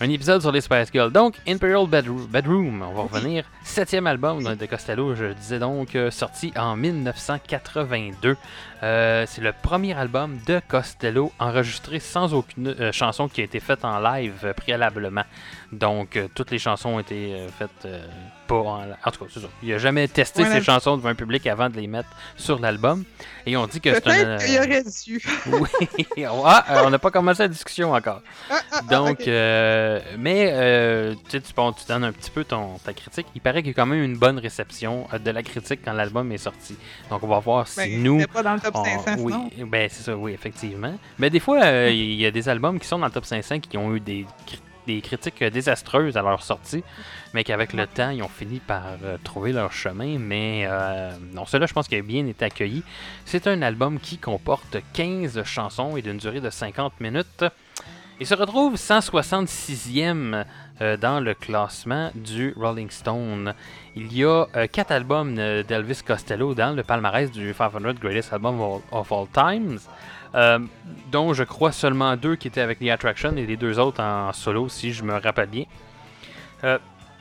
un 0.00 0.08
épisode 0.08 0.40
sur 0.40 0.50
les 0.50 0.60
Spice 0.60 0.90
Girls. 0.92 1.12
Donc, 1.12 1.36
Imperial 1.46 1.86
Bedroom, 1.86 2.26
Bedroom 2.26 2.82
on 2.82 2.92
va 2.92 3.02
revenir. 3.02 3.44
Septième 3.62 4.06
album 4.06 4.42
de 4.42 4.66
Costello, 4.66 5.14
je 5.14 5.26
disais 5.32 5.60
donc, 5.60 5.96
sorti 6.10 6.52
en 6.56 6.76
1982. 6.76 8.36
Euh, 8.82 9.26
c'est 9.28 9.42
le 9.42 9.52
premier 9.52 9.94
album 9.94 10.40
de 10.46 10.60
Costello 10.66 11.32
enregistré 11.38 12.00
sans 12.00 12.34
aucune 12.34 12.74
euh, 12.80 12.90
chanson 12.90 13.28
qui 13.28 13.40
a 13.40 13.44
été 13.44 13.60
faite 13.60 13.84
en 13.84 14.00
live 14.00 14.34
euh, 14.42 14.52
préalablement. 14.52 15.22
Donc, 15.70 16.18
toutes 16.34 16.50
les 16.50 16.58
chansons 16.58 16.90
ont 16.90 16.98
été 16.98 17.46
faites 17.58 17.88
pas 18.46 18.54
en 18.56 18.82
live. 18.82 18.96
En 19.06 19.10
tout 19.10 19.24
cas, 19.24 19.30
c'est 19.32 19.40
ça. 19.40 19.46
Il 19.62 19.70
n'a 19.70 19.78
jamais 19.78 20.06
testé 20.06 20.42
Ouais, 20.42 20.50
ses 20.50 20.60
chansons 20.60 20.98
devant 20.98 21.08
un 21.08 21.14
public 21.14 21.46
avant 21.46 21.70
de 21.70 21.76
les 21.76 21.86
mettre 21.86 22.10
sur 22.36 22.58
l'album. 22.58 23.04
Et 23.46 23.56
on 23.56 23.66
dit 23.66 23.80
que 23.80 23.94
c'est 23.94 24.06
un. 24.06 24.36
Peut-être 24.36 24.44
qu'il 24.44 24.58
aurait 24.58 24.82
dû. 24.82 25.22
Oui, 25.46 26.26
ah, 26.26 26.82
on 26.84 26.90
n'a 26.90 26.98
pas 26.98 27.10
commencé 27.10 27.42
la 27.44 27.48
discussion 27.48 27.94
encore. 27.94 28.20
Ah, 28.50 28.58
ah, 28.70 28.80
ah, 28.80 28.82
Donc, 28.82 29.20
mais 30.18 31.16
tu 31.30 31.40
bon, 31.56 31.72
tu 31.72 31.86
donnes 31.86 32.04
un 32.04 32.12
petit 32.12 32.30
peu 32.30 32.44
ton, 32.44 32.78
ta 32.84 32.92
critique. 32.92 33.28
Il 33.34 33.40
paraît 33.40 33.62
qu'il 33.62 33.70
y 33.70 33.74
a 33.74 33.74
quand 33.74 33.86
même 33.86 34.02
une 34.02 34.18
bonne 34.18 34.38
réception 34.38 35.08
de 35.18 35.30
la 35.30 35.42
critique 35.42 35.80
quand 35.82 35.94
l'album 35.94 36.30
est 36.32 36.38
sorti. 36.38 36.76
Donc, 37.08 37.22
on 37.22 37.28
va 37.28 37.38
voir 37.38 37.66
si 37.66 37.78
Ben, 37.78 38.02
nous. 38.02 38.26
pas 38.26 38.42
dans 38.42 38.54
le 38.54 38.60
top 38.60 38.71
500, 38.72 39.16
oui, 39.18 39.32
sinon. 39.32 39.66
ben 39.66 39.88
c'est 39.90 40.02
ça, 40.02 40.16
oui, 40.16 40.32
effectivement. 40.32 40.94
Mais 41.18 41.30
des 41.30 41.40
fois, 41.40 41.62
euh, 41.62 41.90
il 41.90 42.14
y 42.14 42.26
a 42.26 42.30
des 42.30 42.48
albums 42.48 42.78
qui 42.78 42.86
sont 42.86 42.98
dans 42.98 43.06
le 43.06 43.12
top 43.12 43.24
500 43.24 43.60
qui 43.60 43.76
ont 43.76 43.94
eu 43.94 44.00
des 44.00 44.26
des 44.86 45.00
critiques 45.00 45.42
euh, 45.42 45.50
désastreuses 45.50 46.16
à 46.16 46.22
leur 46.22 46.42
sortie, 46.42 46.82
mais 47.34 47.44
qu'avec 47.44 47.72
le 47.72 47.86
temps, 47.86 48.10
ils 48.10 48.22
ont 48.22 48.28
fini 48.28 48.60
par 48.60 48.82
euh, 49.02 49.16
trouver 49.22 49.52
leur 49.52 49.72
chemin. 49.72 50.18
Mais 50.18 50.64
euh, 50.66 51.12
non, 51.32 51.46
cela, 51.46 51.66
je 51.66 51.72
pense 51.72 51.88
qu'il 51.88 51.98
a 51.98 52.02
bien 52.02 52.26
été 52.26 52.44
accueilli. 52.44 52.82
C'est 53.24 53.46
un 53.46 53.62
album 53.62 53.98
qui 54.00 54.18
comporte 54.18 54.78
15 54.92 55.42
chansons 55.44 55.96
et 55.96 56.02
d'une 56.02 56.18
durée 56.18 56.40
de 56.40 56.50
50 56.50 57.00
minutes. 57.00 57.44
Il 58.20 58.26
se 58.26 58.34
retrouve 58.34 58.76
166e 58.76 60.34
euh, 60.34 60.44
dans 61.00 61.20
le 61.20 61.34
classement 61.34 62.10
du 62.14 62.54
Rolling 62.56 62.90
Stone. 62.90 63.54
Il 63.96 64.12
y 64.16 64.24
a 64.24 64.46
4 64.70 64.90
albums 64.90 65.34
euh, 65.38 65.62
d'Elvis 65.62 66.00
Costello 66.06 66.54
dans 66.54 66.74
le 66.74 66.82
palmarès 66.82 67.30
du 67.30 67.52
500 67.52 67.78
Greatest 68.00 68.32
Albums 68.32 68.60
of- 68.90 69.12
All 69.12 69.26
Times, 69.32 69.78
euh, 70.34 70.58
dont 71.10 71.32
je 71.34 71.44
crois 71.44 71.72
seulement 71.72 72.16
deux 72.16 72.36
qui 72.36 72.48
étaient 72.48 72.62
avec 72.62 72.78
The 72.78 72.88
Attraction 72.88 73.36
et 73.36 73.46
les 73.46 73.56
deux 73.56 73.78
autres 73.78 74.02
en 74.02 74.32
solo, 74.32 74.68
si 74.68 74.92
je 74.92 75.02
me 75.04 75.12
rappelle 75.18 75.48
bien. 75.48 75.64
Euh, 76.64 76.78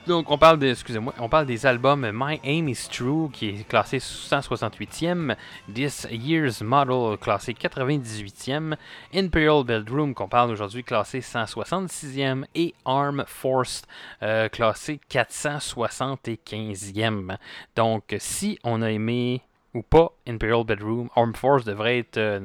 donc, 0.08 0.32
on 0.32 0.38
parle, 0.38 0.60
de, 0.60 0.68
excusez-moi, 0.68 1.14
on 1.20 1.28
parle 1.30 1.46
des 1.46 1.66
albums 1.66 2.12
My 2.14 2.42
Aim 2.44 2.68
is 2.68 2.90
True, 2.92 3.30
qui 3.32 3.48
est 3.50 3.66
classé 3.68 4.00
168e, 4.00 5.36
This 5.74 6.06
Year's 6.12 6.62
Model, 6.62 7.18
classé 7.18 7.54
98e, 7.54 8.76
Imperial 9.14 9.64
Bedroom, 9.64 10.14
qu'on 10.14 10.28
parle 10.28 10.52
aujourd'hui, 10.52 10.84
classé 10.84 11.20
166e, 11.20 12.44
et 12.56 12.74
Arm 12.86 13.24
Force, 13.28 13.84
euh, 14.24 14.50
classé 14.50 15.00
475e. 15.10 17.38
Donc, 17.76 18.16
si 18.20 18.60
on 18.64 18.82
a 18.82 18.92
aimé 18.92 19.42
ou 19.74 19.84
pas 19.84 20.12
Imperial 20.28 20.64
Bedroom, 20.66 21.10
Arm 21.16 21.34
Force 21.34 21.64
devrait 21.64 22.00
être 22.00 22.18
euh, 22.18 22.40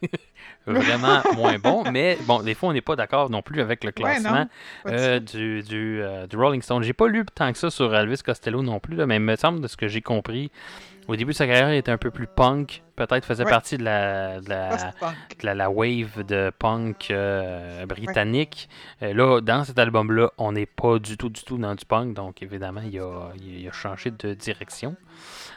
vraiment 0.66 1.20
moins 1.34 1.58
bon, 1.58 1.84
mais 1.90 2.16
bon, 2.26 2.42
des 2.42 2.54
fois, 2.54 2.70
on 2.70 2.72
n'est 2.72 2.80
pas 2.80 2.96
d'accord 2.96 3.28
non 3.30 3.42
plus 3.42 3.60
avec 3.60 3.84
le 3.84 3.92
classement. 3.92 4.46
Euh, 4.86 5.20
du, 5.20 5.62
du, 5.62 6.00
euh, 6.02 6.26
du 6.26 6.36
Rolling 6.36 6.62
Stone. 6.62 6.82
J'ai 6.82 6.94
pas 6.94 7.08
lu 7.08 7.24
tant 7.34 7.52
que 7.52 7.58
ça 7.58 7.68
sur 7.70 7.94
Elvis 7.94 8.22
Costello 8.24 8.62
non 8.62 8.80
plus, 8.80 8.96
là, 8.96 9.06
mais 9.06 9.16
il 9.16 9.22
me 9.22 9.36
semble 9.36 9.60
de 9.60 9.68
ce 9.68 9.76
que 9.76 9.86
j'ai 9.86 10.00
compris. 10.00 10.50
Au 11.08 11.14
début 11.14 11.32
de 11.32 11.36
sa 11.36 11.46
carrière, 11.46 11.72
il 11.72 11.76
était 11.76 11.92
un 11.92 11.98
peu 11.98 12.10
plus 12.10 12.26
punk. 12.26 12.82
Peut-être 12.96 13.24
faisait 13.24 13.44
Ouais. 13.44 13.50
partie 13.50 13.76
de 13.78 13.84
la, 13.84 14.40
de 14.40 14.48
la, 14.48 14.76
de 14.76 15.44
la, 15.46 15.54
la 15.54 15.70
wave 15.70 16.24
de 16.24 16.50
punk 16.58 17.12
britannique. 17.86 18.68
Là, 19.00 19.40
dans 19.40 19.62
cet 19.62 19.78
album-là, 19.78 20.30
on 20.38 20.52
n'est 20.52 20.66
pas 20.66 20.98
du 20.98 21.16
tout, 21.16 21.28
du 21.28 21.44
tout 21.44 21.58
dans 21.58 21.76
du 21.76 21.84
punk. 21.84 22.14
Donc, 22.14 22.42
évidemment, 22.42 22.80
il 22.84 22.98
a, 22.98 23.28
il 23.40 23.68
a 23.68 23.72
changé 23.72 24.10
de 24.10 24.34
direction. 24.34 24.96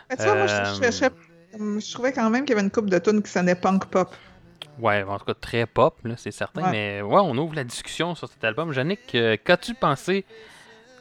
Mais 0.10 0.18
tu 0.18 0.24
vois, 0.24 0.36
moi, 0.36 0.48
je, 0.48 0.54
je- 0.54 0.84
Euh, 0.86 1.80
je- 1.80 1.80
je 1.86 1.94
trouvais 1.94 2.14
quand 2.14 2.30
même 2.30 2.44
qu'il 2.46 2.52
y 2.52 2.54
avait 2.58 2.66
une 2.66 2.72
coupe 2.72 2.90
de 2.90 3.00
tunes 3.00 3.22
qui 3.22 3.32
sonnait 3.32 3.56
punk 3.56 3.86
pop. 3.86 4.16
Ouais, 4.80 5.04
en 5.04 5.18
tout 5.20 5.26
cas, 5.26 5.34
très 5.34 5.66
pop, 5.66 5.98
c'est 6.18 6.32
certain. 6.32 6.64
Ouais. 6.64 6.72
Mais 6.72 7.02
ouais, 7.02 7.22
on 7.24 7.38
ouvre 7.38 7.56
la 7.56 7.64
discussion 7.64 8.16
sur 8.16 8.30
cet 8.30 8.44
album. 8.44 8.72
Yannick, 8.74 9.14
euh, 9.16 9.36
qu'as-tu 9.44 9.74
pensé 9.74 10.26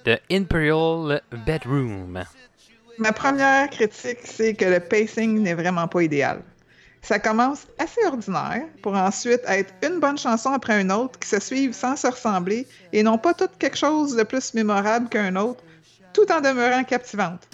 de 0.05 0.19
Imperial 0.31 1.21
Bedroom? 1.47 2.25
Ma 2.99 3.13
première 3.13 3.71
critique, 3.71 4.19
c'est 4.25 4.55
que 4.55 4.65
le 4.65 4.81
pacing 4.81 5.41
n'est 5.41 5.55
vraiment 5.55 5.87
pas 5.87 6.03
idéal. 6.03 6.43
Ça 7.01 7.21
commence 7.21 7.69
assez 7.79 8.05
ordinaire 8.07 8.65
pour 8.83 8.95
ensuite 8.95 9.41
être 9.47 9.73
une 9.87 10.01
bonne 10.01 10.19
chanson 10.19 10.51
après 10.53 10.81
une 10.81 10.91
autre 10.91 11.17
qui 11.19 11.29
se 11.29 11.39
suivent 11.39 11.73
sans 11.75 11.95
se 11.95 12.09
ressembler 12.09 12.67
et 12.93 13.05
non 13.05 13.19
pas 13.19 13.35
toutes 13.35 13.57
quelque 13.59 13.77
chose 13.79 14.17
de 14.17 14.25
plus 14.25 14.53
mémorable 14.55 15.09
qu'un 15.09 15.37
autre, 15.37 15.63
tout 16.13 16.31
en 16.33 16.41
demeurant 16.41 16.83
captivante. 16.83 17.47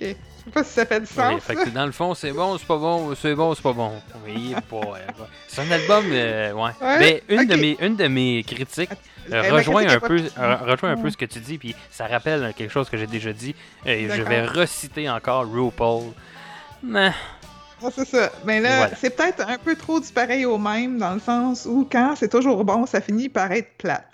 Je 0.00 0.06
sais 0.06 0.16
pas 0.52 0.64
si 0.64 0.72
ça 0.72 0.86
fait 0.86 1.00
du 1.00 1.06
Oui, 1.06 1.14
sens. 1.14 1.42
fait 1.42 1.54
que 1.56 1.68
dans 1.70 1.86
le 1.86 1.92
fond, 1.92 2.14
c'est 2.14 2.30
bon, 2.32 2.56
c'est 2.58 2.66
pas 2.66 2.76
bon, 2.76 3.14
c'est 3.14 3.34
bon, 3.34 3.54
c'est 3.54 3.62
pas 3.62 3.72
bon. 3.72 3.92
Oui. 4.24 4.54
C'est 5.48 5.62
un 5.62 5.70
album, 5.70 6.04
euh, 6.12 6.52
ouais. 6.52 6.70
Ouais, 6.80 6.98
Mais 7.00 7.22
une, 7.28 7.46
de 7.46 7.56
mes, 7.56 7.76
une 7.80 7.96
de 7.96 8.06
mes 8.08 8.44
critiques 8.44 8.90
euh, 9.32 9.42
rejoint, 9.52 9.84
critique 9.84 10.04
un 10.04 10.06
peu, 10.08 10.22
euh, 10.38 10.56
rejoint 10.56 10.90
un 10.92 10.96
peu 10.96 11.10
ce 11.10 11.16
que 11.16 11.24
tu 11.24 11.40
dis, 11.40 11.58
puis 11.58 11.74
ça 11.90 12.06
rappelle 12.06 12.52
quelque 12.56 12.70
chose 12.72 12.88
que 12.88 12.96
j'ai 12.96 13.06
déjà 13.08 13.32
dit. 13.32 13.54
Et 13.84 14.08
je 14.08 14.22
vais 14.22 14.42
reciter 14.44 15.08
encore 15.10 15.46
RuPaul. 15.50 16.12
Mais, 16.82 17.10
Ah, 17.82 17.88
c'est 17.94 18.06
ça. 18.06 18.30
Mais 18.44 18.60
là, 18.60 18.76
Voilà. 18.78 18.96
c'est 18.96 19.10
peut-être 19.16 19.44
un 19.46 19.58
peu 19.58 19.74
trop 19.76 20.00
du 20.00 20.08
pareil 20.12 20.44
au 20.46 20.56
même, 20.58 20.98
dans 20.98 21.12
le 21.14 21.20
sens 21.20 21.66
où 21.66 21.86
quand 21.90 22.14
c'est 22.16 22.28
toujours 22.30 22.64
bon, 22.64 22.86
ça 22.86 23.00
finit 23.00 23.28
par 23.28 23.50
être 23.52 23.76
plate. 23.76 24.06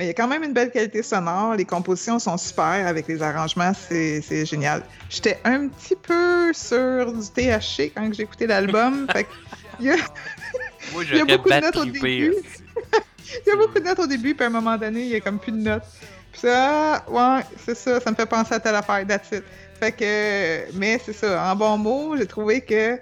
Mais 0.00 0.06
il 0.06 0.08
y 0.08 0.12
a 0.12 0.14
quand 0.14 0.28
même 0.28 0.42
une 0.42 0.54
belle 0.54 0.70
qualité 0.70 1.02
sonore, 1.02 1.56
les 1.56 1.66
compositions 1.66 2.18
sont 2.18 2.38
super 2.38 2.86
avec 2.86 3.06
les 3.06 3.20
arrangements, 3.20 3.72
c'est 3.74 4.46
génial. 4.46 4.82
J'étais 5.10 5.38
un 5.44 5.68
petit 5.68 5.94
peu 5.94 6.54
sur 6.54 7.12
du 7.12 7.28
THC 7.28 7.92
quand 7.94 8.10
j'ai 8.10 8.22
écouté 8.22 8.46
l'album. 8.46 9.06
fait 9.12 9.26
il 9.78 9.88
y 9.88 9.90
a, 9.90 9.96
moi, 10.94 11.02
il 11.12 11.18
y 11.18 11.20
a 11.20 11.24
beaucoup 11.26 11.50
de 11.50 11.60
notes 11.60 11.76
au 11.76 11.84
début. 11.84 12.32
il 13.28 13.46
y 13.46 13.50
a 13.50 13.56
beaucoup 13.56 13.78
de 13.78 13.84
notes 13.84 13.98
au 13.98 14.06
début, 14.06 14.34
puis 14.34 14.42
à 14.42 14.46
un 14.46 14.52
moment 14.52 14.78
donné, 14.78 15.02
il 15.02 15.08
y 15.08 15.16
a 15.16 15.20
comme 15.20 15.38
plus 15.38 15.52
de 15.52 15.58
notes. 15.58 15.84
Puis 16.32 16.40
ça, 16.40 17.04
ouais, 17.06 17.42
c'est 17.62 17.76
ça, 17.76 18.00
ça 18.00 18.10
me 18.10 18.16
fait 18.16 18.24
penser 18.24 18.54
à 18.54 18.60
telle 18.60 18.76
affaire, 18.76 19.06
that's 19.06 19.30
it. 19.32 19.44
Fait 19.78 19.92
que, 19.92 20.78
mais 20.78 20.98
c'est 21.04 21.12
ça, 21.12 21.52
en 21.52 21.54
bon 21.54 21.76
mot, 21.76 22.16
j'ai 22.16 22.26
trouvé 22.26 22.62
que. 22.62 22.98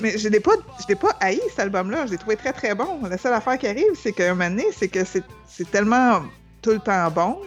Mais 0.00 0.16
je 0.16 0.28
l'ai 0.28 0.40
pas, 0.40 0.52
je 0.80 0.84
l'ai 0.88 0.94
pas 0.94 1.10
haï 1.20 1.40
cet 1.50 1.58
album-là, 1.60 2.06
je 2.06 2.12
l'ai 2.12 2.18
trouvé 2.18 2.36
très 2.36 2.52
très 2.52 2.74
bon. 2.74 3.00
La 3.08 3.18
seule 3.18 3.32
affaire 3.34 3.58
qui 3.58 3.66
arrive, 3.66 3.92
c'est 4.00 4.12
qu'un 4.12 4.34
moment 4.34 4.48
donné, 4.50 4.66
c'est 4.76 4.88
que 4.88 5.04
c'est 5.04 5.24
c'est 5.48 5.68
tellement 5.70 6.22
tout 6.62 6.70
le 6.70 6.78
temps 6.78 7.10
bon 7.10 7.38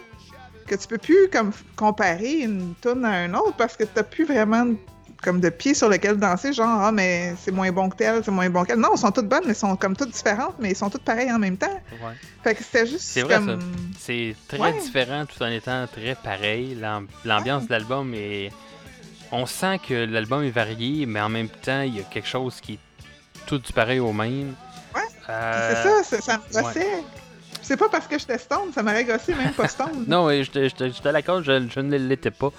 que 0.66 0.74
tu 0.74 0.86
peux 0.86 0.98
plus 0.98 1.28
comme 1.32 1.50
comparer 1.76 2.40
une 2.40 2.74
tune 2.82 3.04
à 3.04 3.10
un 3.24 3.34
autre 3.34 3.54
parce 3.56 3.76
que 3.76 3.84
t'as 3.84 4.02
plus 4.02 4.24
vraiment 4.24 4.64
de- 4.66 4.76
comme 5.22 5.40
de 5.40 5.48
pied 5.50 5.72
sur 5.72 5.88
lequel 5.88 6.16
danser, 6.18 6.52
genre 6.52 6.80
ah 6.82 6.92
mais 6.92 7.34
c'est 7.40 7.52
moins 7.52 7.70
bon 7.72 7.88
que 7.88 7.96
tel, 7.96 8.22
c'est 8.24 8.30
moins 8.30 8.50
bon 8.50 8.62
que 8.64 8.68
tel. 8.68 8.78
Non, 8.78 8.88
elles 8.92 8.98
sont 8.98 9.12
toutes 9.12 9.28
bonnes, 9.28 9.42
mais 9.44 9.50
elles 9.50 9.56
sont 9.56 9.76
comme 9.76 9.96
toutes 9.96 10.10
différentes, 10.10 10.56
mais 10.58 10.70
elles 10.70 10.76
sont 10.76 10.90
toutes 10.90 11.04
pareilles 11.04 11.32
en 11.32 11.38
même 11.38 11.56
temps. 11.56 11.80
Ouais. 11.92 12.14
Fait 12.44 12.54
que 12.54 12.62
c'était 12.64 12.86
juste 12.86 13.02
C'est 13.04 13.22
vrai, 13.22 13.36
comme 13.36 13.60
C'est 13.98 14.34
très 14.48 14.58
Ouais. 14.58 14.72
différent 14.78 15.24
tout 15.26 15.40
en 15.42 15.46
étant 15.48 15.86
très 15.86 16.16
pareil. 16.16 16.74
L'am- 16.78 17.06
L'ambiance 17.24 17.66
de 17.66 17.70
l'album 17.72 18.12
est. 18.14 18.50
On 19.32 19.46
sent 19.46 19.78
que 19.88 19.94
l'album 20.04 20.44
est 20.44 20.50
varié, 20.50 21.06
mais 21.06 21.20
en 21.20 21.28
même 21.30 21.48
temps, 21.48 21.80
il 21.82 21.96
y 21.96 22.00
a 22.00 22.02
quelque 22.04 22.28
chose 22.28 22.60
qui 22.60 22.74
est 22.74 22.78
tout 23.46 23.58
du 23.58 23.72
pareil 23.72 23.98
au 23.98 24.12
même. 24.12 24.54
Ouais, 24.94 25.00
Euh, 25.30 25.68
c'est 25.82 25.88
ça, 25.88 26.02
c'est- 26.04 26.20
ça 26.22 26.38
me 26.38 26.62
gossait. 26.62 27.02
C'est 27.62 27.76
pas 27.76 27.88
parce 27.88 28.06
que 28.08 28.18
j'étais 28.18 28.38
stone, 28.38 28.72
ça 28.74 28.82
m'aurait 28.82 29.04
gossé 29.04 29.34
même 29.34 29.52
pas 29.52 29.68
stone. 29.68 30.04
Non, 30.08 30.28
je 30.30 30.50
te, 30.50 30.68
je 30.68 31.68
je 31.70 31.80
ne 31.80 31.96
l'étais 31.96 32.30
pas. 32.32 32.50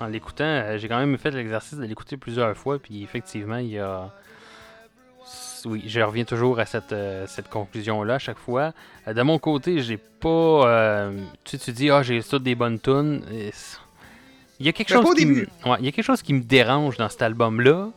En 0.00 0.06
l'écoutant, 0.06 0.44
Euh, 0.44 0.78
j'ai 0.78 0.88
quand 0.88 0.98
même 0.98 1.16
fait 1.18 1.30
l'exercice 1.30 1.78
de 1.78 1.84
l'écouter 1.84 2.16
plusieurs 2.16 2.56
fois, 2.56 2.78
puis 2.78 3.02
effectivement, 3.02 3.58
il 3.58 3.68
y 3.68 3.78
a. 3.78 4.10
Oui, 5.64 5.82
je 5.86 6.00
reviens 6.00 6.24
toujours 6.24 6.58
à 6.60 6.66
cette, 6.66 6.92
euh, 6.92 7.26
cette 7.26 7.48
conclusion-là 7.48 8.14
à 8.14 8.18
chaque 8.18 8.38
fois. 8.38 8.72
Euh, 9.08 9.12
de 9.14 9.22
mon 9.22 9.38
côté, 9.38 9.80
j'ai 9.82 9.96
pas. 9.96 10.28
euh, 10.28 11.12
tu 11.44 11.58
tu 11.58 11.72
dis, 11.72 11.90
ah, 11.90 12.02
j'ai 12.02 12.22
toutes 12.22 12.42
des 12.44 12.54
bonnes 12.54 12.80
tunes. 12.80 13.22
Il 14.60 14.66
y 14.66 14.68
a 14.68 14.72
quelque 14.72 14.88
chose 14.90 15.14
qui 15.14 15.26
me, 15.26 15.34
début. 15.34 15.48
ouais, 15.66 15.76
il 15.80 15.84
y 15.84 15.88
a 15.88 15.92
quelque 15.92 16.04
chose 16.04 16.22
qui 16.22 16.32
me 16.32 16.40
dérange 16.42 16.96
dans 16.96 17.08
cet 17.08 17.22
album-là. 17.22 17.88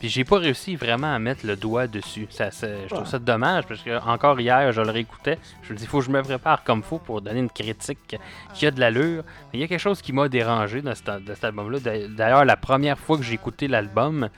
Puis 0.00 0.08
j'ai 0.08 0.22
pas 0.22 0.38
réussi 0.38 0.76
vraiment 0.76 1.12
à 1.12 1.18
mettre 1.18 1.44
le 1.44 1.56
doigt 1.56 1.88
dessus. 1.88 2.28
Ça, 2.30 2.52
ça- 2.52 2.68
je 2.84 2.86
trouve 2.86 3.00
Ouais. 3.00 3.06
ça 3.10 3.18
dommage 3.18 3.64
parce 3.66 3.80
que 3.82 3.98
encore 4.06 4.38
hier, 4.40 4.70
je 4.70 4.80
le 4.80 4.90
réécoutais. 4.92 5.38
Je 5.64 5.72
me 5.72 5.76
dis, 5.78 5.82
il 5.84 5.88
faut 5.88 5.98
que 5.98 6.04
je 6.04 6.10
me 6.10 6.22
prépare 6.22 6.62
comme 6.62 6.84
faut 6.84 6.98
pour 6.98 7.20
donner 7.20 7.40
une 7.40 7.50
critique 7.50 8.16
qui 8.54 8.66
a 8.66 8.70
de 8.70 8.78
l'allure. 8.78 9.24
Mais 9.52 9.58
il 9.58 9.60
y 9.60 9.64
a 9.64 9.66
quelque 9.66 9.80
chose 9.80 10.00
qui 10.00 10.12
m'a 10.12 10.28
dérangé 10.28 10.82
dans 10.82 10.94
cet, 10.94 11.24
de 11.24 11.34
cet 11.34 11.42
album-là. 11.42 11.80
D'a- 11.80 12.06
D'ailleurs, 12.06 12.44
la 12.44 12.56
première 12.56 12.96
fois 12.96 13.16
que 13.16 13.24
j'ai 13.24 13.34
écouté 13.34 13.66
l'album, 13.66 14.28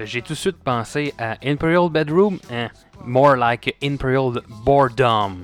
j'ai 0.00 0.20
tout 0.20 0.32
de 0.32 0.38
suite 0.38 0.56
pensé 0.64 1.14
à 1.16 1.36
Imperial 1.44 1.88
Bedroom, 1.90 2.40
hein, 2.52 2.70
more 3.04 3.36
like 3.36 3.76
Imperial 3.84 4.40
Boredom. 4.64 5.36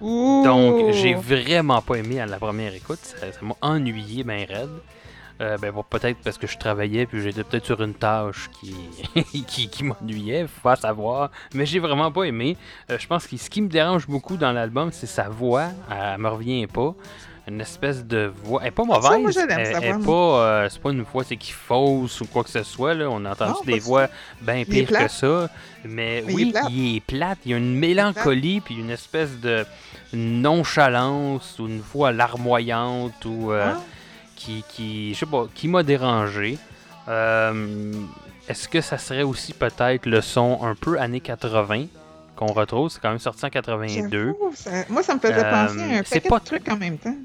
Donc, 0.00 0.92
j'ai 0.92 1.14
vraiment 1.14 1.82
pas 1.82 1.96
aimé 1.96 2.20
à 2.20 2.26
la 2.26 2.38
première 2.38 2.74
écoute. 2.74 2.98
Ça 3.00 3.32
ça 3.32 3.38
m'a 3.42 3.54
ennuyé, 3.62 4.24
ben 4.24 4.44
raide. 4.44 4.68
Euh, 5.40 5.56
ben, 5.56 5.70
bon, 5.70 5.84
peut-être 5.88 6.18
parce 6.24 6.36
que 6.36 6.46
je 6.48 6.58
travaillais 6.58 7.06
puis 7.06 7.22
j'étais 7.22 7.44
peut-être 7.44 7.66
sur 7.66 7.80
une 7.82 7.94
tâche 7.94 8.50
qui, 8.60 8.74
qui, 9.46 9.68
qui 9.68 9.84
m'ennuyait, 9.84 10.46
faut 10.48 10.62
pas 10.62 10.76
savoir. 10.76 11.30
Mais 11.54 11.64
j'ai 11.64 11.78
vraiment 11.78 12.10
pas 12.10 12.24
aimé. 12.24 12.56
Euh, 12.90 12.98
je 12.98 13.06
pense 13.06 13.26
que 13.26 13.36
ce 13.36 13.48
qui 13.48 13.62
me 13.62 13.68
dérange 13.68 14.08
beaucoup 14.08 14.36
dans 14.36 14.50
l'album, 14.52 14.90
c'est 14.92 15.06
sa 15.06 15.28
voix. 15.28 15.68
Elle 15.90 16.18
me 16.20 16.28
revient 16.28 16.66
pas. 16.66 16.94
Une 17.46 17.62
espèce 17.62 18.04
de 18.04 18.30
voix. 18.44 18.60
Elle 18.62 18.68
est 18.68 18.72
pas 18.72 18.84
mauvaise. 18.84 19.04
Ça, 19.10 19.18
moi, 19.18 19.30
je 19.30 19.38
l'aime, 19.40 19.82
elle, 19.82 20.00
pas, 20.00 20.12
euh, 20.12 20.68
c'est 20.68 20.82
pas 20.82 20.90
une 20.90 21.00
voix 21.00 21.24
c'est 21.24 21.36
qui 21.38 21.52
fausse 21.52 22.20
ou 22.20 22.26
quoi 22.26 22.44
que 22.44 22.50
ce 22.50 22.62
soit. 22.62 22.92
Là. 22.92 23.08
On 23.08 23.24
a 23.24 23.30
entendu 23.32 23.52
Non, 23.52 23.60
des 23.64 23.78
voix 23.78 24.08
bien 24.42 24.64
pires 24.64 24.90
que 24.90 25.08
ça. 25.08 25.48
Mais, 25.84 26.22
oui, 26.26 26.52
il 26.68 26.96
est 26.96 27.00
plate. 27.00 27.38
Il 27.46 27.52
y 27.52 27.54
a 27.54 27.56
une 27.56 27.74
mélancolie 27.74 28.60
puis 28.60 28.74
une 28.74 28.90
espèce 28.90 29.40
de 29.40 29.64
nonchalance 30.12 31.58
ou 31.58 31.68
une 31.68 31.80
voix 31.80 32.12
larmoyante 32.12 33.24
ou 33.24 33.52
euh, 33.52 33.72
Ah. 33.74 33.80
Qui, 34.38 34.64
qui, 34.68 35.12
je 35.14 35.18
sais 35.18 35.26
pas, 35.26 35.46
qui 35.54 35.66
m'a 35.68 35.82
dérangé. 35.82 36.58
Euh, 37.08 37.92
Est-ce 38.48 38.68
que 38.68 38.80
ça 38.80 38.96
serait 38.98 39.22
aussi 39.24 39.52
peut-être 39.52 40.06
le 40.06 40.20
son 40.20 40.60
un 40.62 40.74
peu 40.74 40.98
années 40.98 41.20
80 41.20 41.86
qu'on 42.36 42.46
retrouve? 42.52 42.88
C'est 42.90 43.00
quand 43.00 43.10
même 43.10 43.18
sorti 43.18 43.44
en 43.44 43.50
82. 43.50 44.26
J'avoue, 44.26 44.52
ça- 44.54 44.70
Moi, 44.88 45.02
ça 45.02 45.14
me 45.14 45.20
faisait 45.20 45.34
Euh, 45.44 45.50
penser 45.50 45.80
à 45.82 45.98
un 45.98 46.02
c'est 46.04 46.20
paquet 46.20 46.28
pas 46.28 46.38
de 46.38 46.44
trucs 46.44 46.68
en 46.70 46.76
même 46.76 46.98
temps. 46.98 47.16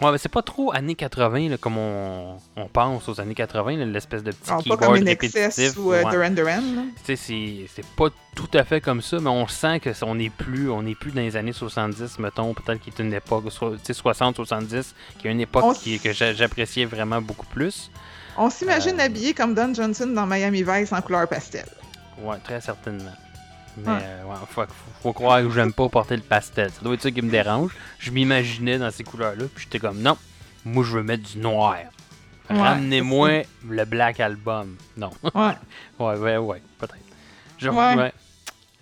Ouais, 0.00 0.10
mais 0.12 0.18
c'est 0.18 0.30
pas 0.30 0.40
trop 0.42 0.72
années 0.74 0.94
80 0.94 1.48
là, 1.50 1.56
comme 1.58 1.76
on, 1.76 2.36
on 2.56 2.66
pense 2.68 3.08
aux 3.08 3.20
années 3.20 3.34
80, 3.34 3.76
là, 3.76 3.84
l'espèce 3.84 4.22
de 4.22 4.30
petit 4.32 4.48
pas 4.50 4.56
keyboard 4.62 4.80
comme 4.80 4.96
une 4.96 5.04
répétitif. 5.08 5.76
Ou 5.76 5.92
euh, 5.92 6.02
ouais. 6.04 6.10
Duran 6.10 6.30
Duran. 6.30 6.62
Tu 7.04 7.16
sais, 7.16 7.66
c'est 7.74 7.84
pas 7.96 8.06
tout 8.34 8.48
à 8.54 8.64
fait 8.64 8.80
comme 8.80 9.02
ça, 9.02 9.18
mais 9.20 9.28
on 9.28 9.46
sent 9.46 9.80
que 9.80 9.90
on 10.04 10.14
n'est 10.14 10.30
plus, 10.30 10.70
on 10.70 10.82
n'est 10.82 10.94
plus 10.94 11.10
dans 11.12 11.20
les 11.20 11.36
années 11.36 11.52
70, 11.52 12.18
mettons, 12.18 12.54
peut-être 12.54 12.80
qu'il 12.80 12.94
est 12.94 13.02
une 13.02 13.12
époque, 13.12 13.44
so- 13.52 13.74
tu 13.76 13.80
sais, 13.84 13.92
60, 13.92 14.36
70, 14.36 14.94
qui 15.18 15.28
est 15.28 15.30
une 15.32 15.40
époque 15.40 15.64
On 15.64 15.72
qui, 15.74 15.96
s- 15.96 16.02
que 16.02 16.12
j'a- 16.12 16.32
j'appréciais 16.32 16.86
vraiment 16.86 17.20
beaucoup 17.20 17.46
plus. 17.46 17.90
On 18.38 18.48
s'imagine 18.48 18.98
Euh. 19.00 19.04
habillé 19.04 19.34
comme 19.34 19.54
Don 19.54 19.74
Johnson 19.74 20.06
dans 20.06 20.26
Miami 20.26 20.62
Vice 20.62 20.92
en 20.92 21.02
couleur 21.02 21.28
pastel. 21.28 21.66
Ouais, 22.22 22.38
très 22.42 22.60
certainement. 22.60 23.12
Mais 23.84 23.92
Ouais. 23.92 23.98
euh, 24.02 24.24
ouais, 24.24 24.64
faut, 25.02 25.12
croire 25.12 25.42
que 25.42 25.50
j'aime 25.50 25.72
pas 25.72 25.88
porter 25.88 26.16
le 26.16 26.22
pastel. 26.22 26.70
Ça 26.70 26.80
doit 26.82 26.94
être 26.94 27.02
ça 27.02 27.10
qui 27.10 27.22
me 27.22 27.30
dérange. 27.30 27.72
Je 27.98 28.10
m'imaginais 28.10 28.78
dans 28.78 28.90
ces 28.90 29.04
couleurs-là, 29.04 29.44
puis 29.54 29.64
j'étais 29.64 29.78
comme 29.78 30.00
non, 30.00 30.16
moi 30.64 30.84
je 30.84 30.92
veux 30.96 31.02
mettre 31.02 31.22
du 31.30 31.38
noir. 31.38 31.76
Ouais, 32.50 32.58
Ramenez-moi 32.58 33.42
le 33.68 33.84
Black 33.84 34.18
Album. 34.20 34.76
Non. 34.96 35.10
Ouais. 35.34 35.52
ouais, 35.98 36.16
ouais, 36.18 36.36
ouais, 36.36 36.62
peut-être. 36.78 36.96
Je- 37.58 37.68
Ouais. 37.70 38.12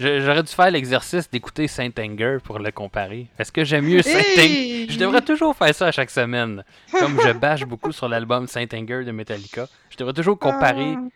J'aurais 0.01 0.45
dû 0.45 0.53
faire 0.53 0.71
l'exercice 0.71 1.29
d'écouter 1.29 1.67
Saint 1.67 1.91
Anger 1.99 2.39
pour 2.45 2.61
le 2.61 2.71
comparer. 2.71 3.27
Est-ce 3.37 3.51
que 3.51 3.65
j'aime 3.65 3.85
mieux 3.85 4.01
Saint 4.03 4.13
Anger 4.17 4.41
Hey! 4.41 4.87
Je 4.89 4.97
devrais 4.97 5.23
toujours 5.23 5.57
faire 5.57 5.75
ça 5.75 5.89
à 5.89 5.91
chaque 5.91 6.11
semaine. 6.11 6.63
Comme 6.93 7.19
je 7.21 7.33
bâche 7.33 7.65
beaucoup 7.65 7.91
sur 7.91 8.09
l'album 8.09 8.47
Saint 8.47 8.67
Anger 8.73 9.03
de 9.05 9.11
Metallica, 9.11 9.67
je 9.91 9.97
devrais 9.97 10.13
toujours 10.15 10.39
comparer 10.39 10.95
Ah. 10.97 11.01
euh, 11.01 11.09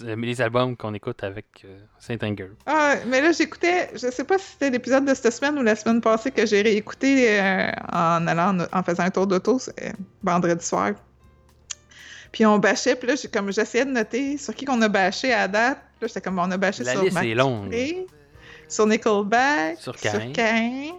les 0.00 0.40
albums 0.40 0.76
qu'on 0.76 0.94
écoute 0.94 1.22
avec 1.24 1.46
euh, 1.64 1.78
Saint 1.98 2.16
Anger. 2.22 2.50
Ah, 2.66 2.96
mais 3.06 3.20
là, 3.20 3.32
j'écoutais, 3.32 3.90
je 3.94 4.10
sais 4.10 4.24
pas 4.24 4.38
si 4.38 4.46
c'était 4.52 4.70
l'épisode 4.70 5.04
de 5.04 5.14
cette 5.14 5.32
semaine 5.32 5.58
ou 5.58 5.62
la 5.62 5.76
semaine 5.76 6.00
passée 6.00 6.30
que 6.30 6.44
j'ai 6.46 6.62
réécouté 6.62 7.40
euh, 7.40 7.70
en 7.92 8.26
allant, 8.26 8.58
en 8.72 8.82
faisant 8.82 9.02
un 9.04 9.10
tour 9.10 9.26
d'auto 9.26 9.58
c'est 9.58 9.92
vendredi 10.22 10.64
soir. 10.64 10.92
Puis 12.32 12.44
on 12.44 12.58
bâchait, 12.58 12.94
puis 12.96 13.08
là, 13.08 13.14
j'ai- 13.16 13.28
comme 13.28 13.50
j'essayais 13.52 13.84
de 13.86 13.90
noter 13.90 14.36
sur 14.36 14.54
qui 14.54 14.64
qu'on 14.64 14.80
a 14.82 14.88
bâché 14.88 15.32
à 15.32 15.48
date. 15.48 15.78
Là, 16.00 16.06
j'étais 16.06 16.20
comme, 16.20 16.38
on 16.38 16.50
a 16.50 16.56
bâché 16.56 16.84
La 16.84 16.92
sur 16.92 17.02
liste 17.02 17.16
est 17.16 17.34
longue. 17.34 17.74
Sur 18.68 18.86
Nickelback, 18.86 19.78
Sur 19.78 19.98
sur 19.98 20.32
Cain. 20.32 20.92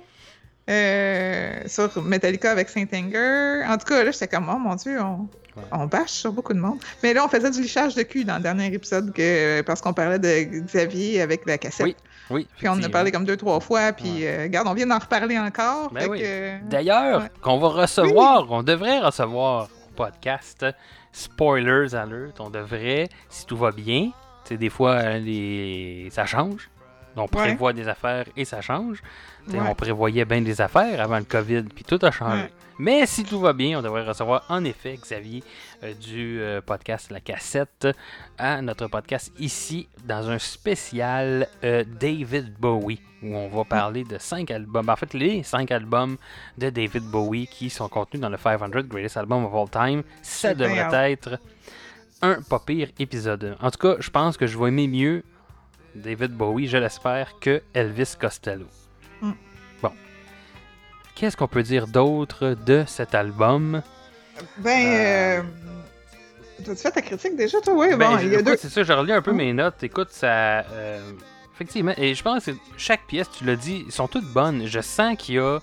Euh, 0.70 1.62
sur 1.68 2.02
Metallica 2.04 2.52
avec 2.52 2.70
Saint 2.70 2.86
Anger. 2.94 3.64
En 3.68 3.78
tout 3.78 3.86
cas, 3.86 4.04
là, 4.04 4.12
j'étais 4.12 4.28
comme, 4.28 4.50
oh 4.54 4.60
mon 4.60 4.76
Dieu, 4.76 5.00
on, 5.02 5.28
Ouais. 5.58 5.64
on 5.72 5.88
bâche 5.88 6.12
sur 6.12 6.32
beaucoup 6.32 6.54
de 6.54 6.60
monde. 6.60 6.78
Mais 7.02 7.12
là, 7.14 7.26
on 7.26 7.28
faisait 7.28 7.50
du 7.50 7.60
lichage 7.62 7.96
de 7.96 8.04
cul 8.04 8.24
dans 8.24 8.36
le 8.36 8.44
dernier 8.44 8.68
épisode 8.68 9.12
que, 9.12 9.62
parce 9.62 9.82
qu'on 9.82 9.94
parlait 9.94 10.20
de 10.20 10.62
Xavier 10.62 11.22
avec 11.22 11.42
la 11.48 11.58
cassette. 11.58 11.88
Oui, 11.88 11.96
Oui. 12.30 12.48
Puis 12.58 12.70
on 12.70 12.74
en 12.74 12.84
a 12.84 12.88
parlé 12.90 13.12
comme 13.12 13.26
deux, 13.26 13.36
trois 13.36 13.60
fois. 13.60 13.92
Puis, 13.92 14.26
euh, 14.28 14.44
regarde, 14.44 14.68
on 14.68 14.74
vient 14.76 14.86
d'en 14.86 15.00
reparler 15.00 15.40
encore. 15.40 15.92
Ben 15.92 16.08
oui. 16.08 16.22
que- 16.22 16.64
D'ailleurs, 16.70 17.24
Ouais. 17.24 17.30
qu'on 17.42 17.58
va 17.58 17.70
recevoir, 17.70 18.46
on 18.52 18.62
devrait 18.62 19.00
recevoir 19.00 19.64
au 19.66 19.92
podcast 19.96 20.66
Spoilers 21.12 21.96
Alert. 21.96 22.40
On 22.40 22.52
devrait, 22.52 23.10
si 23.30 23.46
tout 23.48 23.58
va 23.58 23.72
bien, 23.72 24.12
tu 24.46 24.50
sais, 24.50 24.58
des 24.58 24.70
fois, 24.70 24.92
euh, 24.92 25.18
les... 25.18 26.10
ça 26.12 26.26
change. 26.28 26.70
On 27.16 27.28
prévoit 27.28 27.74
des 27.74 27.88
affaires 27.88 28.26
et 28.38 28.46
ça 28.46 28.62
change. 28.62 29.02
Ouais. 29.48 29.60
On 29.60 29.76
prévoyait 29.76 30.26
bien 30.26 30.42
des 30.42 30.62
affaires 30.62 31.02
avant 31.02 31.18
le 31.18 31.26
COVID, 31.26 31.64
puis 31.64 31.84
tout 31.84 32.00
a 32.02 32.12
changé. 32.12 32.44
Ouais. 32.44 32.52
Mais 32.82 33.06
si 33.06 33.26
tout 33.26 33.42
va 33.42 33.52
bien, 33.52 33.80
on 33.80 33.82
devrait 33.82 34.06
recevoir 34.06 34.46
en 34.48 34.64
effet 34.64 34.96
Xavier 34.96 35.44
euh, 35.84 35.94
du 35.94 36.40
euh, 36.40 36.62
podcast 36.62 37.12
La 37.12 37.20
Cassette 37.20 37.90
à 38.38 38.62
notre 38.62 38.88
podcast 38.88 39.34
ici 39.38 39.90
dans 40.06 40.30
un 40.30 40.40
spécial 40.40 41.50
euh, 41.66 41.84
David 42.00 42.54
Bowie 42.58 43.02
où 43.22 43.36
on 43.36 43.50
va 43.50 43.66
parler 43.66 44.06
de 44.06 44.18
cinq 44.18 44.50
albums, 44.50 44.88
en 44.88 44.96
fait 44.96 45.14
les 45.14 45.44
cinq 45.44 45.72
albums 45.72 46.16
de 46.58 46.70
David 46.70 47.04
Bowie 47.04 47.48
qui 47.48 47.70
sont 47.70 47.90
contenus 47.90 48.22
dans 48.22 48.30
le 48.30 48.38
500 48.38 48.70
Greatest 48.88 49.18
Album 49.18 49.44
of 49.44 49.54
All 49.54 49.70
Time. 49.70 50.04
Ça 50.22 50.54
bien 50.54 50.70
devrait 50.70 51.12
être 51.12 51.38
un 52.22 52.42
pas 52.42 52.60
pire 52.60 52.90
épisode. 52.98 53.58
En 53.62 53.72
tout 53.72 53.80
cas, 53.80 53.96
je 54.00 54.10
pense 54.10 54.38
que 54.38 54.48
je 54.48 54.58
vais 54.58 54.70
aimer 54.70 54.88
mieux 54.88 55.24
David 55.96 56.32
Bowie, 56.32 56.68
je 56.68 56.78
l'espère, 56.78 57.40
que 57.40 57.62
Elvis 57.74 58.16
Costello. 58.20 58.66
Mm. 59.22 59.32
Bon. 59.82 59.92
Qu'est-ce 61.16 61.36
qu'on 61.38 61.48
peut 61.48 61.64
dire 61.64 61.88
d'autre 61.88 62.56
de 62.66 62.84
cet 62.88 63.16
album? 63.16 63.82
Ben, 64.58 64.70
Euh, 64.88 65.42
euh... 65.42 65.44
t'as-tu 66.64 66.82
fait 66.82 66.92
ta 66.92 67.02
critique 67.02 67.36
déjà, 67.36 67.60
toi? 67.62 67.74
Oui, 67.76 67.90
Ben, 67.96 67.98
bon, 68.12 68.18
je- 68.20 68.26
il 68.26 68.32
y 68.32 68.36
a 68.36 68.40
écoute, 68.40 68.46
deux. 68.54 68.58
C'est 68.58 68.70
ça, 68.70 68.84
j'ai 68.84 68.94
relu 68.94 69.12
un 69.12 69.22
peu 69.22 69.32
Mm. 69.34 69.38
mes 69.38 69.54
notes. 69.54 69.84
Écoute, 69.84 70.10
ça. 70.12 70.28
euh, 70.72 71.12
effectivement, 71.56 71.94
et 71.98 72.16
je 72.16 72.24
pense 72.24 72.46
que 72.46 72.52
chaque 72.78 73.06
pièce, 73.08 73.30
tu 73.32 73.44
l'as 73.44 73.56
dit, 73.58 73.86
sont 73.90 74.08
toutes 74.08 74.32
bonnes. 74.32 74.66
Je 74.66 74.80
sens 74.80 75.18
qu'il 75.18 75.36
y 75.36 75.40
a. 75.40 75.60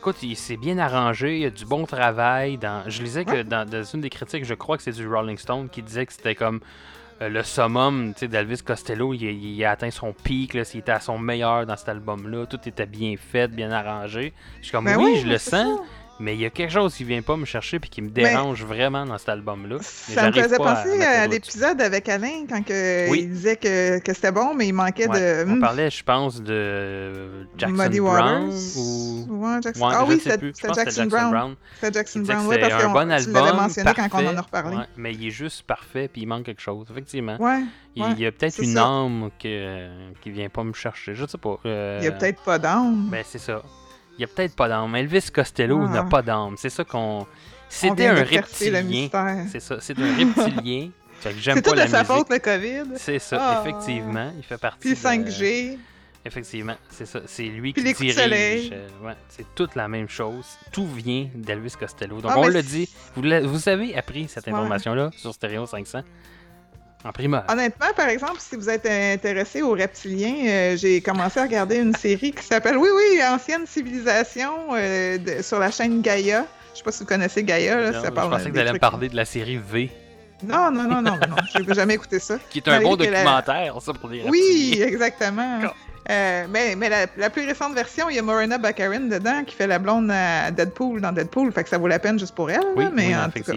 Écoute, 0.00 0.16
il 0.22 0.36
s'est 0.36 0.58
bien 0.58 0.76
arrangé, 0.76 1.36
il 1.36 1.42
y 1.44 1.46
a 1.46 1.50
du 1.50 1.64
bon 1.64 1.86
travail. 1.86 2.58
Dans... 2.58 2.82
Je 2.90 3.02
lisais 3.02 3.24
que 3.24 3.30
Ouais. 3.30 3.44
dans, 3.44 3.66
dans 3.66 3.82
une 3.84 4.02
des 4.02 4.10
critiques, 4.10 4.44
je 4.44 4.52
crois 4.52 4.76
que 4.76 4.82
c'est 4.82 4.92
du 4.92 5.08
Rolling 5.08 5.38
Stone 5.38 5.70
qui 5.70 5.80
disait 5.80 6.04
que 6.04 6.12
c'était 6.12 6.34
comme 6.34 6.60
euh, 7.22 7.28
le 7.28 7.42
summum 7.42 8.12
d'Elvis 8.20 8.62
Costello. 8.64 9.14
Il, 9.14 9.22
il 9.22 9.64
a 9.64 9.72
atteint 9.72 9.90
son 9.90 10.12
pic, 10.12 10.54
là, 10.54 10.62
il 10.72 10.80
était 10.80 10.92
à 10.92 11.00
son 11.00 11.18
meilleur 11.18 11.66
dans 11.66 11.76
cet 11.76 11.88
album-là. 11.88 12.46
Tout 12.46 12.60
était 12.66 12.86
bien 12.86 13.14
fait, 13.16 13.48
bien 13.48 13.70
arrangé. 13.70 14.32
Je 14.60 14.64
suis 14.64 14.72
comme, 14.72 14.86
Ben 14.86 14.96
oui, 14.98 15.20
je 15.22 15.28
le 15.28 15.38
sens, 15.38 15.78
ça. 15.78 15.84
Mais 16.20 16.34
il 16.34 16.40
y 16.40 16.46
a 16.46 16.50
quelque 16.50 16.72
chose 16.72 16.94
qui 16.94 17.04
vient 17.04 17.22
pas 17.22 17.36
me 17.36 17.44
chercher 17.44 17.80
puis 17.80 17.90
qui 17.90 18.00
me 18.02 18.08
Mais- 18.08 18.22
dérange 18.22 18.64
vraiment 18.64 19.04
dans 19.04 19.18
cet 19.18 19.28
album-là. 19.30 19.78
Ça 19.80 20.30
me 20.30 20.32
faisait 20.32 20.54
à 20.54 20.58
penser 20.58 21.02
à, 21.02 21.26
l'épisode 21.26 21.80
avec 21.80 22.08
Alain 22.08 22.46
quand 22.48 22.62
que 22.64 23.10
Oui. 23.10 23.20
il 23.22 23.30
disait 23.30 23.56
que, 23.56 23.98
que 23.98 24.14
c'était 24.14 24.32
bon, 24.32 24.54
mais 24.54 24.68
il 24.68 24.72
manquait 24.72 25.08
Ouais, 25.08 25.44
de. 25.44 25.50
On 25.50 25.56
hmm, 25.56 25.60
parlait, 25.60 25.90
je 25.90 26.04
pense, 26.04 26.40
de 26.40 27.46
Jackson 27.56 27.76
Muddy 27.82 28.00
Brown 28.00 28.44
Waters? 28.48 28.76
ou. 28.76 29.26
Ouais, 29.28 29.58
Jackson... 29.62 29.86
Ouais, 29.86 29.94
ah 29.96 30.04
oui, 30.08 30.20
c'était 30.22 30.52
Jackson, 30.74 31.06
Brown. 31.06 31.56
C'était 31.80 31.98
Jackson 31.98 32.20
Brown, 32.20 32.46
oui, 32.46 32.56
parce 32.60 32.84
un 32.84 32.88
bon 32.88 33.00
tu 33.00 33.08
l'avais 33.08 33.38
album, 33.38 33.56
mentionné 33.56 33.90
quand 33.94 34.02
on 34.02 34.06
en 34.06 34.08
parfait, 34.10 34.36
a 34.36 34.40
reparlé. 34.42 34.76
mais 34.96 35.12
il 35.12 35.26
est 35.26 35.30
juste 35.30 35.62
parfait, 35.62 36.08
puis 36.08 36.22
il 36.22 36.26
manque 36.26 36.44
quelque 36.44 36.62
chose, 36.62 36.86
effectivement. 36.90 37.36
Ouais, 37.40 37.62
il, 37.96 38.18
y 38.18 38.26
a 38.26 38.32
peut-être 38.32 38.58
une 38.60 38.74
ça. 38.74 38.84
âme 38.84 39.30
que, 39.40 39.88
qui 40.20 40.30
vient 40.30 40.48
pas 40.48 40.64
me 40.64 40.72
chercher, 40.72 41.14
je 41.14 41.26
sais 41.26 41.38
pas. 41.38 41.58
euh, 41.66 41.98
il 42.00 42.04
y 42.04 42.08
a 42.08 42.12
peut-être 42.12 42.42
pas 42.42 42.58
d'âme. 42.58 43.08
Ben, 43.10 43.24
c'est 43.26 43.38
ça. 43.38 43.62
Il 44.18 44.22
y 44.22 44.24
a 44.24 44.28
peut-être 44.28 44.54
pas 44.54 44.68
d'âme. 44.68 44.94
Elvis 44.94 45.30
Costello 45.32 45.84
Ah. 45.86 45.90
n'a 45.90 46.02
pas 46.04 46.22
d'âme. 46.22 46.54
C'est 46.56 46.70
ça 46.70 46.84
qu'on. 46.84 46.98
On 47.20 47.26
C'était 47.68 48.06
un 48.06 48.14
de 48.14 48.20
le 48.20 48.24
reptilien. 48.26 49.08
C'est 49.50 49.60
ça, 49.60 49.76
c'est 49.80 49.98
un 49.98 50.16
reptilien. 50.16 50.90
J'aime 51.38 51.56
C'est 51.56 51.62
pas 51.62 51.70
tout 51.70 51.74
de 51.74 51.80
la 51.80 51.88
sa 51.88 52.02
musique. 52.02 52.14
faute, 52.14 52.30
le 52.30 52.38
COVID. 52.38 52.96
C'est 52.96 53.18
ça, 53.18 53.38
Ah. 53.40 53.62
effectivement. 53.62 54.30
Il 54.36 54.44
fait 54.44 54.58
partie. 54.58 54.78
Puis 54.80 54.90
le 54.90 54.94
de- 54.96 55.00
5G. 55.30 55.78
Effectivement, 56.26 56.76
c'est 56.90 57.06
ça. 57.06 57.20
C'est 57.26 57.42
lui 57.44 57.72
Puis 57.72 57.82
qui 57.94 58.06
de 58.08 58.12
dirige. 58.12 58.70
euh, 58.72 58.88
ouais, 59.06 59.14
c'est 59.28 59.44
toute 59.54 59.74
la 59.74 59.88
même 59.88 60.08
chose. 60.08 60.46
Tout 60.72 60.86
vient 60.86 61.28
d'Elvis 61.34 61.74
Costello. 61.78 62.20
Donc 62.20 62.30
Ah, 62.34 62.38
on 62.38 62.46
l'a 62.46 62.62
c'est- 62.62 62.68
dit. 62.68 62.88
Vous, 63.14 63.22
vous 63.48 63.68
avez 63.68 63.94
appris 63.96 64.28
cette 64.28 64.46
Ouais. 64.46 64.52
information-là 64.52 65.10
sur 65.16 65.34
Stereo 65.34 65.66
500 65.66 66.00
en 67.04 67.12
primeur. 67.12 67.44
Honnêtement, 67.48 67.86
par 67.96 68.08
exemple, 68.08 68.36
si 68.38 68.56
vous 68.56 68.68
êtes 68.70 68.86
intéressé 68.86 69.62
aux 69.62 69.72
reptiliens, 69.72 70.34
euh, 70.46 70.76
j'ai 70.76 71.00
commencé 71.00 71.38
à 71.38 71.42
regarder 71.42 71.76
une 71.76 71.94
série 71.94 72.32
qui 72.32 72.42
s'appelle, 72.44 72.76
oui, 72.78 72.88
oui, 72.94 73.20
Ancienne 73.22 73.66
civilisation 73.66 74.52
euh, 74.74 75.18
de- 75.18 75.42
sur 75.42 75.58
la 75.58 75.70
chaîne 75.70 76.00
Gaïa. 76.00 76.46
Je 76.72 76.78
sais 76.78 76.84
pas 76.84 76.92
si 76.92 77.00
vous 77.00 77.08
connaissez 77.08 77.42
Gaïa, 77.44 77.76
là, 77.76 77.86
Non, 77.92 78.00
ça 78.02 78.06
je 78.08 78.10
pensais 78.12 78.44
que 78.46 78.54
vous 78.54 78.58
allez 78.58 78.72
me 78.72 78.78
parler 78.78 79.08
de 79.08 79.16
la 79.16 79.24
série 79.24 79.58
V, 79.58 79.90
Non, 80.42 80.70
non, 80.70 80.84
non, 80.84 81.02
non, 81.02 81.16
non, 81.28 81.36
j'ai 81.54 81.74
jamais 81.74 81.94
écouté 81.94 82.18
ça. 82.18 82.38
qui 82.50 82.58
est 82.58 82.68
un 82.68 82.80
bon 82.80 82.96
la- 82.96 83.06
documentaire, 83.06 83.76
ça, 83.80 83.92
pour 83.92 84.08
les 84.10 84.22
Oui, 84.28 84.80
exactement. 84.84 85.60
Euh, 86.10 86.44
mais 86.50 86.74
mais 86.76 86.90
la, 86.90 87.06
la 87.16 87.30
plus 87.30 87.46
récente 87.46 87.74
version, 87.74 88.10
il 88.10 88.16
y 88.16 88.18
a 88.18 88.22
Morena 88.22 88.58
Baccarin 88.58 89.00
dedans 89.08 89.42
qui 89.46 89.54
fait 89.54 89.66
la 89.66 89.78
blonde 89.78 90.10
à 90.10 90.50
Deadpool 90.50 91.00
dans 91.00 91.12
Deadpool, 91.12 91.50
fait 91.50 91.62
que 91.64 91.70
ça 91.70 91.78
vaut 91.78 91.86
la 91.88 91.98
peine 91.98 92.18
juste 92.18 92.34
pour 92.34 92.50
elle. 92.50 92.58
là, 92.60 92.66
Oui, 92.76 92.84
mais 92.92 93.06
oui, 93.08 93.16
en 93.16 93.30
tout 93.30 93.42
cas. 93.42 93.52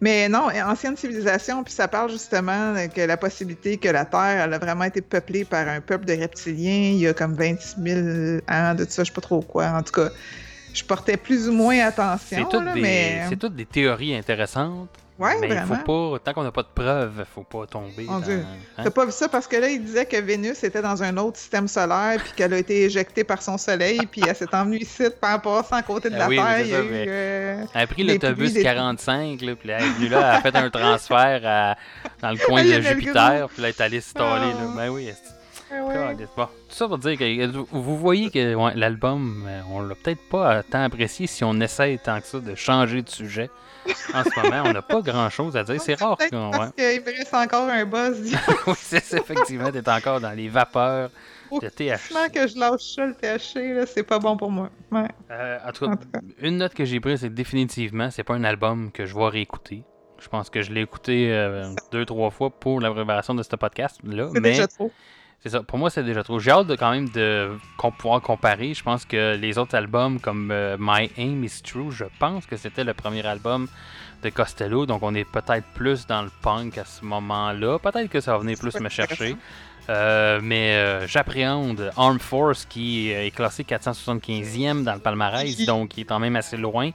Mais 0.00 0.28
non, 0.28 0.48
ancienne 0.66 0.96
civilisation, 0.96 1.62
puis 1.62 1.74
ça 1.74 1.86
parle 1.86 2.10
justement 2.10 2.74
que 2.94 3.02
la 3.02 3.16
possibilité 3.18 3.76
que 3.76 3.88
la 3.88 4.06
Terre, 4.06 4.44
elle 4.44 4.54
a 4.54 4.58
vraiment 4.58 4.84
été 4.84 5.02
peuplée 5.02 5.44
par 5.44 5.68
un 5.68 5.80
peuple 5.80 6.06
de 6.06 6.14
reptiliens 6.14 6.92
il 6.92 7.00
y 7.00 7.06
a 7.06 7.12
comme 7.12 7.34
26 7.34 7.76
000 7.82 8.00
ans, 8.50 8.74
de 8.74 8.84
tout 8.84 8.90
ça, 8.90 9.04
je 9.04 9.08
sais 9.08 9.14
pas 9.14 9.20
trop 9.20 9.42
quoi. 9.42 9.66
En 9.66 9.82
tout 9.82 9.92
cas, 9.92 10.08
je 10.72 10.82
portais 10.84 11.18
plus 11.18 11.48
ou 11.48 11.52
moins 11.52 11.74
C'est 11.74 11.82
attention, 11.82 12.44
toutes, 12.46 12.64
là, 12.64 12.72
des, 12.72 12.80
mais... 12.80 13.26
c'est 13.28 13.36
toutes 13.36 13.56
des 13.56 13.66
théories 13.66 14.14
intéressantes. 14.14 14.88
Ouais, 15.20 15.36
mais 15.40 15.48
vraiment. 15.48 15.76
faut 15.84 16.10
pas, 16.12 16.18
tant 16.18 16.32
qu'on 16.32 16.42
n'a 16.44 16.50
pas 16.50 16.62
de 16.62 16.68
preuves, 16.74 17.24
faut 17.34 17.42
pas 17.42 17.66
tomber. 17.66 18.04
Mon 18.04 18.14
dans- 18.14 18.20
Dieu. 18.20 18.42
hein? 18.78 18.82
T'as 18.84 18.90
pas 18.90 19.04
vu 19.04 19.12
ça? 19.12 19.28
Parce 19.28 19.46
que 19.46 19.56
là, 19.56 19.68
il 19.68 19.84
disait 19.84 20.06
que 20.06 20.16
Vénus 20.16 20.64
était 20.64 20.80
dans 20.80 21.02
un 21.02 21.16
autre 21.18 21.36
système 21.36 21.68
solaire, 21.68 22.18
puis 22.22 22.32
qu'elle 22.34 22.54
a 22.54 22.58
été 22.58 22.84
éjectée 22.84 23.22
par 23.22 23.42
son 23.42 23.58
soleil, 23.58 24.00
puis 24.10 24.22
elle 24.26 24.34
s'est 24.34 24.52
envenue 24.54 24.78
ici 24.78 25.04
en 25.22 25.38
passant 25.38 25.76
à 25.76 25.82
côté 25.82 26.08
de 26.08 26.14
Ah 26.14 26.20
la 26.20 26.28
oui, 26.28 26.36
Terre. 26.36 26.46
ça, 26.46 26.62
eu, 26.82 26.88
euh, 27.06 27.64
Elle 27.74 27.80
a 27.82 27.86
pris 27.86 28.02
l'autobus 28.02 28.34
pluies, 28.50 28.52
des- 28.54 28.62
45, 28.62 29.40
là, 29.42 29.54
puis 29.56 29.68
elle 29.70 29.82
est 29.82 29.88
venue 29.90 30.08
là, 30.08 30.18
elle 30.18 30.36
a 30.36 30.40
fait 30.40 30.56
un 30.56 30.70
transfert 30.70 31.40
à- 31.44 31.76
dans 32.22 32.30
le 32.30 32.38
coin 32.38 32.62
Ah, 32.62 32.76
de 32.76 32.80
Jupiter, 32.80 33.48
puis 33.50 33.62
là, 33.62 33.68
elle 33.68 33.74
est 33.74 33.80
allée 33.82 33.98
installer. 33.98 34.52
Là. 34.52 34.58
Ah. 34.62 34.72
Ben 34.76 34.88
oui, 34.88 35.08
est- 35.08 35.14
ouais. 35.72 36.16
Bon, 36.36 36.46
tout 36.46 36.74
ça 36.74 36.88
pour 36.88 36.98
dire 36.98 37.18
que 37.18 37.46
vous 37.72 37.96
voyez 37.98 38.30
que 38.30 38.54
ouais, 38.54 38.72
l'album, 38.74 39.44
euh, 39.46 39.60
on 39.70 39.80
l'a 39.82 39.94
peut-être 39.94 40.22
pas 40.30 40.62
tant 40.62 40.82
apprécié 40.82 41.26
si 41.26 41.44
on 41.44 41.60
essaye 41.60 41.98
tant 41.98 42.20
que 42.20 42.26
ça 42.26 42.38
de 42.40 42.54
changer 42.54 43.02
de 43.02 43.08
sujet. 43.10 43.50
En 44.14 44.24
ce 44.24 44.40
moment, 44.40 44.62
on 44.66 44.72
n'a 44.72 44.82
pas 44.82 45.00
grand-chose 45.00 45.56
à 45.56 45.64
dire. 45.64 45.80
C'est 45.80 45.94
rare 45.94 46.16
qu'on... 46.30 46.50
parce 46.50 46.72
ouais. 46.78 47.02
qu'il 47.02 47.14
reste 47.14 47.34
encore 47.34 47.68
un 47.68 47.84
buzz. 47.84 48.34
oui, 48.66 48.74
c'est 48.76 49.14
effectivement, 49.14 49.70
t'es 49.70 49.88
encore 49.88 50.20
dans 50.20 50.32
les 50.32 50.48
vapeurs 50.48 51.10
Le 51.50 51.70
THC. 51.70 52.32
Que 52.32 52.46
je 52.46 52.58
lâche 52.58 52.94
ça, 52.94 53.06
le 53.06 53.14
THC, 53.14 53.86
c'est 53.92 54.02
pas 54.02 54.18
bon 54.18 54.36
pour 54.36 54.50
moi. 54.50 54.70
Ouais. 54.90 55.08
Euh, 55.30 55.58
en 55.66 55.72
tout 55.72 55.86
cas, 55.86 55.92
En 55.92 55.96
tout 55.96 56.08
cas. 56.12 56.20
une 56.40 56.58
note 56.58 56.74
que 56.74 56.84
j'ai 56.84 57.00
prise, 57.00 57.20
c'est 57.20 57.28
que 57.28 57.34
définitivement, 57.34 58.10
c'est 58.10 58.24
pas 58.24 58.34
un 58.34 58.44
album 58.44 58.90
que 58.92 59.06
je 59.06 59.14
vais 59.14 59.28
réécouter. 59.28 59.84
Je 60.18 60.28
pense 60.28 60.50
que 60.50 60.60
je 60.60 60.72
l'ai 60.72 60.82
écouté 60.82 61.32
euh, 61.32 61.72
deux, 61.92 62.04
trois 62.04 62.30
fois 62.30 62.50
pour 62.50 62.80
la 62.80 62.90
préparation 62.90 63.34
de 63.34 63.42
ce 63.42 63.56
podcast-là. 63.56 64.28
Mais 64.34 64.40
déjà 64.40 64.66
trop. 64.66 64.92
C'est 65.42 65.48
ça. 65.48 65.62
Pour 65.62 65.78
moi, 65.78 65.88
c'est 65.88 66.04
déjà 66.04 66.22
trop. 66.22 66.38
J'ai 66.38 66.50
hâte 66.50 66.66
de, 66.66 66.76
quand 66.76 66.90
même 66.90 67.08
de 67.08 67.50
pouvoir 67.98 68.20
comparer. 68.20 68.74
Je 68.74 68.82
pense 68.82 69.06
que 69.06 69.36
les 69.36 69.56
autres 69.56 69.74
albums, 69.74 70.20
comme 70.20 70.50
euh, 70.50 70.76
My 70.78 71.10
Aim 71.16 71.42
is 71.42 71.62
True, 71.62 71.90
je 71.90 72.04
pense 72.18 72.44
que 72.44 72.56
c'était 72.56 72.84
le 72.84 72.92
premier 72.92 73.24
album 73.26 73.66
de 74.22 74.28
Costello. 74.28 74.84
Donc, 74.84 75.02
on 75.02 75.14
est 75.14 75.24
peut-être 75.24 75.66
plus 75.74 76.06
dans 76.06 76.22
le 76.22 76.30
punk 76.42 76.76
à 76.76 76.84
ce 76.84 77.04
moment-là. 77.06 77.78
Peut-être 77.78 78.10
que 78.10 78.20
ça 78.20 78.32
va 78.32 78.38
venir 78.38 78.58
plus 78.58 78.78
me 78.80 78.90
chercher. 78.90 79.34
Euh, 79.88 80.40
mais 80.42 80.74
euh, 80.74 81.06
j'appréhende 81.06 81.90
Armed 81.96 82.20
Force 82.20 82.66
qui 82.66 83.10
est 83.10 83.34
classé 83.34 83.64
475e 83.64 84.84
dans 84.84 84.92
le 84.92 85.00
palmarès, 85.00 85.56
donc 85.64 85.96
il 85.96 86.02
est 86.02 86.04
quand 86.04 86.20
même 86.20 86.36
assez 86.36 86.58
loin. 86.58 86.90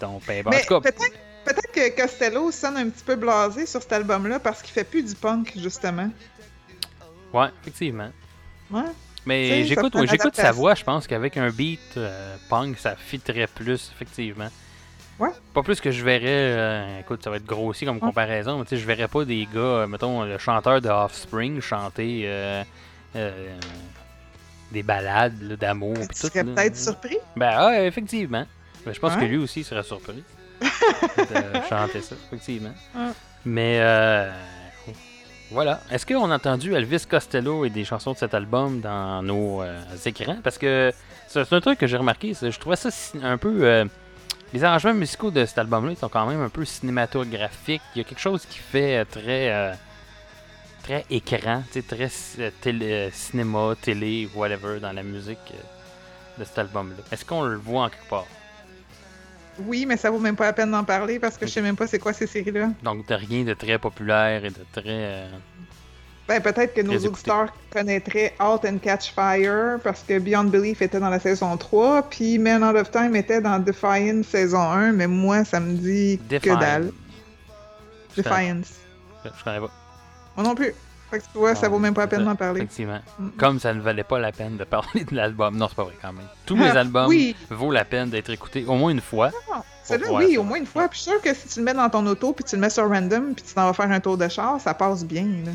Donc, 0.00 0.22
ben, 0.26 0.42
bon, 0.42 0.50
en 0.50 0.52
Mais 0.52 0.62
tout 0.62 0.80
cas, 0.80 0.90
peut-être 0.90 1.16
peut-être 1.44 1.72
que 1.72 2.00
Costello 2.00 2.50
sonne 2.50 2.76
un 2.76 2.88
petit 2.88 3.04
peu 3.04 3.16
blasé 3.16 3.66
sur 3.66 3.82
cet 3.82 3.92
album-là 3.92 4.38
parce 4.40 4.62
qu'il 4.62 4.72
fait 4.72 4.84
plus 4.84 5.02
du 5.02 5.14
punk, 5.14 5.52
justement. 5.56 6.10
Ouais, 7.32 7.48
effectivement. 7.62 8.10
Ouais. 8.70 8.82
Mais 9.26 9.64
j'écoute 9.64 9.94
ouais, 9.94 10.06
j'écoute 10.08 10.34
sa 10.34 10.50
voix, 10.50 10.74
je 10.74 10.82
pense 10.82 11.06
qu'avec 11.06 11.36
un 11.36 11.50
beat 11.50 11.78
euh, 11.96 12.36
punk, 12.48 12.76
ça 12.78 12.96
fitterait 12.96 13.46
plus, 13.46 13.90
effectivement. 13.94 14.48
Ouais. 15.18 15.28
Pas 15.54 15.62
plus 15.62 15.80
que 15.80 15.92
je 15.92 16.02
verrais, 16.04 16.24
euh, 16.26 17.00
écoute, 17.00 17.22
ça 17.22 17.30
va 17.30 17.36
être 17.36 17.44
grossi 17.44 17.84
comme 17.84 17.96
Ouais. 17.96 18.00
comparaison, 18.00 18.58
mais 18.58 18.64
tu 18.64 18.70
sais, 18.70 18.76
je 18.78 18.86
verrais 18.86 19.06
pas 19.06 19.24
des 19.24 19.46
gars, 19.54 19.60
euh, 19.60 19.86
mettons, 19.86 20.24
le 20.24 20.38
chanteur 20.38 20.80
de 20.80 20.88
Offspring 20.88 21.60
chanter 21.60 22.26
des 24.72 24.82
ballades 24.82 25.38
d'amour. 25.58 25.94
pis 25.94 26.08
Tu 26.08 26.26
serais 26.26 26.44
peut-être 26.44 26.76
surpris? 26.76 27.18
Ben, 27.36 27.66
ouais, 27.66 27.86
effectivement. 27.86 28.46
Ben, 28.84 28.92
je 28.94 28.98
pense 28.98 29.14
que 29.14 29.24
lui 29.24 29.36
aussi 29.36 29.62
serait 29.62 29.82
surpris 29.82 30.24
de 30.60 31.68
chanter 31.68 32.00
ça, 32.00 32.16
effectivement. 32.26 32.72
Mais, 33.44 33.78
voilà. 35.52 35.80
Est-ce 35.90 36.06
qu'on 36.06 36.30
a 36.30 36.36
entendu 36.36 36.74
Elvis 36.74 37.04
Costello 37.08 37.64
et 37.64 37.70
des 37.70 37.84
chansons 37.84 38.12
de 38.12 38.18
cet 38.18 38.34
album 38.34 38.80
dans 38.80 39.22
nos 39.22 39.62
euh, 39.62 39.80
écrans? 40.04 40.38
Parce 40.42 40.58
que 40.58 40.92
c'est 41.28 41.52
un 41.52 41.60
truc 41.60 41.78
que 41.78 41.86
j'ai 41.86 41.96
remarqué. 41.96 42.34
Je 42.34 42.58
trouvais 42.58 42.76
ça 42.76 42.88
un 43.22 43.38
peu. 43.38 43.62
euh, 43.62 43.84
les 44.52 44.64
arrangements 44.64 44.94
musicaux 44.94 45.30
de 45.30 45.44
cet 45.46 45.58
album-là, 45.58 45.92
ils 45.92 45.96
sont 45.96 46.08
quand 46.08 46.26
même 46.26 46.42
un 46.42 46.48
peu 46.48 46.64
cinématographiques. 46.64 47.82
Il 47.94 47.98
y 47.98 48.00
a 48.02 48.04
quelque 48.04 48.20
chose 48.20 48.44
qui 48.46 48.58
fait 48.58 48.98
euh, 48.98 49.04
très. 49.04 49.78
très 50.82 51.04
écran, 51.10 51.62
très 51.88 53.10
cinéma, 53.12 53.74
télé, 53.80 54.28
whatever, 54.34 54.80
dans 54.80 54.92
la 54.92 55.02
musique 55.02 55.52
de 56.38 56.44
cet 56.44 56.58
album-là. 56.58 57.02
Est-ce 57.12 57.24
qu'on 57.24 57.42
le 57.42 57.56
voit 57.56 57.84
en 57.84 57.88
quelque 57.88 58.08
part? 58.08 58.26
Oui, 59.60 59.84
mais 59.86 59.96
ça 59.96 60.10
vaut 60.10 60.18
même 60.18 60.36
pas 60.36 60.44
la 60.46 60.52
peine 60.52 60.70
d'en 60.70 60.84
parler 60.84 61.18
parce 61.18 61.36
que 61.36 61.46
je 61.46 61.52
sais 61.52 61.60
même 61.62 61.76
pas 61.76 61.86
c'est 61.86 61.98
quoi 61.98 62.12
ces 62.12 62.26
séries-là. 62.26 62.70
Donc, 62.82 63.06
de 63.06 63.14
rien 63.14 63.44
de 63.44 63.54
très 63.54 63.78
populaire 63.78 64.44
et 64.44 64.50
de 64.50 64.64
très. 64.72 64.82
euh, 64.86 65.28
Ben, 66.26 66.40
peut-être 66.40 66.72
que 66.74 66.80
nos 66.80 66.92
écouté. 66.92 67.08
auditeurs 67.08 67.52
connaîtraient 67.70 68.34
Halt 68.38 68.64
and 68.64 68.78
Catch 68.78 69.12
Fire 69.12 69.78
parce 69.84 70.02
que 70.02 70.18
Beyond 70.18 70.44
Belief 70.44 70.80
était 70.80 71.00
dans 71.00 71.10
la 71.10 71.20
saison 71.20 71.56
3, 71.56 72.02
puis 72.08 72.38
Man 72.38 72.64
Out 72.64 72.76
of 72.76 72.90
Time 72.90 73.14
était 73.16 73.40
dans 73.40 73.58
Defiance 73.58 74.26
saison 74.26 74.62
1, 74.70 74.92
mais 74.92 75.06
moi, 75.06 75.44
ça 75.44 75.60
me 75.60 75.74
dit 75.74 76.18
que 76.18 76.28
Define. 76.28 76.58
dalle. 76.58 76.92
Je 78.16 78.22
connais- 78.22 78.52
Defiance. 78.54 78.74
Je 79.24 79.44
connais 79.44 79.60
pas. 79.60 79.70
Moi 80.36 80.46
non 80.46 80.54
plus. 80.54 80.72
Fait 81.12 81.18
que 81.18 81.24
tu 81.30 81.38
vois, 81.38 81.54
ça 81.54 81.68
vaut 81.68 81.78
même 81.78 81.92
pas 81.92 82.00
la 82.00 82.06
peine 82.06 82.24
d'en 82.24 82.34
parler. 82.34 82.62
Effectivement. 82.62 83.00
Mm. 83.18 83.28
Comme 83.36 83.60
ça 83.60 83.74
ne 83.74 83.82
valait 83.82 84.02
pas 84.02 84.18
la 84.18 84.32
peine 84.32 84.56
de 84.56 84.64
parler 84.64 85.04
de 85.04 85.14
l'album. 85.14 85.54
Non, 85.54 85.68
c'est 85.68 85.74
pas 85.74 85.84
vrai 85.84 85.94
quand 86.00 86.14
même. 86.14 86.24
Tous 86.46 86.56
les 86.56 86.70
albums 86.70 87.06
Oui, 87.06 87.36
vaut 87.50 87.70
la 87.70 87.84
peine 87.84 88.08
d'être 88.08 88.30
écoutés 88.30 88.64
au 88.66 88.76
moins 88.76 88.90
une 88.90 89.02
fois. 89.02 89.30
celui-là, 89.84 90.08
voir 90.08 90.22
oui, 90.22 90.32
ça. 90.34 90.40
au 90.40 90.42
moins 90.42 90.56
une 90.56 90.64
fois. 90.64 90.88
Puis 90.88 91.00
je 91.00 91.02
suis 91.02 91.10
sûr 91.10 91.20
que 91.20 91.34
si 91.34 91.48
tu 91.48 91.58
le 91.58 91.66
mets 91.66 91.74
dans 91.74 91.90
ton 91.90 92.06
auto, 92.06 92.32
puis 92.32 92.46
tu 92.46 92.56
le 92.56 92.62
mets 92.62 92.70
sur 92.70 92.88
random, 92.88 93.34
puis 93.34 93.44
tu 93.46 93.52
t'en 93.52 93.66
vas 93.66 93.74
faire 93.74 93.90
un 93.90 94.00
tour 94.00 94.16
de 94.16 94.26
char, 94.26 94.58
ça 94.58 94.72
passe 94.72 95.04
bien. 95.04 95.24
Là. 95.44 95.50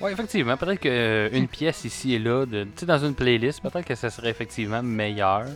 Oui, 0.00 0.12
effectivement. 0.12 0.56
Peut-être 0.56 0.78
qu'une 0.80 1.48
pièce 1.48 1.84
ici 1.84 2.14
et 2.14 2.20
là, 2.20 2.46
de, 2.46 2.62
tu 2.62 2.70
sais, 2.76 2.86
dans 2.86 3.04
une 3.04 3.16
playlist, 3.16 3.60
peut-être 3.60 3.84
que 3.84 3.96
ça 3.96 4.08
serait 4.08 4.30
effectivement 4.30 4.84
meilleur. 4.84 5.46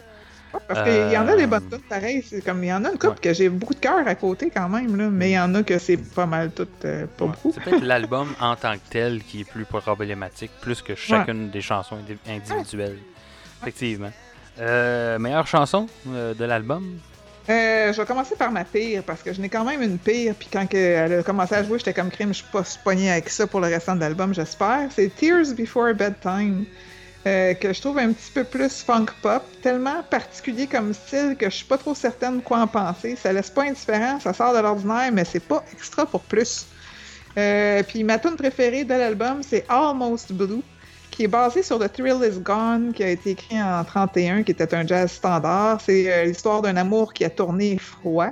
Parce 0.69 0.83
qu'il 0.89 1.13
y 1.13 1.17
en 1.19 1.27
a 1.29 1.37
des 1.37 1.45
Euh, 1.45 1.47
bonnes 1.47 1.69
tunes 1.69 1.81
pareil. 1.89 2.25
C'est 2.29 2.45
comme 2.45 2.63
il 2.65 2.69
y 2.69 2.73
en 2.73 2.85
a 2.85 2.89
une 2.91 2.99
couple 2.99 3.09
Ouais. 3.15 3.17
que 3.23 3.33
j'ai 3.35 3.49
beaucoup 3.49 3.75
de 3.75 3.79
cœur 3.81 4.07
à 4.07 4.15
côté 4.15 4.51
quand 4.55 4.69
même, 4.69 4.97
là, 4.97 5.09
mais 5.11 5.31
il 5.31 5.35
y 5.35 5.39
en 5.39 5.55
a 5.55 5.63
que 5.63 5.79
c'est 5.79 5.97
pas 5.97 6.27
mal 6.27 6.51
toutes, 6.51 6.85
euh, 6.85 7.07
pas 7.17 7.25
Ouais. 7.25 7.31
beaucoup. 7.33 7.53
C'est 7.55 7.63
peut-être 7.63 7.85
l'album 7.85 8.29
en 8.41 8.57
tant 8.57 8.75
que 8.75 8.89
tel 8.91 9.23
qui 9.23 9.41
est 9.43 9.45
plus 9.51 9.65
problématique, 9.65 10.51
plus 10.61 10.83
que 10.83 10.95
chacune 10.95 11.51
des 11.51 11.61
chansons 11.61 11.97
indi- 11.97 12.19
individuelles. 12.29 12.99
Effectivement. 13.63 14.11
Euh, 14.59 15.19
meilleure 15.19 15.47
chanson 15.47 15.87
euh, 16.09 16.33
de 16.35 16.45
l'album? 16.45 16.99
Euh, 17.49 17.93
je 17.93 18.01
vais 18.01 18.07
commencer 18.07 18.35
par 18.35 18.51
ma 18.51 18.65
pire 18.65 19.03
parce 19.05 19.23
que 19.23 19.33
je 19.33 19.41
n'ai 19.41 19.49
quand 19.49 19.65
même 19.65 19.81
une 19.81 19.99
pire. 19.99 20.35
Puis 20.37 20.49
quand 20.53 20.67
que 20.67 20.77
elle 20.77 21.21
a 21.21 21.23
commencé 21.23 21.55
à 21.55 21.63
jouer, 21.63 21.79
j'étais 21.79 21.93
comme 21.95 22.11
crime, 22.11 22.31
je 22.31 22.39
suis 22.39 22.47
pas 22.51 22.63
pognée 22.83 23.11
avec 23.11 23.29
ça 23.29 23.47
pour 23.47 23.61
le 23.61 23.69
restant 23.69 23.95
de 23.95 24.01
l'album, 24.01 24.35
j'espère. 24.35 24.89
C'est 24.91 25.15
Tears 25.15 25.55
Before 25.57 25.95
Bedtime. 25.95 26.65
Euh, 27.27 27.55
que 27.55 27.73
je 27.73 27.81
trouve 27.81 27.99
un 27.99 28.13
petit 28.13 28.31
peu 28.31 28.45
plus 28.45 28.83
funk 28.83 29.07
pop, 29.21 29.43
tellement 29.61 30.01
particulier 30.09 30.69
comme 30.69 30.95
style 30.95 31.35
que 31.37 31.47
je 31.47 31.57
suis 31.57 31.65
pas 31.65 31.77
trop 31.77 31.93
certaine 31.93 32.41
quoi 32.41 32.61
en 32.61 32.69
penser. 32.69 33.17
Ça 33.17 33.33
laisse 33.33 33.51
pas 33.51 33.65
indifférent, 33.65 34.21
ça 34.21 34.33
sort 34.33 34.55
de 34.55 34.61
l'ordinaire, 34.61 35.11
mais 35.13 35.25
c'est 35.25 35.43
pas 35.43 35.65
extra 35.73 36.07
pour 36.07 36.21
plus. 36.21 36.67
Euh, 37.37 37.83
puis 37.83 38.05
ma 38.05 38.21
tune 38.21 38.37
préférée 38.37 38.85
de 38.85 38.95
l'album, 38.95 39.43
c'est 39.43 39.65
Almost 39.69 40.33
Blue, 40.35 40.63
qui 41.11 41.25
est 41.25 41.29
basé 41.29 41.65
sur 41.65 41.81
The 41.81 41.93
Thrill 41.93 42.19
Is 42.23 42.39
Gone, 42.39 42.93
qui 42.95 43.03
a 43.03 43.09
été 43.09 43.31
écrit 43.31 43.61
en 43.61 43.83
31, 43.83 44.45
qui 44.45 44.53
était 44.53 44.73
un 44.73 44.87
jazz 44.87 45.11
standard. 45.11 45.81
C'est 45.81 46.13
euh, 46.13 46.25
l'histoire 46.27 46.63
d'un 46.63 46.77
amour 46.77 47.13
qui 47.13 47.25
a 47.25 47.31
tourné 47.31 47.77
froid. 47.79 48.31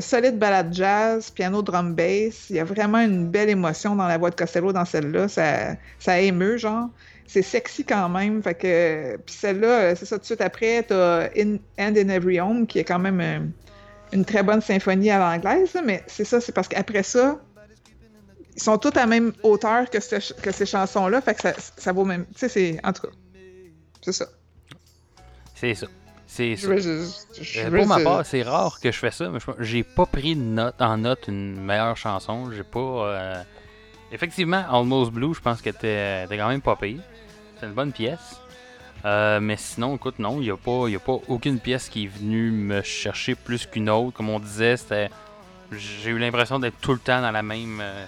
Solide 0.00 0.38
balade 0.38 0.74
jazz, 0.74 1.30
piano, 1.30 1.62
drum 1.62 1.94
bass. 1.94 2.50
Il 2.50 2.56
y 2.56 2.58
a 2.58 2.64
vraiment 2.64 2.98
une 2.98 3.30
belle 3.30 3.48
émotion 3.48 3.96
dans 3.96 4.06
la 4.06 4.18
voix 4.18 4.28
de 4.28 4.34
Costello 4.34 4.70
dans 4.70 4.84
celle-là. 4.84 5.28
Ça, 5.28 5.76
ça 5.98 6.20
émeut, 6.20 6.58
genre. 6.58 6.90
C'est 7.32 7.40
sexy 7.42 7.82
quand 7.84 8.08
même. 8.10 8.42
Fait 8.42 8.54
que, 8.54 9.16
puis 9.24 9.34
celle-là, 9.34 9.66
euh, 9.80 9.94
c'est 9.96 10.04
ça, 10.04 10.16
tout 10.16 10.20
de 10.20 10.26
suite 10.26 10.40
après, 10.42 10.82
t'as 10.82 11.28
In, 11.36 11.54
End 11.78 11.94
in 11.96 12.08
Every 12.10 12.38
Home, 12.40 12.66
qui 12.66 12.78
est 12.78 12.84
quand 12.84 12.98
même 12.98 13.20
euh, 13.22 13.38
une 14.12 14.24
très 14.26 14.42
bonne 14.42 14.60
symphonie 14.60 15.10
à 15.10 15.18
l'anglaise. 15.18 15.74
Mais 15.84 16.02
c'est 16.06 16.24
ça, 16.26 16.40
c'est 16.42 16.52
parce 16.52 16.68
qu'après 16.68 17.02
ça, 17.02 17.40
ils 18.54 18.62
sont 18.62 18.76
tous 18.76 18.90
à 18.90 19.00
la 19.00 19.06
même 19.06 19.32
hauteur 19.42 19.88
que, 19.88 19.98
ce- 20.00 20.34
que 20.34 20.50
ces 20.52 20.66
chansons-là. 20.66 21.22
Fait 21.22 21.34
que 21.34 21.40
ça, 21.40 21.54
ça 21.76 21.92
vaut 21.92 22.04
même. 22.04 22.26
Tu 22.34 22.40
sais, 22.40 22.48
c'est. 22.50 22.80
En 22.84 22.92
tout 22.92 23.02
cas, 23.02 23.12
c'est 24.02 24.12
ça. 24.12 24.26
C'est 25.54 25.74
ça. 25.74 25.86
C'est 26.26 26.56
ça. 26.56 26.68
je 27.40 27.60
Euh, 27.60 27.70
pour 27.70 27.86
ma 27.86 27.98
part, 28.04 28.26
c'est 28.26 28.42
rare 28.42 28.78
que 28.80 28.92
je 28.92 28.98
fais 28.98 29.10
ça, 29.10 29.30
mais 29.30 29.38
je- 29.40 29.62
j'ai 29.64 29.84
pas 29.84 30.04
pris 30.06 30.34
de 30.36 30.40
note, 30.42 30.74
en 30.80 30.98
note 30.98 31.28
une 31.28 31.58
meilleure 31.64 31.96
chanson. 31.96 32.50
J'ai 32.50 32.62
pas. 32.62 32.78
euh, 32.78 33.42
Effectivement, 34.12 34.62
Almost 34.70 35.10
Blue, 35.10 35.34
je 35.34 35.40
pense 35.40 35.62
que 35.62 35.70
t'es 35.70 36.26
quand 36.28 36.48
même 36.48 36.60
pas 36.60 36.76
pire. 36.76 37.00
C'est 37.58 37.66
une 37.66 37.72
bonne 37.72 37.92
pièce. 37.92 38.40
Euh, 39.04 39.40
mais 39.40 39.56
sinon, 39.56 39.96
écoute, 39.96 40.18
non, 40.18 40.36
il 40.36 40.44
n'y 40.44 40.50
a, 40.50 40.56
pas- 40.56 40.86
a 40.86 40.98
pas 40.98 41.18
aucune 41.28 41.58
pièce 41.58 41.88
qui 41.88 42.04
est 42.04 42.08
venue 42.08 42.50
me 42.50 42.82
chercher 42.82 43.34
plus 43.34 43.66
qu'une 43.66 43.90
autre. 43.90 44.16
Comme 44.16 44.28
on 44.28 44.38
disait, 44.38 44.76
c'était. 44.76 45.10
J'ai 45.72 46.10
eu 46.10 46.18
l'impression 46.18 46.58
d'être 46.58 46.78
tout 46.80 46.92
le 46.92 46.98
temps 46.98 47.22
dans 47.22 47.30
la 47.30 47.42
même 47.42 47.80
euh, 47.80 48.04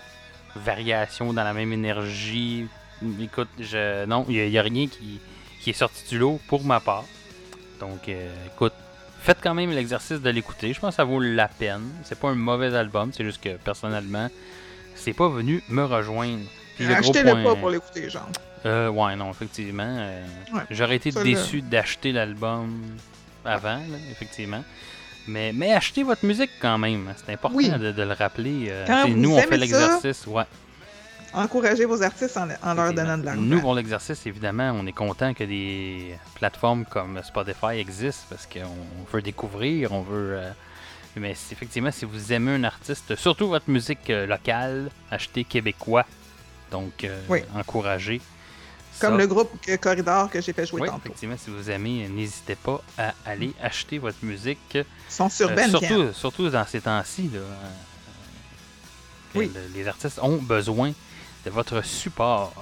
variation, 0.55 1.33
dans 1.33 1.43
la 1.43 1.55
même 1.55 1.73
énergie. 1.73 2.67
Écoute, 3.21 3.49
je, 3.59 4.05
non, 4.05 4.27
il 4.29 4.49
n'y 4.51 4.59
a, 4.59 4.63
rien 4.63 4.87
qui, 4.87 5.21
qui 5.61 5.71
est 5.71 5.75
sorti 5.75 6.07
du 6.11 6.19
lot 6.19 6.39
pour 6.47 6.63
ma 6.65 6.81
part. 6.81 7.05
Donc, 7.81 8.09
euh, 8.09 8.31
écoute, 8.55 8.75
faites 9.21 9.39
quand 9.43 9.55
même 9.55 9.71
l'exercice 9.71 10.21
de 10.21 10.31
l'écouter. 10.31 10.73
Je 10.75 10.81
pense 10.81 10.91
que 10.91 10.97
ça 10.97 11.05
vaut 11.05 11.21
la 11.21 11.49
peine. 11.49 11.89
C'est 12.03 12.21
pas 12.21 12.29
un 12.29 12.35
mauvais 12.35 12.75
album, 12.75 13.11
c'est 13.13 13.25
juste 13.25 13.43
que 13.43 13.57
personnellement, 13.57 14.29
c'est 15.05 15.13
pas 15.13 15.29
venu 15.29 15.63
me 15.69 15.85
rejoindre. 15.85 16.45
Achetez-le 16.81 17.31
point- 17.31 17.45
pas 17.45 17.55
pour 17.57 17.71
l'écouter, 17.71 18.11
genre. 18.11 18.29
euh, 18.67 18.89
ouais, 18.89 19.15
non, 19.17 19.31
effectivement. 19.31 19.85
euh, 19.87 20.25
Ouais, 20.53 20.63
J'aurais 20.71 20.97
été 20.97 21.11
déçu 21.13 21.61
d'acheter 21.63 22.11
l'album 22.13 22.83
avant, 23.45 23.77
là, 23.77 23.97
effectivement. 24.11 24.65
Mais, 25.29 25.53
mais 25.55 25.73
achetez 25.73 26.03
votre 26.03 26.25
musique 26.27 26.51
quand 26.61 26.77
même. 26.79 27.13
C'est 27.17 27.33
important 27.33 27.57
Oui. 27.57 27.71
de, 27.71 27.93
de 27.93 28.03
le 28.03 28.13
rappeler. 28.13 28.67
euh, 28.69 28.85
Quand 28.87 29.09
vous 29.09 29.17
nous, 29.17 29.35
on 29.35 29.41
fait 29.41 29.57
l'exercice. 29.57 30.27
Ouais, 30.27 30.45
Encouragez 31.33 31.85
vos 31.85 32.01
artistes 32.03 32.37
en, 32.37 32.49
en 32.63 32.75
leur 32.75 32.93
donnant 32.93 33.19
de 33.19 33.25
l'argent. 33.25 33.41
Nous, 33.41 33.61
pour 33.61 33.75
l'exercice, 33.75 34.25
évidemment, 34.27 34.73
on 34.79 34.87
est 34.87 34.93
content 34.93 35.35
que 35.35 35.43
des 35.45 36.15
plateformes 36.37 36.85
comme 36.85 37.21
Spotify 37.25 37.79
existent 37.79 38.27
parce 38.31 38.47
qu'on 38.47 38.61
on 38.61 39.05
veut 39.13 39.23
découvrir, 39.23 39.93
on 39.93 40.03
veut. 40.03 40.39
Euh, 41.17 41.21
mais 41.21 41.31
effectivement, 41.33 41.91
si 41.91 42.05
vous 42.05 42.33
aimez 42.33 42.53
un 42.53 42.65
artiste, 42.65 43.15
surtout 43.17 43.49
votre 43.49 43.69
musique 43.71 44.11
euh, 44.11 44.27
locale, 44.27 44.91
achetez 45.11 45.45
québécois. 45.45 46.07
Donc, 46.71 47.05
euh, 47.05 47.21
Oui. 47.29 47.41
encouragez. 47.55 48.21
Comme 49.01 49.13
ça. 49.15 49.19
le 49.19 49.27
groupe 49.27 49.51
Corridor 49.81 50.31
que 50.31 50.41
j'ai 50.41 50.53
fait 50.53 50.67
jouer 50.67 50.83
Oui, 50.83 50.89
tantôt. 50.89 51.01
effectivement, 51.07 51.37
si 51.37 51.51
vous 51.51 51.69
aimez, 51.69 52.09
n'hésitez 52.09 52.55
pas 52.55 52.81
à 52.97 53.13
aller 53.27 53.53
acheter 53.61 53.99
votre 53.99 54.19
musique. 54.25 54.59
Ils 54.75 54.85
sont 55.09 55.29
sur 55.29 55.51
Euh, 55.51 55.69
surtout, 55.69 56.13
surtout 56.13 56.49
dans 56.49 56.65
ces 56.67 56.81
temps-ci. 56.81 57.29
là, 57.33 57.41
euh, 57.41 57.71
Oui. 59.35 59.51
le- 59.53 59.69
les 59.75 59.89
artistes 59.89 60.19
ont 60.23 60.37
besoin 60.37 60.93
de 61.45 61.51
votre 61.51 61.85
support. 61.85 62.53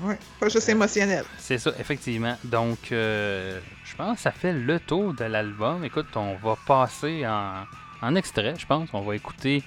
Ouais, 0.00 0.18
pas 0.38 0.48
juste 0.48 0.68
émotionnel. 0.68 1.24
C'est 1.38 1.58
ça, 1.58 1.72
effectivement. 1.80 2.36
Donc, 2.44 2.92
euh, 2.92 3.58
pense 3.98 4.16
que 4.16 4.22
ça 4.22 4.30
fait 4.30 4.52
le 4.52 4.78
tour 4.78 5.12
de 5.12 5.24
l'album. 5.24 5.84
Écoute, 5.84 6.06
on 6.14 6.36
va 6.36 6.56
passer 6.66 7.26
en, 7.26 7.64
en 8.00 8.14
extrait, 8.14 8.54
je 8.56 8.64
pense. 8.64 8.88
On 8.92 9.00
va 9.00 9.16
écouter 9.16 9.62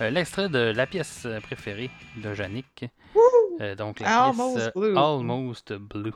euh, 0.00 0.10
l'extrait 0.10 0.48
de 0.50 0.58
la 0.76 0.86
pièce 0.86 1.26
préférée 1.42 1.90
de 2.16 2.34
Yannick. 2.34 2.84
Euh, 3.60 3.74
donc, 3.74 4.00
la 4.00 4.24
Almost 4.26 4.54
pièce 4.56 4.70
euh, 4.76 4.80
Blue. 4.80 4.98
Almost 4.98 5.72
Blue. 5.72 6.12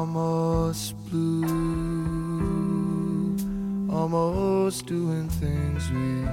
Almost 0.00 0.96
blue, 1.10 1.44
almost 3.92 4.86
doing 4.86 5.28
things 5.28 5.90
we 5.90 6.26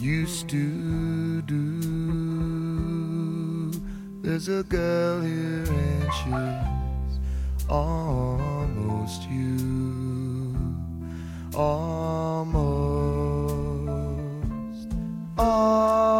used 0.00 0.48
to 0.48 1.42
do. 1.42 1.80
There's 4.22 4.46
a 4.46 4.62
girl 4.62 5.20
here 5.22 5.66
and 5.66 6.12
she's 6.18 7.18
almost 7.68 9.22
you, 9.28 10.56
almost 11.56 12.48
all 15.36 16.17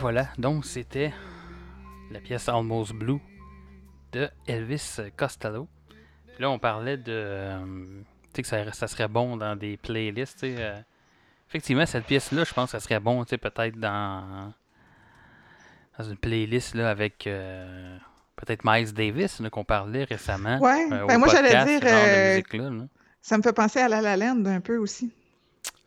voilà, 0.00 0.28
donc 0.38 0.64
c'était 0.64 1.12
la 2.10 2.20
pièce 2.20 2.48
Almost 2.48 2.92
Blue 2.92 3.20
de 4.12 4.28
Elvis 4.46 4.98
Costello. 5.16 5.68
Puis 6.34 6.42
là, 6.42 6.50
on 6.50 6.58
parlait 6.58 6.96
de. 6.96 7.12
euh, 7.12 7.64
tu 8.32 8.36
sais, 8.36 8.42
que 8.42 8.48
ça, 8.48 8.72
ça 8.72 8.86
serait 8.88 9.08
bon 9.08 9.36
dans 9.36 9.56
des 9.56 9.76
playlists. 9.76 10.44
euh. 10.44 10.80
effectivement, 11.48 11.86
cette 11.86 12.06
pièce-là, 12.06 12.44
je 12.44 12.52
pense 12.54 12.72
que 12.72 12.78
ça 12.78 12.80
serait 12.80 13.00
bon, 13.00 13.24
tu 13.24 13.30
sais, 13.30 13.38
peut-être 13.38 13.76
dans. 13.78 14.52
Dans 15.98 16.04
une 16.04 16.16
playlist 16.16 16.74
là, 16.74 16.90
avec. 16.90 17.26
euh, 17.26 17.96
peut-être 18.36 18.62
Miles 18.64 18.92
Davis, 18.94 19.42
qu'on 19.52 19.64
parlait 19.64 20.04
récemment. 20.04 20.58
Ouais, 20.60 20.88
ben 20.88 21.18
moi, 21.18 21.28
j'allais 21.28 21.64
dire, 21.78 21.84
là. 21.84 22.86
Ça 23.20 23.36
me 23.36 23.42
fait 23.42 23.52
penser 23.52 23.80
à 23.80 23.88
La 23.88 24.00
La 24.00 24.16
Land 24.16 24.46
un 24.46 24.60
peu 24.60 24.78
aussi. 24.78 25.12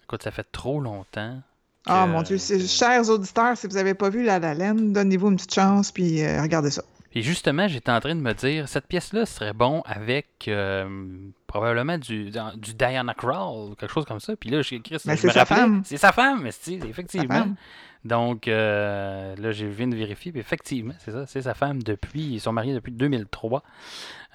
Écoute, 0.03 0.21
ça 0.21 0.29
fait 0.29 0.45
trop 0.51 0.79
longtemps. 0.79 1.41
Ah 1.85 2.05
mon 2.05 2.21
Dieu, 2.21 2.37
chers 2.37 3.09
auditeurs, 3.09 3.57
si 3.57 3.67
vous 3.67 3.73
n'avez 3.75 3.93
pas 3.93 4.09
vu 4.09 4.23
La 4.23 4.39
La 4.39 4.73
donnez-vous 4.73 5.29
une 5.29 5.35
petite 5.35 5.53
chance 5.53 5.91
puis 5.91 6.23
euh, 6.23 6.41
regardez 6.41 6.71
ça. 6.71 6.83
Et 7.15 7.21
justement, 7.21 7.67
j'étais 7.67 7.91
en 7.91 7.99
train 7.99 8.15
de 8.15 8.21
me 8.21 8.33
dire, 8.33 8.67
cette 8.67 8.87
pièce-là 8.87 9.25
serait 9.27 9.53
bon 9.53 9.83
avec 9.85 10.47
euh, 10.47 11.05
probablement 11.45 11.99
du, 11.99 12.31
du 12.55 12.73
Diana 12.73 13.13
Krall 13.13 13.75
quelque 13.77 13.91
chose 13.93 14.05
comme 14.05 14.19
ça. 14.19 14.35
Puis 14.35 14.49
là, 14.49 14.63
j'ai 14.63 14.77
écrit, 14.77 14.97
Ben, 15.05 15.15
je 15.15 15.21
c'est 15.21 15.27
me 15.27 15.33
sa 15.33 15.45
femme. 15.45 15.81
C'est 15.85 15.97
sa 15.97 16.11
femme, 16.11 16.47
esti, 16.47 16.79
Sa 16.79 16.87
effectivement. 16.87 17.27
femme. 17.35 17.55
Donc 18.03 18.47
euh, 18.47 19.35
là, 19.37 19.51
je 19.51 19.65
viens 19.65 19.87
de 19.87 19.95
vérifier, 19.95 20.31
puis 20.31 20.41
effectivement, 20.41 20.93
c'est 20.99 21.11
ça, 21.11 21.25
c'est 21.25 21.43
sa 21.43 21.53
femme 21.53 21.81
depuis, 21.83 22.33
ils 22.33 22.39
sont 22.39 22.51
mariés 22.51 22.73
depuis 22.73 22.91
2003. 22.91 23.63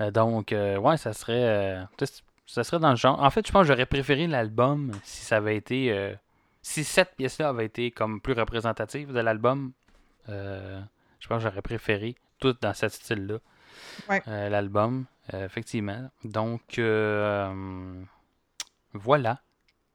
Euh, 0.01 0.11
donc, 0.11 0.53
euh, 0.53 0.79
ouais, 0.79 0.97
ça 0.97 1.13
serait, 1.13 1.79
ça 2.47 2.65
serait 2.65 2.79
dans 2.79 2.91
le 2.91 2.97
genre. 2.97 3.21
En 3.23 3.31
fait, 3.31 3.47
je 3.47 3.53
pense 3.53 3.63
que 3.63 3.69
j'aurais 3.69 3.87
préféré 3.87 4.27
l'album 4.27 4.93
si 5.03 5.25
ça 5.25 5.37
avait 5.39 5.57
été, 5.57 6.15
si 6.63 6.85
cette 6.85 7.15
pièce-là 7.17 7.49
avait 7.49 7.67
été 7.67 7.91
comme 7.91 8.21
plus 8.21 8.35
représentative 8.35 9.13
de 9.13 9.21
l'album. 9.21 9.73
Euh, 10.29 10.81
je 11.21 11.29
pense 11.29 11.43
que 11.43 11.49
j'aurais 11.49 11.63
préféré 11.63 12.17
tout 12.39 12.57
dans 12.61 12.75
ce 12.75 12.89
style-là. 12.89 13.39
Ouais. 14.09 14.23
Euh, 14.29 14.49
l'album, 14.49 15.07
euh, 15.35 15.47
effectivement. 15.47 16.11
Donc, 16.25 16.81
voilà. 18.95 19.41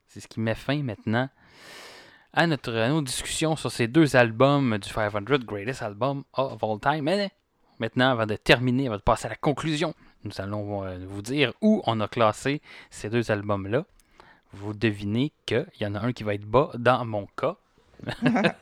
C'est 0.07 0.19
ce 0.19 0.27
qui 0.27 0.39
met 0.39 0.53
fin 0.53 0.83
maintenant 0.83 1.27
à, 2.33 2.45
notre, 2.45 2.73
à 2.75 2.89
nos 2.89 3.01
discussions 3.01 3.55
sur 3.55 3.71
ces 3.71 3.87
deux 3.87 4.15
albums 4.15 4.77
du 4.77 4.87
500 4.87 5.21
Greatest 5.39 5.81
Album 5.81 6.23
of 6.33 6.63
All 6.63 6.79
Time. 6.79 7.03
Mais 7.05 7.31
maintenant, 7.79 8.11
avant 8.11 8.27
de 8.27 8.35
terminer, 8.35 8.87
avant 8.87 8.97
de 8.97 9.01
passer 9.01 9.25
à 9.25 9.29
la 9.29 9.35
conclusion, 9.35 9.95
nous 10.23 10.39
allons 10.39 10.85
vous 11.07 11.21
dire 11.23 11.53
où 11.61 11.81
on 11.87 11.99
a 11.99 12.07
classé 12.07 12.61
ces 12.91 13.09
deux 13.09 13.31
albums-là. 13.31 13.85
Vous 14.53 14.73
devinez 14.73 15.31
qu'il 15.45 15.65
y 15.81 15.85
en 15.85 15.95
a 15.95 15.99
un 15.99 16.11
qui 16.13 16.23
va 16.23 16.33
être 16.35 16.45
bas 16.45 16.71
dans 16.75 17.03
mon 17.05 17.27
cas. 17.37 17.55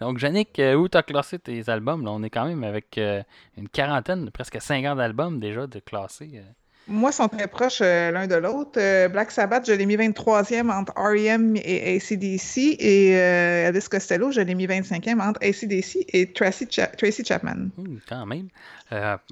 Donc, 0.00 0.22
Yannick, 0.22 0.58
euh, 0.58 0.74
où 0.76 0.88
tu 0.88 0.96
as 0.96 1.02
classé 1.02 1.38
tes 1.38 1.68
albums? 1.68 2.02
Là, 2.04 2.10
on 2.12 2.22
est 2.22 2.30
quand 2.30 2.46
même 2.46 2.64
avec 2.64 2.96
euh, 2.96 3.22
une 3.58 3.68
quarantaine, 3.68 4.30
presque 4.30 4.60
50 4.60 4.98
albums 4.98 5.38
déjà 5.38 5.66
de 5.66 5.78
classés. 5.78 6.30
euh. 6.36 6.42
Moi, 6.88 7.10
ils 7.10 7.14
sont 7.14 7.28
très 7.28 7.46
proches 7.46 7.82
euh, 7.82 8.10
l'un 8.10 8.26
de 8.26 8.34
l'autre. 8.34 8.78
Euh, 8.78 9.08
Black 9.08 9.30
Sabbath, 9.30 9.66
je 9.66 9.72
l'ai 9.72 9.84
mis 9.84 9.96
23e 9.96 10.70
entre 10.72 10.94
R.E.M. 10.96 11.54
et 11.56 11.96
ACDC. 11.96 12.76
Et 12.80 13.14
euh, 13.18 13.68
Elvis 13.68 13.86
Costello, 13.90 14.32
je 14.32 14.40
l'ai 14.40 14.54
mis 14.54 14.66
25e 14.66 15.20
entre 15.20 15.38
ACDC 15.46 16.06
et 16.14 16.32
Tracy, 16.32 16.66
Cha- 16.70 16.86
Tracy 16.86 17.22
Chapman. 17.22 17.68
Hmm, 17.76 17.98
quand 18.08 18.24
même. 18.24 18.48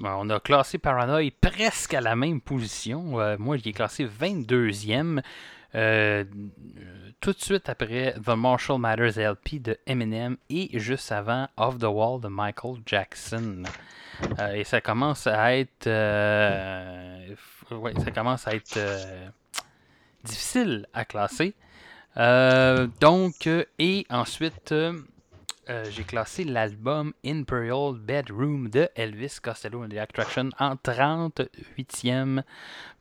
On 0.03 0.29
a 0.29 0.39
classé 0.39 0.77
Paranoid 0.77 1.31
presque 1.41 1.95
à 1.95 2.01
la 2.01 2.15
même 2.15 2.39
position. 2.39 3.01
Moi, 3.39 3.57
j'y 3.57 3.69
ai 3.69 3.73
classé 3.73 4.05
22e. 4.05 5.21
Euh, 5.75 6.23
tout 7.21 7.33
de 7.33 7.39
suite 7.39 7.69
après 7.69 8.15
The 8.25 8.29
Marshall 8.29 8.79
Matters 8.79 9.17
LP 9.17 9.61
de 9.61 9.77
Eminem 9.85 10.37
et 10.49 10.77
juste 10.79 11.11
avant 11.11 11.47
Off 11.57 11.77
the 11.77 11.83
Wall 11.83 12.21
de 12.21 12.27
Michael 12.27 12.77
Jackson. 12.85 13.63
Euh, 14.39 14.53
et 14.53 14.63
ça 14.63 14.81
commence 14.81 15.27
à 15.27 15.55
être. 15.55 15.87
euh, 15.87 17.35
ouais, 17.71 17.93
ça 18.03 18.11
commence 18.11 18.47
à 18.47 18.55
être 18.55 18.77
euh, 18.77 19.27
difficile 20.23 20.87
à 20.93 21.05
classer. 21.05 21.53
Donc, 22.99 23.47
et 23.79 24.05
ensuite, 24.09 24.73
euh, 25.69 25.85
j'ai 25.91 26.03
classé 26.03 26.43
l'album 26.43 27.13
Imperial 27.23 27.93
Bedroom 27.93 28.69
de 28.69 28.89
Elvis 28.95 29.37
Costello 29.41 29.83
and 29.83 29.89
the 29.89 29.97
Attraction 29.97 30.49
en 30.59 30.75
38e 30.75 32.43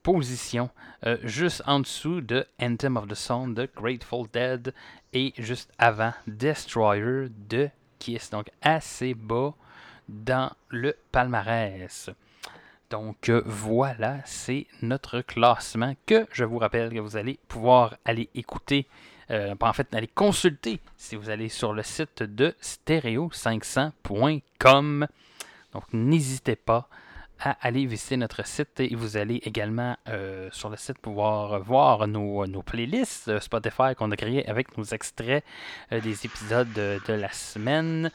position, 0.03 0.69
euh, 1.07 1.16
juste 1.25 1.62
en 1.66 1.81
dessous 1.81 2.21
de 2.21 2.47
Anthem 2.61 2.97
of 2.97 3.09
the 3.09 3.14
Sun 3.14 3.55
de 3.55 3.69
Grateful 3.75 4.27
Dead 4.33 4.75
et 5.12 5.33
juste 5.39 5.73
avant 5.79 6.12
Destroyer 6.27 7.29
de 7.31 7.71
Kiss. 7.99 8.31
Donc 8.31 8.51
assez 8.61 9.14
bas 9.14 9.55
dans 10.09 10.51
le 10.69 10.95
palmarès. 11.11 12.11
Donc 12.91 13.29
euh, 13.29 13.43
voilà, 13.45 14.19
c'est 14.25 14.66
notre 14.81 15.21
classement 15.21 15.95
que 16.07 16.27
je 16.33 16.45
vous 16.45 16.59
rappelle 16.59 16.93
que 16.93 16.99
vous 16.99 17.16
allez 17.16 17.39
pouvoir 17.49 17.97
aller 18.05 18.31
écouter, 18.35 18.87
euh, 19.31 19.55
en 19.61 19.72
fait 19.72 19.93
aller 19.95 20.09
consulter 20.09 20.81
si 20.97 21.16
vous 21.16 21.31
allez 21.31 21.49
sur 21.49 21.72
le 21.72 21.83
site 21.83 22.22
de 22.22 22.55
stereo500.com. 22.62 25.07
Donc 25.72 25.85
n'hésitez 25.93 26.57
pas 26.57 26.89
à 27.41 27.57
aller 27.61 27.87
visiter 27.87 28.16
notre 28.16 28.45
site 28.47 28.81
et 28.81 28.97
vous 28.97 29.16
allez 29.16 29.37
également 29.45 29.97
euh, 30.09 30.49
sur 30.51 30.70
le 30.70 30.76
site 30.76 30.99
pouvoir 30.99 31.61
voir 31.61 32.09
nos, 32.09 32.45
playlists 32.62 33.29
euh, 33.29 33.39
Spotify 33.39 33.95
qu'on 33.97 34.11
a 34.11 34.16
créées 34.16 34.45
avec 34.49 34.76
nos 34.76 34.83
extraits 34.85 35.45
des 35.91 36.26
épisodes 36.26 36.72
de, 36.72 37.12
la 37.12 37.31
semaine. 37.31 38.11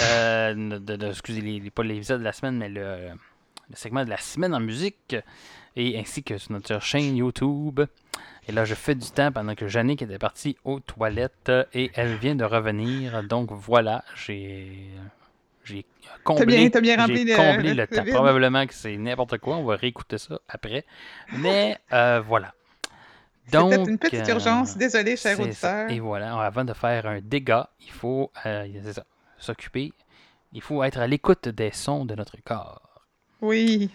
Euh, 0.00 0.78
de, 0.80 1.06
excusez, 1.08 1.40
les, 1.40 1.60
les- 1.60 1.70
pas 1.70 1.84
de 1.84 2.14
la 2.16 2.32
semaine, 2.32 2.58
mais 2.58 2.68
le 2.68 3.12
segment 3.74 4.04
de 4.04 4.10
la 4.10 4.18
semaine 4.18 4.54
en 4.54 4.60
musique, 4.60 5.16
et 5.76 5.98
ainsi 5.98 6.22
que 6.22 6.38
sur 6.38 6.52
notre 6.52 6.80
chaîne 6.80 7.16
YouTube. 7.16 7.80
Et 8.48 8.52
là, 8.52 8.64
je 8.64 8.74
fais 8.74 8.94
du 8.94 9.10
temps 9.10 9.30
pendant 9.32 9.54
que 9.54 9.68
Jannick 9.68 10.02
était 10.02 10.18
partie 10.18 10.56
aux 10.64 10.80
toilettes 10.80 11.52
et 11.74 11.90
elle 11.94 12.16
vient 12.16 12.34
de 12.34 12.44
revenir. 12.44 13.22
Donc 13.24 13.50
voilà, 13.52 14.04
j'ai 14.14 14.88
j'ai 15.64 15.84
comblé, 16.22 16.68
bien- 16.70 16.80
bien 16.80 16.96
rempli 16.96 17.16
j'ai 17.18 17.24
le- 17.24 17.36
comblé 17.36 17.74
le- 17.74 17.86
temps. 17.88 18.04
Probablement 18.12 18.64
que 18.66 18.72
c'est 18.74 18.96
n'importe 18.96 19.38
quoi. 19.38 19.56
On 19.56 19.64
va 19.64 19.74
réécouter 19.76 20.18
ça 20.18 20.38
après. 20.48 20.84
Mais 21.32 21.76
euh, 21.92 22.22
voilà. 22.24 22.54
Donc, 23.52 23.72
une 23.88 23.98
petite 23.98 24.28
euh, 24.28 24.32
urgence. 24.34 24.76
Désolé, 24.76 25.16
chers 25.16 25.36
c'est 25.36 25.52
ça. 25.52 25.82
auditeurs. 25.82 25.90
Et 25.90 26.00
voilà, 26.00 26.36
avant 26.40 26.64
de 26.64 26.72
faire 26.72 27.06
un 27.06 27.20
dégât, 27.20 27.68
il 27.80 27.90
faut 27.90 28.30
euh, 28.44 28.66
c'est 28.84 29.02
s'occuper 29.38 29.92
Il 30.52 30.62
faut 30.62 30.82
être 30.84 30.98
à 30.98 31.06
l'écoute 31.06 31.48
des 31.48 31.70
sons 31.72 32.04
de 32.04 32.14
notre 32.14 32.36
corps. 32.44 32.80
Oui. 33.40 33.90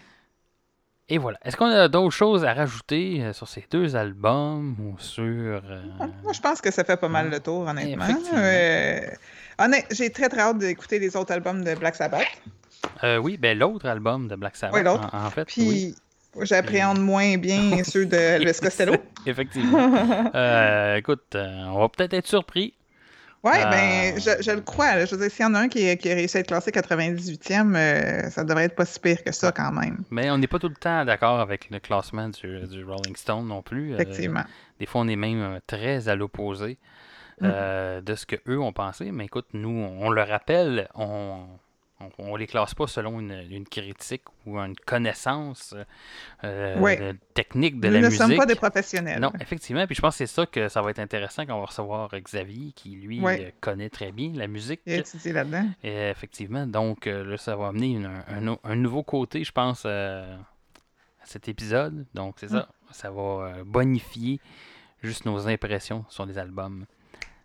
Et 1.14 1.18
voilà. 1.18 1.36
Est-ce 1.44 1.58
qu'on 1.58 1.66
a 1.66 1.88
d'autres 1.88 2.14
choses 2.14 2.42
à 2.42 2.54
rajouter 2.54 3.20
euh, 3.22 3.32
sur 3.34 3.46
ces 3.46 3.66
deux 3.70 3.96
albums 3.96 4.74
ou 4.80 4.98
sur. 4.98 5.22
euh, 5.22 5.82
Moi, 6.22 6.32
je 6.32 6.40
pense 6.40 6.62
que 6.62 6.70
ça 6.70 6.84
fait 6.84 6.96
pas 6.96 7.08
mal 7.08 7.28
le 7.28 7.38
tour, 7.38 7.66
honnêtement. 7.68 8.06
Euh, 8.34 8.98
honnête- 9.58 9.86
j'ai 9.90 10.08
très 10.08 10.30
très 10.30 10.40
hâte 10.40 10.56
d'écouter 10.58 10.98
les 10.98 11.14
autres 11.14 11.32
albums 11.32 11.62
de 11.62 11.74
Black 11.74 11.96
Sabbath. 11.96 12.24
euh, 13.04 13.18
oui, 13.18 13.36
ben 13.36 13.58
l'autre 13.58 13.86
album 13.86 14.26
de 14.26 14.36
Black 14.36 14.56
Sabbath. 14.56 14.74
Oui, 14.74 14.82
l'autre. 14.82 15.10
En, 15.14 15.26
en 15.26 15.30
fait, 15.30 15.44
Puis 15.44 15.94
oui. 16.34 16.46
j'appréhende 16.46 16.98
moins 16.98 17.36
bien 17.36 17.84
ceux 17.84 18.06
de 18.06 18.16
Elvis 18.16 18.58
Costello. 18.62 18.94
Effectivement. 19.26 19.78
Écoute, 20.96 21.36
on 21.36 21.78
va 21.78 21.88
peut-être 21.90 22.14
être 22.14 22.26
surpris. 22.26 22.72
Ouais, 23.44 23.52
Ah. 23.56 23.70
ben, 23.70 24.20
je, 24.20 24.42
je 24.42 24.50
le 24.52 24.60
crois. 24.60 24.94
là. 24.96 25.04
Je 25.04 25.14
veux 25.16 25.20
dire, 25.22 25.30
s'il 25.30 25.42
y 25.44 25.48
en 25.48 25.54
a 25.54 25.60
un 25.60 25.68
qui, 25.68 25.96
qui 25.96 26.10
a 26.10 26.14
réussi 26.14 26.36
à 26.36 26.40
être 26.40 26.46
classé 26.48 26.70
98e, 26.70 27.74
euh, 27.74 28.30
ça 28.30 28.44
devrait 28.44 28.64
être 28.64 28.76
pas 28.76 28.84
si 28.84 29.00
pire 29.00 29.22
que 29.24 29.32
ça 29.32 29.50
quand 29.52 29.72
même. 29.72 30.04
Mais 30.10 30.30
on 30.30 30.38
n'est 30.38 30.46
pas 30.46 30.58
tout 30.60 30.68
le 30.68 30.74
temps 30.76 31.04
d'accord 31.04 31.40
avec 31.40 31.68
le 31.70 31.80
classement 31.80 32.28
du, 32.28 32.60
du 32.68 32.84
Rolling 32.84 33.16
Stone 33.16 33.46
non 33.48 33.62
plus. 33.62 33.92
Euh, 33.92 33.96
Effectivement. 33.96 34.44
des 34.78 34.86
fois, 34.86 35.00
on 35.00 35.08
est 35.08 35.16
même 35.16 35.40
euh, 35.42 35.58
très 35.66 36.08
à 36.08 36.14
l'opposé 36.14 36.78
Mm. 37.40 37.46
euh, 37.50 38.00
de 38.02 38.14
ce 38.14 38.26
qu'eux 38.26 38.58
ont 38.60 38.72
pensé. 38.74 39.10
Mais 39.10 39.24
écoute, 39.24 39.46
nous, 39.54 39.70
on 39.70 40.10
le 40.10 40.22
rappelle, 40.22 40.86
on 40.94 41.46
on, 42.18 42.32
on 42.32 42.36
les 42.36 42.46
classe 42.46 42.74
pas 42.74 42.86
selon 42.86 43.20
une, 43.20 43.44
une 43.50 43.66
critique 43.66 44.22
ou 44.46 44.58
une 44.58 44.76
connaissance 44.76 45.74
euh, 46.44 47.12
de- 47.12 47.18
technique 47.34 47.80
de 47.80 47.88
Nous 47.88 47.94
la 47.94 48.00
ne 48.00 48.04
musique. 48.06 48.20
sommes 48.20 48.36
pas 48.36 48.46
des 48.46 48.54
professionnels. 48.54 49.20
Non, 49.20 49.32
effectivement. 49.40 49.86
Puis 49.86 49.94
je 49.96 50.00
pense 50.00 50.14
que 50.14 50.26
c'est 50.26 50.34
ça 50.34 50.46
que 50.46 50.68
ça 50.68 50.82
va 50.82 50.90
être 50.90 50.98
intéressant 50.98 51.46
quand 51.46 51.54
on 51.56 51.60
va 51.60 51.66
recevoir 51.66 52.10
Xavier, 52.12 52.72
qui 52.72 52.90
lui 52.96 53.24
euh, 53.24 53.50
connaît 53.60 53.88
très 53.90 54.12
bien 54.12 54.32
la 54.34 54.46
musique. 54.46 54.80
Il 54.86 54.94
étudié 54.94 55.32
là-dedans. 55.32 55.66
Et 55.82 56.08
effectivement, 56.10 56.66
donc 56.66 57.06
euh, 57.06 57.24
là, 57.24 57.36
ça 57.36 57.56
va 57.56 57.68
amener 57.68 57.92
une- 57.92 58.56
un, 58.64 58.76
nouveau 58.76 59.02
côté, 59.02 59.44
je 59.44 59.52
pense, 59.52 59.84
euh, 59.86 60.36
à 61.22 61.26
cet 61.26 61.48
épisode. 61.48 62.06
Donc 62.14 62.36
c'est 62.38 62.48
ça, 62.48 62.68
ça 62.90 63.10
va 63.10 63.22
euh, 63.22 63.64
bonifier 63.64 64.40
juste 65.02 65.24
nos 65.24 65.48
impressions 65.48 66.04
sur 66.08 66.26
les 66.26 66.38
albums. 66.38 66.86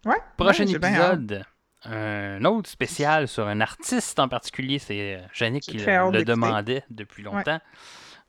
Ouais. 0.06 0.16
Prochain 0.38 0.66
ouais, 0.66 0.74
épisode, 0.74 1.44
un 1.90 2.44
autre 2.46 2.70
spécial 2.70 3.28
sur 3.28 3.48
un 3.48 3.62
artiste 3.62 4.20
en 4.20 4.28
particulier. 4.28 4.80
C'est 4.80 5.16
euh, 5.16 5.22
Yannick 5.40 5.64
qui 5.64 5.78
le, 5.78 6.12
le 6.12 6.24
demandait 6.26 6.84
depuis 6.90 7.24
longtemps. 7.24 7.60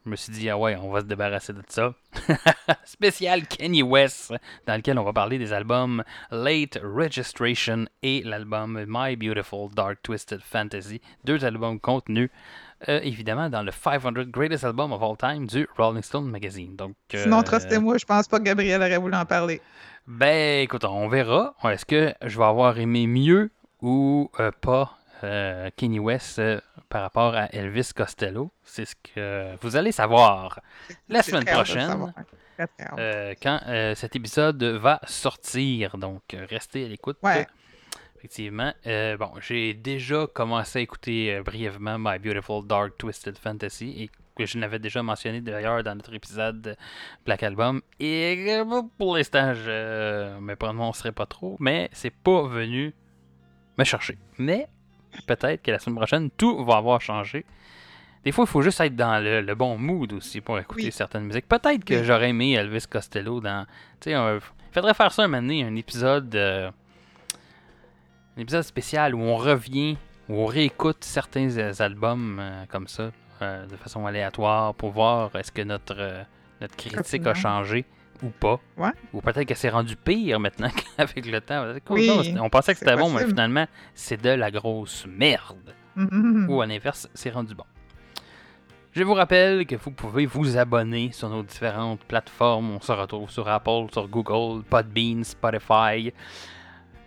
Je 0.04 0.10
me 0.10 0.16
suis 0.16 0.32
dit, 0.32 0.48
ah 0.48 0.56
ouais, 0.56 0.76
on 0.76 0.90
va 0.90 1.00
se 1.00 1.06
débarrasser 1.06 1.52
de 1.52 1.62
ça. 1.68 1.92
Spécial 2.84 3.46
Kanye 3.46 3.82
West, 3.82 4.32
dans 4.66 4.76
lequel 4.76 4.98
on 4.98 5.04
va 5.04 5.12
parler 5.12 5.38
des 5.38 5.52
albums 5.52 6.02
Late 6.30 6.78
Registration 6.82 7.84
et 8.02 8.22
l'album 8.22 8.82
My 8.88 9.16
Beautiful 9.16 9.68
Dark 9.74 9.98
Twisted 10.02 10.40
Fantasy. 10.40 11.02
Deux 11.24 11.44
albums 11.44 11.78
contenus, 11.78 12.30
euh, 12.88 13.00
évidemment, 13.02 13.50
dans 13.50 13.62
le 13.62 13.72
500 13.72 14.12
Greatest 14.28 14.64
Album 14.64 14.92
of 14.92 15.02
All 15.02 15.16
Time 15.16 15.46
du 15.46 15.68
Rolling 15.76 16.02
Stone 16.02 16.30
Magazine. 16.30 16.76
Donc, 16.76 16.94
euh, 17.14 17.24
Sinon, 17.24 17.42
trustez-moi, 17.42 17.98
je 17.98 18.04
pense 18.04 18.28
pas 18.28 18.38
que 18.38 18.44
Gabriel 18.44 18.80
aurait 18.80 18.98
voulu 18.98 19.14
en 19.16 19.24
parler. 19.24 19.60
ben, 20.06 20.62
écoute, 20.62 20.84
on 20.84 21.08
verra. 21.08 21.54
Est-ce 21.64 21.84
que 21.84 22.14
je 22.24 22.38
vais 22.38 22.44
avoir 22.44 22.78
aimé 22.78 23.06
mieux 23.06 23.50
ou 23.82 24.30
euh, 24.38 24.50
pas 24.60 24.96
Kanye 25.76 25.98
West 25.98 26.40
par 26.88 27.02
rapport 27.02 27.34
à 27.34 27.46
Elvis 27.52 27.90
Costello? 27.94 28.52
C'est 28.62 28.84
ce 28.84 28.94
que 28.94 29.56
vous 29.60 29.74
allez 29.74 29.90
savoir 29.90 30.60
la 31.08 31.22
semaine 31.22 31.44
prochaine. 31.44 32.12
quand 33.42 33.60
cet 33.96 34.14
épisode 34.14 34.62
va 34.62 35.00
sortir. 35.04 35.98
Donc, 35.98 36.22
restez 36.48 36.84
à 36.84 36.88
l'écoute. 36.88 37.18
Ouais. 37.24 37.46
Effectivement. 38.18 38.72
Euh, 38.86 39.16
bon, 39.16 39.30
j'ai 39.40 39.74
déjà 39.74 40.26
commencé 40.26 40.80
à 40.80 40.82
écouter 40.82 41.34
euh, 41.36 41.42
brièvement 41.42 41.96
My 41.98 42.18
Beautiful 42.18 42.66
Dark 42.66 42.98
Twisted 42.98 43.38
Fantasy 43.38 43.94
et 44.02 44.10
que 44.36 44.44
je 44.44 44.58
l'avais 44.58 44.80
déjà 44.80 45.02
mentionné 45.04 45.40
d'ailleurs 45.40 45.82
dans 45.84 45.94
notre 45.94 46.12
épisode 46.14 46.60
de 46.60 46.76
Black 47.24 47.44
Album. 47.44 47.80
Et 48.00 48.44
euh, 48.48 48.64
pour 48.98 49.16
l'instant, 49.16 49.54
je 49.54 50.38
me 50.40 50.54
prononcerai 50.56 51.12
pas 51.12 51.26
trop, 51.26 51.56
mais 51.60 51.88
c'est 51.92 52.10
pas 52.12 52.42
venu 52.42 52.92
me 53.78 53.84
chercher. 53.84 54.18
Mais 54.38 54.66
peut-être 55.28 55.62
que 55.62 55.70
la 55.70 55.78
semaine 55.78 55.96
prochaine, 55.96 56.30
tout 56.30 56.64
va 56.64 56.76
avoir 56.78 57.00
changé. 57.00 57.44
Des 58.24 58.32
fois, 58.32 58.44
il 58.44 58.50
faut 58.50 58.62
juste 58.62 58.80
être 58.80 58.96
dans 58.96 59.22
le, 59.22 59.40
le 59.42 59.54
bon 59.54 59.78
mood 59.78 60.12
aussi 60.12 60.40
pour 60.40 60.58
écouter 60.58 60.86
Oui. 60.86 60.92
certaines 60.92 61.22
musiques. 61.24 61.46
Peut-être 61.48 61.84
que 61.84 61.94
Oui. 61.94 62.04
j'aurais 62.04 62.30
aimé 62.30 62.54
Elvis 62.54 62.86
Costello 62.90 63.40
dans. 63.40 63.64
Tu 64.00 64.10
sais, 64.10 64.12
il 64.12 64.40
faudrait 64.72 64.94
faire 64.94 65.12
ça 65.12 65.22
un 65.22 65.28
moment 65.28 65.40
donné, 65.42 65.62
un 65.64 65.76
épisode. 65.76 66.36
Un 68.38 68.42
épisode 68.42 68.62
spécial 68.62 69.16
où 69.16 69.20
on 69.20 69.36
revient, 69.36 69.96
où 70.28 70.36
on 70.36 70.46
réécoute 70.46 70.98
certains 71.00 71.58
euh, 71.58 71.72
albums 71.80 72.38
euh, 72.40 72.64
comme 72.68 72.86
ça, 72.86 73.10
euh, 73.42 73.66
de 73.66 73.76
façon 73.76 74.06
aléatoire, 74.06 74.74
pour 74.74 74.92
voir 74.92 75.34
est-ce 75.34 75.50
que 75.50 75.62
notre, 75.62 75.96
euh, 75.98 76.22
notre 76.60 76.76
critique 76.76 77.26
a 77.26 77.34
changé 77.34 77.84
ou 78.22 78.28
pas. 78.28 78.60
Ouais. 78.76 78.90
Ou 79.12 79.20
peut-être 79.20 79.48
que 79.48 79.54
c'est 79.56 79.70
rendu 79.70 79.96
pire 79.96 80.38
maintenant 80.38 80.70
avec 80.98 81.26
le 81.26 81.40
temps. 81.40 81.74
Oui, 81.90 82.36
on 82.40 82.48
pensait 82.48 82.74
que 82.74 82.78
c'était 82.78 82.96
bon, 82.96 83.10
mais 83.10 83.26
finalement, 83.26 83.66
c'est 83.94 84.22
de 84.22 84.30
la 84.30 84.52
grosse 84.52 85.04
merde. 85.08 85.74
Mhm. 85.96 86.48
Ou 86.48 86.60
à 86.60 86.66
l'inverse, 86.66 87.08
c'est 87.14 87.30
rendu 87.30 87.56
bon. 87.56 87.64
Je 88.92 89.02
vous 89.02 89.14
rappelle 89.14 89.66
que 89.66 89.74
vous 89.74 89.90
pouvez 89.90 90.26
vous 90.26 90.56
abonner 90.56 91.10
sur 91.10 91.28
nos 91.28 91.42
différentes 91.42 92.04
plateformes. 92.04 92.70
On 92.70 92.80
se 92.80 92.92
retrouve 92.92 93.30
sur 93.30 93.48
Apple, 93.48 93.86
sur 93.92 94.08
Google, 94.08 94.62
Podbean, 94.64 95.24
Spotify, 95.24 96.12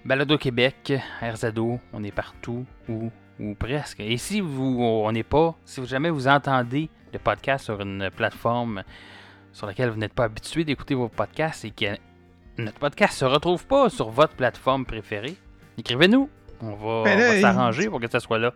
Balado 0.06 0.38
Québec, 0.38 0.94
RZO. 1.22 1.80
On 1.94 2.04
est 2.04 2.12
partout 2.12 2.66
ou, 2.90 3.12
ou 3.40 3.54
presque. 3.56 4.00
Et 4.00 4.18
si 4.18 4.42
vous, 4.42 4.78
on 4.82 5.12
n'est 5.12 5.24
pas, 5.24 5.56
si 5.66 5.86
jamais 5.86 6.10
vous 6.10 6.28
entendez 6.28 6.90
le 7.14 7.20
podcast 7.20 7.66
sur 7.66 7.80
une 7.82 8.10
plateforme 8.16 8.84
sur 9.52 9.68
laquelle 9.68 9.90
vous 9.90 9.98
n'êtes 10.00 10.14
pas 10.14 10.24
habitué 10.26 10.64
d'écouter 10.64 10.96
vos 10.96 11.10
podcasts 11.10 11.66
et 11.66 11.72
que 11.72 11.98
notre 12.58 12.80
podcast 12.80 13.14
se 13.18 13.26
retrouve 13.26 13.66
pas 13.66 13.90
sur 13.90 14.10
votre 14.10 14.34
plateforme 14.36 14.86
préférée, 14.86 15.36
écrivez-nous. 15.78 16.30
On 16.62 16.74
va, 16.76 17.04
Ben 17.04 17.18
on 17.18 17.20
là, 17.20 17.28
va 17.28 17.36
il- 17.36 17.42
s'arranger 17.42 17.90
pour 17.90 18.00
que 18.00 18.10
ça 18.10 18.20
soit 18.20 18.40
là. 18.40 18.54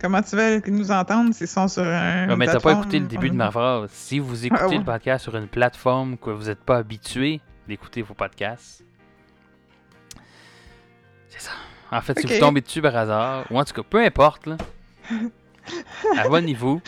Comment 0.00 0.22
tu 0.22 0.34
veux 0.36 0.62
nous 0.68 0.90
entendre 0.92 1.34
s'ils 1.34 1.46
sont 1.48 1.68
sur 1.68 1.82
un. 1.84 2.28
Ouais, 2.28 2.36
mais 2.36 2.46
t'as 2.46 2.58
pas 2.60 2.72
écouté 2.72 3.00
le 3.00 3.06
début 3.06 3.28
de 3.28 3.34
ma 3.34 3.50
phrase. 3.50 3.90
Si 3.90 4.18
vous 4.18 4.46
écoutez 4.46 4.62
Ah 4.64 4.68
ouais. 4.68 4.78
le 4.78 4.84
podcast 4.84 5.24
sur 5.24 5.36
une 5.36 5.46
plateforme 5.46 6.16
que 6.16 6.30
vous 6.30 6.44
n'êtes 6.44 6.64
pas 6.64 6.78
habitué 6.78 7.40
d'écouter 7.68 8.00
vos 8.00 8.14
podcasts, 8.14 8.82
c'est 11.40 11.46
ça. 11.48 11.52
En 11.92 12.00
fait, 12.00 12.18
si 12.20 12.26
vous 12.26 12.38
tombez 12.38 12.60
dessus 12.60 12.80
par 12.82 12.96
hasard, 12.96 13.44
ou 13.50 13.58
en 13.58 13.64
tout 13.64 13.72
cas, 13.74 13.82
peu 13.82 14.04
importe, 14.04 14.46
là, 14.46 14.56
abonnez-vous, 16.18 16.80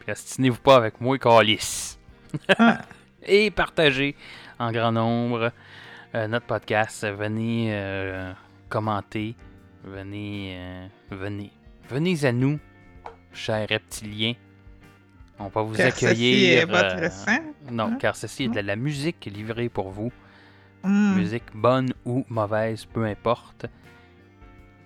puis 0.00 0.10
astinez-vous 0.10 0.60
pas 0.60 0.76
avec 0.76 1.00
moi, 1.00 1.18
Calis. 1.18 1.98
Et 3.24 3.50
partagez 3.50 4.16
en 4.58 4.72
grand 4.72 4.92
nombre 4.92 5.52
euh, 6.14 6.26
notre 6.28 6.46
podcast. 6.46 7.06
Venez 7.06 7.68
euh, 7.70 8.32
commenter, 8.68 9.34
venez, 9.84 10.54
euh, 10.56 10.86
venez, 11.10 11.52
venez 11.88 12.24
à 12.24 12.32
nous, 12.32 12.58
chers 13.32 13.68
reptiliens. 13.68 14.34
On 15.38 15.48
va 15.48 15.62
vous 15.62 15.74
Car 15.74 15.92
ceci 15.92 16.06
accueillir. 16.06 16.58
est 16.62 16.64
votre 16.64 17.12
sang. 17.12 17.38
non, 17.70 17.84
Hein? 17.92 17.96
car 18.00 18.16
ceci 18.16 18.44
est 18.44 18.48
de 18.48 18.60
la 18.60 18.76
musique 18.76 19.24
livrée 19.26 19.68
pour 19.68 19.90
vous. 19.90 20.12
Hmm. 20.84 21.14
Musique 21.14 21.44
bonne 21.54 21.92
ou 22.04 22.24
mauvaise, 22.28 22.84
peu 22.86 23.04
importe. 23.04 23.66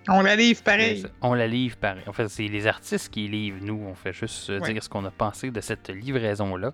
On 0.09 0.21
la 0.21 0.35
livre 0.35 0.61
pareil. 0.63 1.05
On 1.21 1.33
la 1.33 1.47
livre 1.47 1.75
pareil. 1.77 2.03
En 2.07 2.13
fait, 2.13 2.27
c'est 2.29 2.47
les 2.47 2.65
artistes 2.65 3.09
qui 3.09 3.27
livrent. 3.27 3.59
Nous, 3.61 3.81
on 3.85 3.93
fait 3.93 4.13
juste 4.13 4.49
euh, 4.49 4.59
Ouais. 4.59 4.73
dire 4.73 4.81
ce 4.83 4.87
qu'on 4.89 5.03
a 5.05 5.11
pensé 5.11 5.51
de 5.51 5.59
cette 5.59 5.89
livraison-là. 5.89 6.71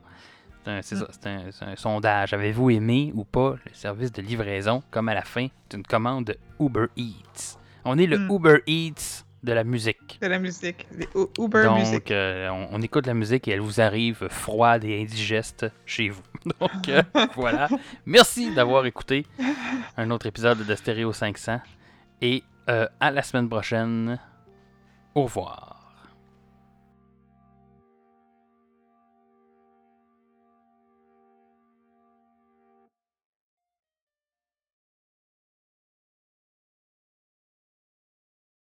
C'est 0.66 0.72
Mm. 0.72 0.82
C'est 0.84 0.96
ça, 0.96 1.08
c'est 1.12 1.28
un, 1.28 1.52
c'est 1.52 1.66
un 1.66 1.76
sondage. 1.76 2.34
Avez-vous 2.34 2.70
aimé 2.70 3.12
ou 3.16 3.24
pas 3.26 3.56
le 3.66 3.74
service 3.74 4.12
de 4.12 4.22
livraison? 4.22 4.82
Comme 4.92 5.10
à 5.10 5.14
la 5.14 5.24
fin 5.24 5.48
d'une 5.70 5.84
commande 5.84 6.26
de 6.26 6.38
Uber 6.60 6.86
Eats? 6.96 7.58
On 7.86 7.98
est 7.98 8.06
le 8.06 8.18
Mm. 8.20 8.32
Uber 8.32 8.58
Eats 8.68 9.23
de 9.44 9.52
la 9.54 9.64
musique. 9.64 10.20
De 10.22 10.28
la 10.28 10.40
musique. 10.40 10.88
Les 10.98 11.06
U- 11.16 11.28
Uber 11.38 11.64
Donc, 11.66 11.80
Music. 11.80 12.12
euh, 12.12 12.50
on, 12.50 12.68
on 12.72 12.82
écoute 12.82 13.06
la 13.08 13.14
musique 13.14 13.48
et 13.48 13.52
elle 13.52 13.60
vous 13.62 13.82
arrive 13.82 14.28
froide 14.30 14.84
et 14.86 15.02
indigeste 15.02 15.66
chez 15.86 16.10
vous. 16.10 16.22
Donc, 16.60 16.88
euh, 16.90 17.04
voilà. 17.36 17.68
Merci 18.06 18.54
d'avoir 18.54 18.86
écouté 18.86 19.26
un 19.98 20.10
autre 20.12 20.26
épisode 20.28 20.66
de 20.66 20.76
Stéréo 20.76 21.12
500. 21.14 21.60
Et 22.22 22.44
euh, 22.70 22.88
à 23.00 23.12
la 23.12 23.22
semaine 23.22 23.50
prochaine. 23.50 24.18
Au 25.16 25.24
revoir. 25.24 25.73